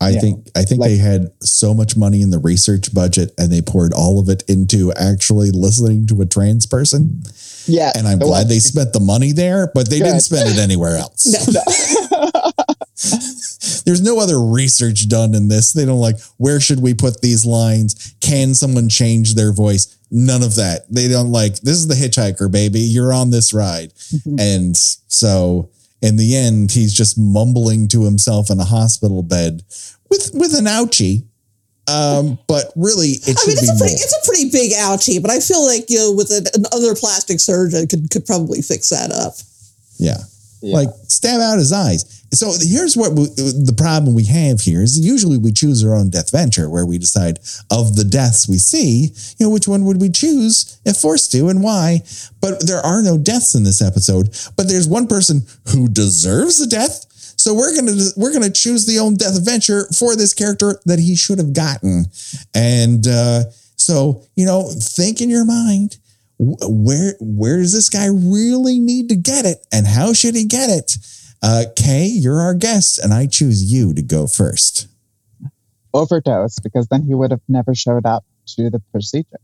I 0.00 0.10
Yeah. 0.10 0.20
think 0.20 0.50
I 0.54 0.62
think 0.64 0.80
Like- 0.80 0.90
they 0.90 0.96
had 0.98 1.32
so 1.42 1.74
much 1.74 1.96
money 1.96 2.22
in 2.22 2.30
the 2.30 2.38
research 2.38 2.94
budget 2.94 3.34
and 3.36 3.50
they 3.50 3.60
poured 3.60 3.92
all 3.92 4.20
of 4.20 4.28
it 4.28 4.44
into 4.46 4.92
actually 4.92 5.50
listening 5.50 6.06
to 6.06 6.22
a 6.22 6.26
trans 6.26 6.66
person. 6.66 7.24
Yeah, 7.66 7.90
And 7.96 8.06
I'm 8.06 8.20
glad 8.20 8.42
one- 8.42 8.48
they 8.48 8.60
spent 8.60 8.92
the 8.92 9.00
money 9.00 9.32
there, 9.32 9.70
but 9.74 9.90
they 9.90 9.98
didn't 9.98 10.20
spend 10.20 10.50
it 10.50 10.58
anywhere 10.58 10.96
else. 10.98 11.26
No. 11.52 11.60
There's 13.88 14.02
no 14.02 14.20
other 14.20 14.38
research 14.38 15.08
done 15.08 15.34
in 15.34 15.48
this. 15.48 15.72
They 15.72 15.86
don't 15.86 15.98
like, 15.98 16.20
where 16.36 16.60
should 16.60 16.82
we 16.82 16.92
put 16.92 17.22
these 17.22 17.46
lines? 17.46 18.14
Can 18.20 18.54
someone 18.54 18.90
change 18.90 19.34
their 19.34 19.50
voice? 19.50 19.96
None 20.10 20.42
of 20.42 20.56
that. 20.56 20.82
They 20.90 21.08
don't 21.08 21.32
like, 21.32 21.54
this 21.60 21.78
is 21.78 21.88
the 21.88 21.94
hitchhiker, 21.94 22.52
baby. 22.52 22.80
You're 22.80 23.14
on 23.14 23.30
this 23.30 23.54
ride. 23.54 23.94
and 24.38 24.76
so 24.76 25.70
in 26.02 26.16
the 26.16 26.36
end, 26.36 26.72
he's 26.72 26.92
just 26.92 27.18
mumbling 27.18 27.88
to 27.88 28.04
himself 28.04 28.50
in 28.50 28.60
a 28.60 28.64
hospital 28.64 29.22
bed 29.22 29.62
with, 30.10 30.32
with 30.34 30.52
an 30.52 30.66
ouchie. 30.66 31.24
Um, 31.88 32.38
but 32.46 32.70
really, 32.76 33.12
it 33.12 33.38
I 33.40 33.46
mean, 33.48 33.56
it's 33.56 33.62
be 33.62 33.68
a 33.68 33.78
pretty, 33.78 33.94
more. 33.94 34.04
it's 34.04 34.22
a 34.22 34.26
pretty 34.26 34.50
big 34.50 34.72
ouchie, 34.72 35.22
but 35.22 35.30
I 35.30 35.40
feel 35.40 35.64
like 35.64 35.88
you 35.88 35.96
know, 35.96 36.12
with 36.12 36.30
an, 36.30 36.44
another 36.52 36.94
plastic 36.94 37.40
surgeon, 37.40 37.86
could 37.86 38.10
could 38.10 38.26
probably 38.26 38.60
fix 38.60 38.90
that 38.90 39.10
up. 39.10 39.32
Yeah. 39.96 40.18
Yeah. 40.60 40.76
Like 40.76 40.88
stab 41.06 41.40
out 41.40 41.58
his 41.58 41.72
eyes. 41.72 42.18
So 42.32 42.52
here's 42.60 42.96
what 42.96 43.12
we, 43.12 43.24
the 43.26 43.74
problem 43.76 44.14
we 44.14 44.24
have 44.26 44.60
here 44.60 44.82
is 44.82 44.98
usually 44.98 45.38
we 45.38 45.52
choose 45.52 45.84
our 45.84 45.94
own 45.94 46.10
Deathventure 46.10 46.70
where 46.70 46.84
we 46.84 46.98
decide 46.98 47.38
of 47.70 47.96
the 47.96 48.04
deaths 48.04 48.48
we 48.48 48.58
see, 48.58 49.12
you 49.38 49.46
know, 49.46 49.50
which 49.50 49.66
one 49.66 49.84
would 49.86 50.00
we 50.00 50.10
choose 50.10 50.78
if 50.84 50.98
forced 50.98 51.32
to 51.32 51.48
and 51.48 51.62
why. 51.62 52.02
But 52.40 52.66
there 52.66 52.84
are 52.84 53.02
no 53.02 53.16
deaths 53.16 53.54
in 53.54 53.64
this 53.64 53.80
episode. 53.80 54.36
But 54.56 54.68
there's 54.68 54.86
one 54.86 55.06
person 55.06 55.46
who 55.68 55.88
deserves 55.88 56.60
a 56.60 56.66
death. 56.66 57.06
So 57.38 57.54
we're 57.54 57.74
gonna 57.74 57.92
we're 58.16 58.32
gonna 58.32 58.50
choose 58.50 58.84
the 58.84 58.98
own 58.98 59.16
Deathventure 59.16 59.96
for 59.96 60.16
this 60.16 60.34
character 60.34 60.80
that 60.86 60.98
he 60.98 61.14
should 61.14 61.38
have 61.38 61.52
gotten. 61.52 62.06
And 62.52 63.06
uh, 63.06 63.44
so 63.76 64.22
you 64.34 64.44
know, 64.44 64.68
think 64.68 65.20
in 65.20 65.30
your 65.30 65.44
mind 65.44 65.98
where 66.38 67.14
where 67.20 67.58
does 67.58 67.72
this 67.72 67.90
guy 67.90 68.06
really 68.06 68.78
need 68.78 69.08
to 69.08 69.16
get 69.16 69.44
it? 69.44 69.66
And 69.72 69.86
how 69.86 70.12
should 70.12 70.34
he 70.34 70.44
get 70.44 70.70
it? 70.70 70.96
Uh 71.42 71.64
kay 71.76 72.06
you're 72.06 72.40
our 72.40 72.54
guest 72.54 72.98
and 72.98 73.12
i 73.12 73.26
choose 73.26 73.72
you 73.72 73.94
to 73.94 74.02
go 74.02 74.26
first. 74.26 74.88
Overdose 75.94 76.58
because 76.60 76.88
then 76.88 77.02
he 77.02 77.14
would 77.14 77.30
have 77.30 77.40
never 77.48 77.74
showed 77.74 78.06
up 78.06 78.24
to 78.56 78.70
the 78.70 78.80
procedure. 78.92 79.40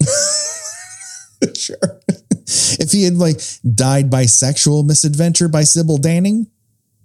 sure. 1.56 2.00
If 2.46 2.90
he 2.92 3.04
had 3.04 3.14
like 3.14 3.40
died 3.74 4.10
by 4.10 4.26
sexual 4.26 4.82
misadventure 4.82 5.48
by 5.48 5.62
sybil 5.62 5.98
danning 5.98 6.46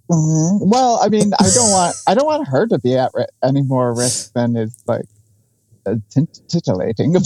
Well, 0.09 0.99
I 1.03 1.09
mean, 1.09 1.33
I 1.39 1.49
don't 1.53 1.71
want 1.71 1.95
I 2.07 2.15
don't 2.15 2.25
want 2.25 2.47
her 2.47 2.65
to 2.67 2.79
be 2.79 2.97
at 2.97 3.11
ri- 3.13 3.27
any 3.43 3.61
more 3.61 3.95
risk 3.95 4.33
than 4.33 4.55
is 4.55 4.75
like 4.87 5.05
titillating. 6.49 7.15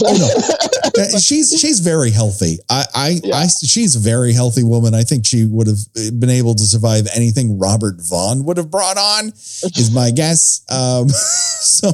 Uh, 0.96 1.18
she's 1.18 1.50
she's 1.58 1.80
very 1.80 2.12
healthy 2.12 2.56
I 2.70 2.84
I, 2.94 3.20
Yeah. 3.24 3.34
I 3.34 3.46
she's 3.48 3.96
a 3.96 3.98
very 3.98 4.32
healthy 4.32 4.62
woman 4.62 4.94
i 4.94 5.02
think 5.02 5.26
she 5.26 5.44
would 5.44 5.66
have 5.66 5.78
been 6.20 6.30
able 6.30 6.54
to 6.54 6.62
survive 6.62 7.08
anything 7.16 7.58
robert 7.58 7.96
vaughn 7.98 8.44
would 8.44 8.58
have 8.58 8.70
brought 8.70 8.96
on 8.96 9.30
is 9.30 9.90
my 9.92 10.12
guess. 10.12 10.60
Um, 10.70 11.08
so 11.08 11.88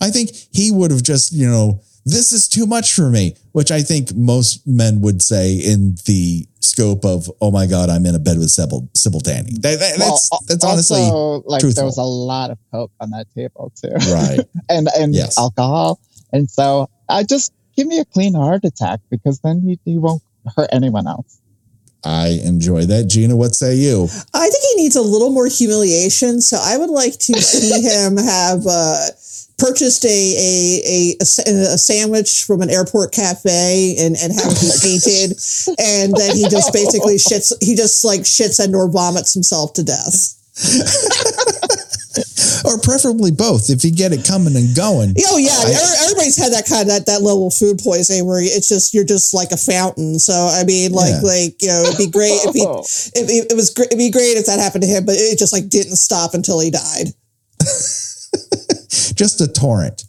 I 0.00 0.10
think 0.10 0.30
he 0.52 0.72
would 0.72 0.90
have 0.90 1.04
just, 1.04 1.30
you 1.32 1.46
know, 1.48 1.80
this 2.06 2.32
is 2.32 2.48
too 2.48 2.66
much 2.66 2.92
for 2.94 3.08
me, 3.10 3.36
which 3.52 3.70
I 3.70 3.82
think 3.82 4.14
most 4.16 4.66
men 4.66 5.00
would 5.02 5.22
say 5.22 5.54
in 5.54 5.94
the 6.06 6.46
scope 6.60 7.04
of, 7.04 7.30
oh 7.40 7.50
my 7.52 7.66
God, 7.66 7.88
I'm 7.90 8.04
in 8.06 8.14
a 8.14 8.18
bed 8.18 8.38
with 8.38 8.50
Sybil, 8.50 8.88
Sybil 8.94 9.20
Danning. 9.20 9.60
That, 9.62 9.78
that- 9.78 9.98
Well, 9.98 10.08
that's, 10.10 10.46
that's 10.46 10.64
honestly 10.64 11.00
also, 11.02 11.42
like 11.46 11.60
truthful. 11.60 11.82
there 11.82 11.86
was 11.86 11.98
a 11.98 12.02
lot 12.02 12.50
of 12.50 12.58
coke 12.72 12.90
on 13.00 13.10
that 13.10 13.26
table 13.34 13.72
too, 13.80 13.90
right. 14.12 14.40
and 14.68 14.88
and 14.98 15.14
Yes. 15.14 15.38
alcohol, 15.38 16.00
and 16.32 16.50
so 16.50 16.88
I 17.08 17.22
just 17.22 17.52
give 17.76 17.86
me 17.86 17.98
a 17.98 18.04
clean 18.04 18.34
heart 18.34 18.64
attack 18.64 19.00
because 19.10 19.40
then 19.40 19.60
he, 19.62 19.78
he 19.84 19.98
won't 19.98 20.22
hurt 20.56 20.68
anyone 20.72 21.06
else. 21.06 21.40
I 22.04 22.40
enjoy 22.44 22.86
that. 22.86 23.08
Gena, 23.08 23.36
what 23.36 23.54
say 23.54 23.74
you? 23.74 24.04
I 24.32 24.48
think 24.48 24.64
he 24.64 24.82
needs 24.82 24.96
a 24.96 25.02
little 25.02 25.30
more 25.30 25.48
humiliation. 25.48 26.40
So 26.40 26.58
I 26.60 26.78
would 26.78 26.90
like 26.90 27.12
to 27.12 27.34
see 27.42 27.82
him 27.82 28.16
have 28.16 28.66
uh, 28.66 29.06
purchased 29.58 30.04
a, 30.06 30.08
a, 30.08 31.16
a, 31.20 31.74
a 31.74 31.78
sandwich 31.78 32.44
from 32.44 32.62
an 32.62 32.70
airport 32.70 33.12
cafe 33.12 33.96
and, 33.98 34.16
and 34.16 34.32
have 34.32 34.50
it 34.50 34.60
be 34.60 34.70
painted. 34.82 35.36
And 35.78 36.14
then 36.16 36.36
he 36.36 36.48
just 36.48 36.72
basically 36.72 37.16
shits, 37.16 37.52
he 37.62 37.76
just 37.76 38.02
like 38.04 38.22
shits 38.22 38.62
and 38.62 38.74
or 38.74 38.88
vomits 38.88 39.34
himself 39.34 39.74
to 39.74 39.84
death. 39.84 40.36
Or 42.64 42.78
preferably 42.78 43.30
both 43.30 43.70
if 43.70 43.84
you 43.84 43.92
get 43.92 44.12
it 44.12 44.26
coming 44.26 44.56
and 44.56 44.74
going. 44.76 45.14
Oh 45.26 45.38
yeah, 45.38 45.50
I- 45.54 46.02
everybody's 46.04 46.36
had 46.36 46.52
that 46.52 46.66
kind 46.66 46.82
of 46.82 46.88
that, 46.88 47.06
that 47.06 47.22
level 47.22 47.46
of 47.46 47.54
food 47.54 47.78
poisoning 47.78 48.26
where 48.26 48.40
it's 48.42 48.68
just 48.68 48.92
you're 48.92 49.04
just 49.04 49.32
like 49.32 49.52
a 49.52 49.56
fountain. 49.56 50.18
So 50.18 50.32
I 50.34 50.64
mean, 50.64 50.92
like 50.92 51.14
Yeah. 51.22 51.28
like 51.28 51.62
you 51.62 51.68
know, 51.68 51.82
it'd 51.84 51.98
be 51.98 52.10
great 52.10 52.32
if 52.44 52.54
he 52.54 52.62
if, 53.18 53.28
if- 53.30 53.46
it 53.52 53.54
was 53.54 53.70
great. 53.70 53.86
It'd 53.88 53.98
be 53.98 54.10
great 54.10 54.36
if 54.36 54.46
that 54.46 54.58
happened 54.58 54.82
to 54.82 54.88
him, 54.88 55.06
but 55.06 55.14
it 55.16 55.38
just 55.38 55.52
like 55.52 55.68
didn't 55.68 55.96
stop 55.96 56.34
until 56.34 56.58
he 56.60 56.70
died. 56.70 57.06
just 59.14 59.40
a 59.40 59.48
torrent. 59.48 60.04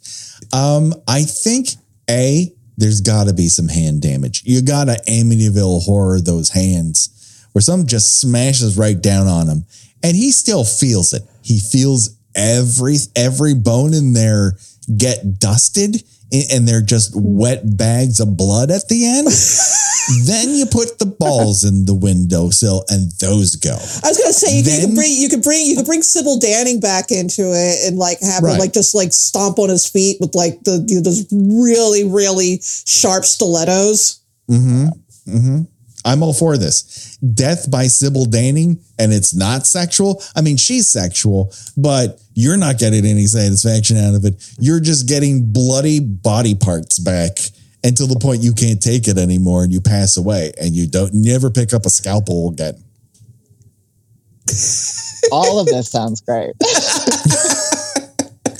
Um, 0.52 0.94
I 1.08 1.22
think 1.22 1.68
a 2.10 2.52
there's 2.76 3.00
got 3.00 3.28
to 3.28 3.32
be 3.32 3.48
some 3.48 3.68
hand 3.68 4.02
damage. 4.02 4.42
You 4.44 4.62
got 4.62 4.84
to 4.86 5.00
Amityville 5.08 5.82
horror 5.84 6.20
those 6.20 6.48
hands 6.50 7.46
where 7.52 7.62
some 7.62 7.86
just 7.86 8.20
smashes 8.20 8.76
right 8.76 9.00
down 9.00 9.26
on 9.26 9.46
him, 9.46 9.64
and 10.02 10.16
he 10.16 10.32
still 10.32 10.64
feels 10.64 11.12
it. 11.12 11.22
He 11.42 11.58
feels 11.58 12.16
every 12.34 12.96
every 13.14 13.54
bone 13.54 13.94
in 13.94 14.12
there 14.12 14.56
get 14.96 15.38
dusted 15.38 16.02
and 16.50 16.66
they're 16.66 16.82
just 16.82 17.12
wet 17.14 17.76
bags 17.76 18.20
of 18.20 18.36
blood 18.36 18.70
at 18.70 18.88
the 18.88 19.06
end. 19.06 19.28
then 20.26 20.54
you 20.54 20.66
put 20.66 20.98
the 20.98 21.06
balls 21.06 21.64
in 21.64 21.84
the 21.84 21.94
windowsill 21.94 22.84
and 22.88 23.10
those 23.20 23.56
go. 23.56 23.72
I 23.72 24.08
was 24.08 24.18
gonna 24.18 24.32
say 24.32 24.56
you, 24.56 24.62
then, 24.62 24.86
can, 24.86 24.94
bring 24.94 25.12
you 25.12 25.28
could 25.28 25.42
bring 25.42 25.66
you 25.66 25.76
could 25.76 25.86
bring 25.86 26.02
Sybil 26.02 26.38
Danning 26.40 26.80
back 26.80 27.10
into 27.10 27.52
it 27.52 27.86
and 27.86 27.98
like 27.98 28.20
have 28.20 28.42
right. 28.42 28.54
her 28.54 28.58
like 28.58 28.72
just 28.72 28.94
like 28.94 29.12
stomp 29.12 29.58
on 29.58 29.68
his 29.68 29.88
feet 29.88 30.18
with 30.20 30.34
like 30.34 30.62
the 30.64 30.84
you 30.88 30.96
know, 30.96 31.02
those 31.02 31.26
really 31.30 32.04
really 32.04 32.60
sharp 32.62 33.24
stilettos. 33.24 34.20
Mm-hmm. 34.50 34.86
Mm-hmm. 35.28 35.62
I'm 36.04 36.22
all 36.22 36.32
for 36.32 36.56
this. 36.56 37.16
Death 37.18 37.70
by 37.70 37.86
Sybil 37.86 38.26
Danning, 38.26 38.82
and 38.98 39.12
it's 39.12 39.34
not 39.34 39.66
sexual. 39.66 40.22
I 40.34 40.40
mean, 40.40 40.56
she's 40.56 40.88
sexual, 40.88 41.54
but 41.76 42.20
you're 42.34 42.56
not 42.56 42.78
getting 42.78 43.04
any 43.04 43.26
satisfaction 43.26 43.96
out 43.96 44.14
of 44.14 44.24
it. 44.24 44.42
You're 44.58 44.80
just 44.80 45.06
getting 45.06 45.52
bloody 45.52 46.00
body 46.00 46.54
parts 46.54 46.98
back 46.98 47.38
until 47.84 48.06
the 48.06 48.18
point 48.18 48.42
you 48.42 48.52
can't 48.52 48.82
take 48.82 49.08
it 49.08 49.18
anymore 49.18 49.64
and 49.64 49.72
you 49.72 49.80
pass 49.80 50.16
away 50.16 50.52
and 50.60 50.70
you 50.70 50.86
don't 50.86 51.12
never 51.12 51.50
pick 51.50 51.72
up 51.72 51.84
a 51.86 51.90
scalpel 51.90 52.50
again. 52.50 52.74
All 55.30 55.58
of 55.60 55.66
this 55.66 55.90
sounds 55.90 56.20
great. 56.20 56.52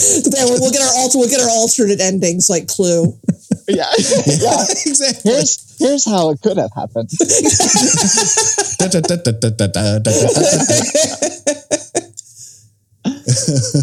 we'll 0.00 0.70
get 0.72 0.82
our 0.82 0.94
alter, 0.96 1.18
we'll 1.18 1.28
get 1.28 1.40
our 1.40 1.50
alternate 1.50 2.00
endings 2.00 2.48
like 2.48 2.68
Clue. 2.68 3.18
Yeah, 3.74 3.90
yeah, 4.26 4.64
exactly. 4.86 5.32
Here's 5.32 5.76
here's 5.78 6.04
how 6.04 6.30
it 6.30 6.40
could 6.42 6.58
have 6.58 6.72
happened. 6.74 7.08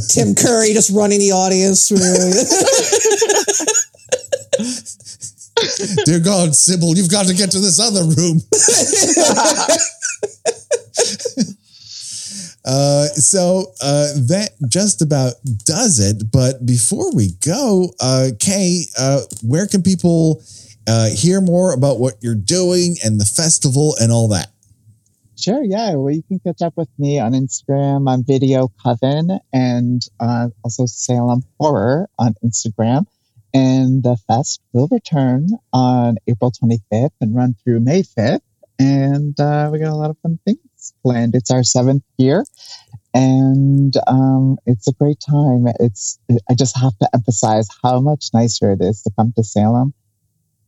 Tim 0.09 0.35
Curry 0.35 0.73
just 0.73 0.91
running 0.91 1.19
the 1.19 1.31
audience 1.33 1.87
through. 1.87 1.97
Dear 6.05 6.19
God, 6.19 6.55
Sybil, 6.55 6.95
you've 6.95 7.09
got 7.09 7.25
to 7.27 7.33
get 7.33 7.51
to 7.51 7.59
this 7.59 7.79
other 7.79 8.03
room. 8.03 8.41
Uh, 12.65 13.05
so 13.05 13.73
uh, 13.82 14.13
that 14.27 14.51
just 14.67 15.01
about 15.01 15.34
does 15.65 15.99
it. 15.99 16.32
But 16.32 16.65
before 16.65 17.13
we 17.15 17.32
go, 17.45 17.93
uh, 17.99 18.30
Kay, 18.39 18.84
uh, 18.97 19.21
where 19.43 19.67
can 19.67 19.82
people 19.82 20.43
uh, 20.88 21.09
hear 21.09 21.41
more 21.41 21.73
about 21.73 21.99
what 21.99 22.15
you're 22.21 22.36
doing 22.36 22.97
and 23.03 23.19
the 23.19 23.25
festival 23.25 23.95
and 23.99 24.11
all 24.11 24.27
that? 24.30 24.51
Sure, 25.38 25.63
yeah. 25.63 25.95
Well, 25.95 26.13
you 26.13 26.23
can 26.23 26.39
catch 26.39 26.61
up 26.61 26.75
with 26.75 26.89
me 26.97 27.17
on 27.17 27.32
Instagram 27.32 28.09
on 28.09 28.25
Video 28.25 28.69
Coven 28.84 29.39
and 29.53 30.01
uh, 30.19 30.49
also 30.63 30.86
Salem 30.86 31.43
Horror 31.59 32.09
on 32.19 32.36
Instagram. 32.43 33.05
And 33.53 34.03
the 34.03 34.17
fest 34.27 34.61
will 34.73 34.89
return 34.91 35.47
on 35.73 36.17
April 36.27 36.51
25th 36.51 37.11
and 37.21 37.36
run 37.36 37.55
through 37.63 37.80
May 37.80 38.03
5th. 38.03 38.41
And 38.77 39.34
we 39.71 39.80
got 39.80 39.91
a 39.91 39.95
lot 39.95 40.09
of 40.09 40.17
fun 40.19 40.39
things 40.45 40.59
planned. 41.03 41.35
It's 41.35 41.51
our 41.51 41.63
seventh 41.63 42.03
year, 42.17 42.45
and 43.13 43.93
um, 44.07 44.57
it's 44.65 44.87
a 44.87 44.93
great 44.93 45.19
time. 45.19 45.65
It's 45.79 46.19
I 46.49 46.53
just 46.55 46.77
have 46.77 46.97
to 46.99 47.09
emphasize 47.13 47.67
how 47.83 47.99
much 47.99 48.27
nicer 48.33 48.71
it 48.71 48.81
is 48.81 49.01
to 49.03 49.11
come 49.17 49.33
to 49.35 49.43
Salem 49.43 49.93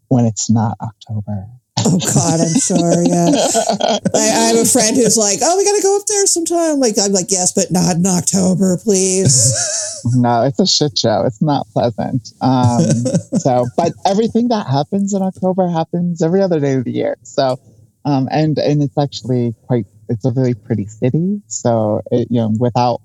when 0.07 0.26
it's 0.26 0.49
not 0.49 0.78
October. 0.82 1.47
Oh 1.84 1.97
God, 1.97 2.39
I'm 2.41 2.59
sorry. 2.59 3.07
Yeah, 3.07 3.32
I, 4.13 4.19
I, 4.19 4.47
have 4.53 4.57
a 4.57 4.65
friend 4.65 4.95
who's 4.95 5.17
like, 5.17 5.39
"Oh, 5.41 5.57
we 5.57 5.65
got 5.65 5.76
to 5.76 5.82
go 5.82 5.97
up 5.97 6.05
there 6.05 6.26
sometime." 6.28 6.80
Like, 6.80 6.95
I'm 7.01 7.11
like, 7.11 7.28
"Yes, 7.30 7.53
but 7.53 7.72
not 7.72 7.95
in 7.95 8.05
October, 8.05 8.78
please." 8.78 9.55
no, 10.15 10.43
it's 10.43 10.59
a 10.59 10.67
shit 10.67 10.97
show. 10.97 11.24
It's 11.26 11.41
not 11.41 11.67
pleasant. 11.74 12.30
Um, 12.41 12.82
so, 13.39 13.65
but 13.78 13.93
everything 14.05 14.49
that 14.49 14.67
happens 14.67 15.13
in 15.13 15.22
October 15.22 15.69
happens 15.69 16.22
every 16.22 16.41
other 16.41 16.59
day 16.59 16.74
of 16.74 16.84
the 16.84 16.91
year. 16.91 17.17
So, 17.24 17.59
um, 18.06 18.28
and 18.32 18.58
and 18.58 18.82
it's 18.82 18.97
actually 18.97 19.54
quite 19.68 19.86
it's 20.10 20.26
a 20.26 20.32
really 20.32 20.54
pretty 20.54 20.88
city. 20.88 21.41
So 21.47 22.02
it, 22.12 22.28
you 22.30 22.41
know, 22.41 22.52
without 22.60 23.02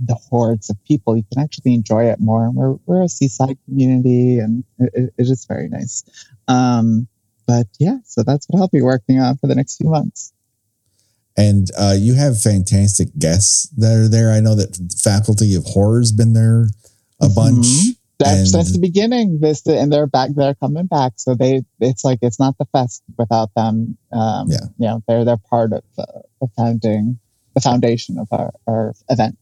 the 0.00 0.14
hordes 0.14 0.70
of 0.70 0.76
people, 0.84 1.16
you 1.16 1.24
can 1.32 1.42
actually 1.42 1.74
enjoy 1.74 2.06
it 2.06 2.20
more. 2.20 2.50
We're 2.50 2.76
we're 2.86 3.02
a 3.02 3.08
seaside 3.08 3.58
community, 3.64 4.38
and 4.38 4.64
it, 4.78 5.12
it 5.16 5.28
is 5.30 5.44
very 5.46 5.68
nice. 5.68 6.04
Um, 6.48 7.08
but 7.46 7.66
yeah, 7.78 7.98
so 8.04 8.22
that's 8.22 8.46
what 8.48 8.60
I'll 8.60 8.68
be 8.68 8.82
working 8.82 9.20
on 9.20 9.36
for 9.36 9.46
the 9.46 9.54
next 9.54 9.76
few 9.76 9.88
months. 9.88 10.32
And 11.36 11.68
uh, 11.76 11.96
you 11.98 12.14
have 12.14 12.40
fantastic 12.40 13.08
guests 13.18 13.68
that 13.76 13.92
are 13.92 14.08
there. 14.08 14.30
I 14.30 14.40
know 14.40 14.54
that 14.54 14.76
Faculty 15.02 15.54
of 15.56 15.64
Horror's 15.64 16.12
been 16.12 16.32
there 16.32 16.68
a 17.20 17.26
mm-hmm. 17.26 17.34
That's 18.18 18.52
since 18.52 18.72
the 18.72 18.78
beginning. 18.78 19.40
This 19.40 19.66
and 19.66 19.92
they're 19.92 20.06
back. 20.06 20.30
They're 20.34 20.54
coming 20.54 20.86
back. 20.86 21.14
So 21.16 21.34
they, 21.34 21.62
it's 21.80 22.04
like 22.04 22.20
it's 22.22 22.38
not 22.38 22.56
the 22.58 22.66
fest 22.66 23.02
without 23.18 23.52
them. 23.54 23.96
Um, 24.12 24.48
yeah, 24.48 24.66
you 24.78 24.86
know, 24.86 25.02
they're 25.08 25.24
they're 25.24 25.36
part 25.36 25.72
of 25.72 25.82
the, 25.96 26.22
the 26.40 26.48
founding, 26.56 27.18
the 27.54 27.60
foundation 27.60 28.18
of 28.18 28.28
our, 28.30 28.52
our 28.66 28.94
event. 29.08 29.36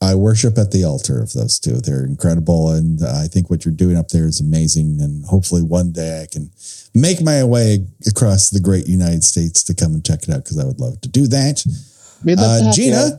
I 0.00 0.16
worship 0.16 0.58
at 0.58 0.72
the 0.72 0.82
altar 0.84 1.22
of 1.22 1.32
those 1.32 1.60
two. 1.60 1.74
They're 1.74 2.04
incredible, 2.04 2.72
and 2.72 3.04
I 3.04 3.28
think 3.28 3.50
what 3.50 3.64
you're 3.64 3.74
doing 3.74 3.96
up 3.96 4.08
there 4.08 4.26
is 4.26 4.40
amazing. 4.40 5.00
And 5.00 5.24
hopefully, 5.26 5.62
one 5.62 5.92
day 5.92 6.22
I 6.22 6.26
can 6.26 6.50
make 6.94 7.22
my 7.22 7.44
way 7.44 7.86
across 8.08 8.50
the 8.50 8.60
great 8.60 8.88
United 8.88 9.22
States 9.22 9.62
to 9.64 9.74
come 9.74 9.94
and 9.94 10.04
check 10.04 10.24
it 10.24 10.30
out 10.30 10.44
because 10.44 10.58
I 10.58 10.64
would 10.64 10.80
love 10.80 11.00
to 11.02 11.08
do 11.08 11.28
that. 11.28 11.64
Uh, 12.26 12.72
Gena, 12.72 13.06
you 13.06 13.18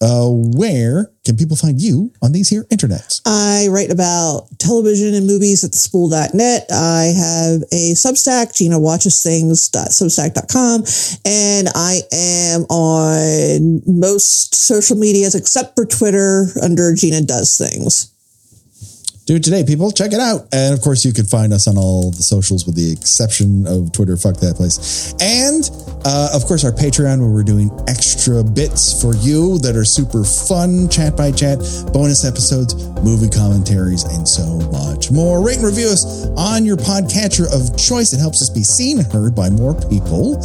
uh, 0.00 0.28
where 0.30 1.10
can 1.24 1.36
people 1.36 1.56
find 1.56 1.80
you 1.80 2.12
on 2.22 2.32
these 2.32 2.48
here 2.48 2.64
internets? 2.64 3.20
I 3.26 3.68
write 3.70 3.90
about 3.90 4.48
television 4.58 5.14
and 5.14 5.26
movies 5.26 5.64
at 5.64 5.72
thespool.net. 5.72 6.66
I 6.70 7.12
have 7.16 7.62
a 7.72 7.94
Substack, 7.94 8.56
Gena 8.56 8.78
watches 8.78 9.22
things.substack.com, 9.22 10.84
and 11.24 11.68
I 11.74 12.00
am 12.12 12.62
on 12.70 13.82
most 13.86 14.54
social 14.54 14.96
medias 14.96 15.34
except 15.34 15.74
for 15.74 15.84
Twitter 15.84 16.46
under 16.62 16.94
Gena 16.94 17.22
does 17.22 17.56
things 17.58 18.12
do 19.28 19.36
it 19.36 19.44
today, 19.44 19.62
people. 19.62 19.92
Check 19.92 20.14
it 20.14 20.20
out. 20.20 20.48
And 20.54 20.72
of 20.72 20.80
course, 20.80 21.04
you 21.04 21.12
can 21.12 21.26
find 21.26 21.52
us 21.52 21.68
on 21.68 21.76
all 21.76 22.10
the 22.10 22.22
socials 22.22 22.64
with 22.64 22.76
the 22.76 22.90
exception 22.90 23.66
of 23.66 23.92
Twitter. 23.92 24.16
Fuck 24.16 24.36
that 24.36 24.56
place. 24.56 25.12
And 25.20 25.68
uh, 26.06 26.30
of 26.32 26.46
course, 26.46 26.64
our 26.64 26.72
Patreon, 26.72 27.20
where 27.20 27.28
we're 27.28 27.42
doing 27.42 27.70
extra 27.86 28.42
bits 28.42 29.02
for 29.02 29.14
you 29.16 29.58
that 29.58 29.76
are 29.76 29.84
super 29.84 30.24
fun 30.24 30.88
chat 30.88 31.14
by 31.14 31.30
chat, 31.30 31.58
bonus 31.92 32.24
episodes, 32.24 32.74
movie 33.04 33.28
commentaries, 33.28 34.04
and 34.04 34.26
so 34.26 34.64
much 34.72 35.10
more. 35.10 35.44
Rate 35.44 35.58
and 35.58 35.66
review 35.66 35.88
us 35.88 36.24
on 36.38 36.64
your 36.64 36.78
podcatcher 36.78 37.52
of 37.52 37.76
choice. 37.76 38.14
It 38.14 38.20
helps 38.20 38.40
us 38.40 38.48
be 38.48 38.62
seen 38.62 38.96
and 38.96 39.12
heard 39.12 39.34
by 39.34 39.50
more 39.50 39.74
people. 39.92 40.40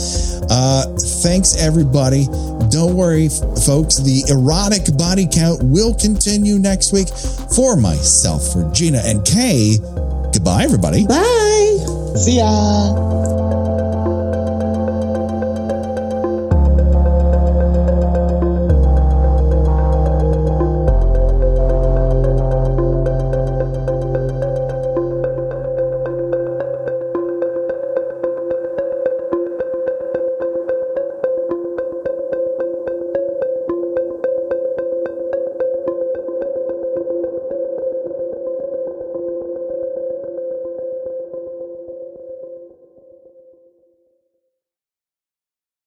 Uh, 0.52 0.92
thanks, 1.24 1.56
everybody. 1.56 2.28
Don't 2.68 2.96
worry, 2.96 3.30
folks. 3.64 3.96
The 4.04 4.28
erotic 4.28 4.98
body 4.98 5.28
count 5.32 5.64
will 5.64 5.94
continue 5.96 6.60
next 6.60 6.92
week 6.92 7.08
for 7.56 7.78
myself, 7.78 8.52
for 8.52 8.73
Gena 8.74 9.02
and 9.06 9.24
Kay. 9.26 9.78
Goodbye, 10.34 10.64
everybody. 10.64 11.06
Bye. 11.06 11.78
See 12.18 12.38
ya. 12.38 13.33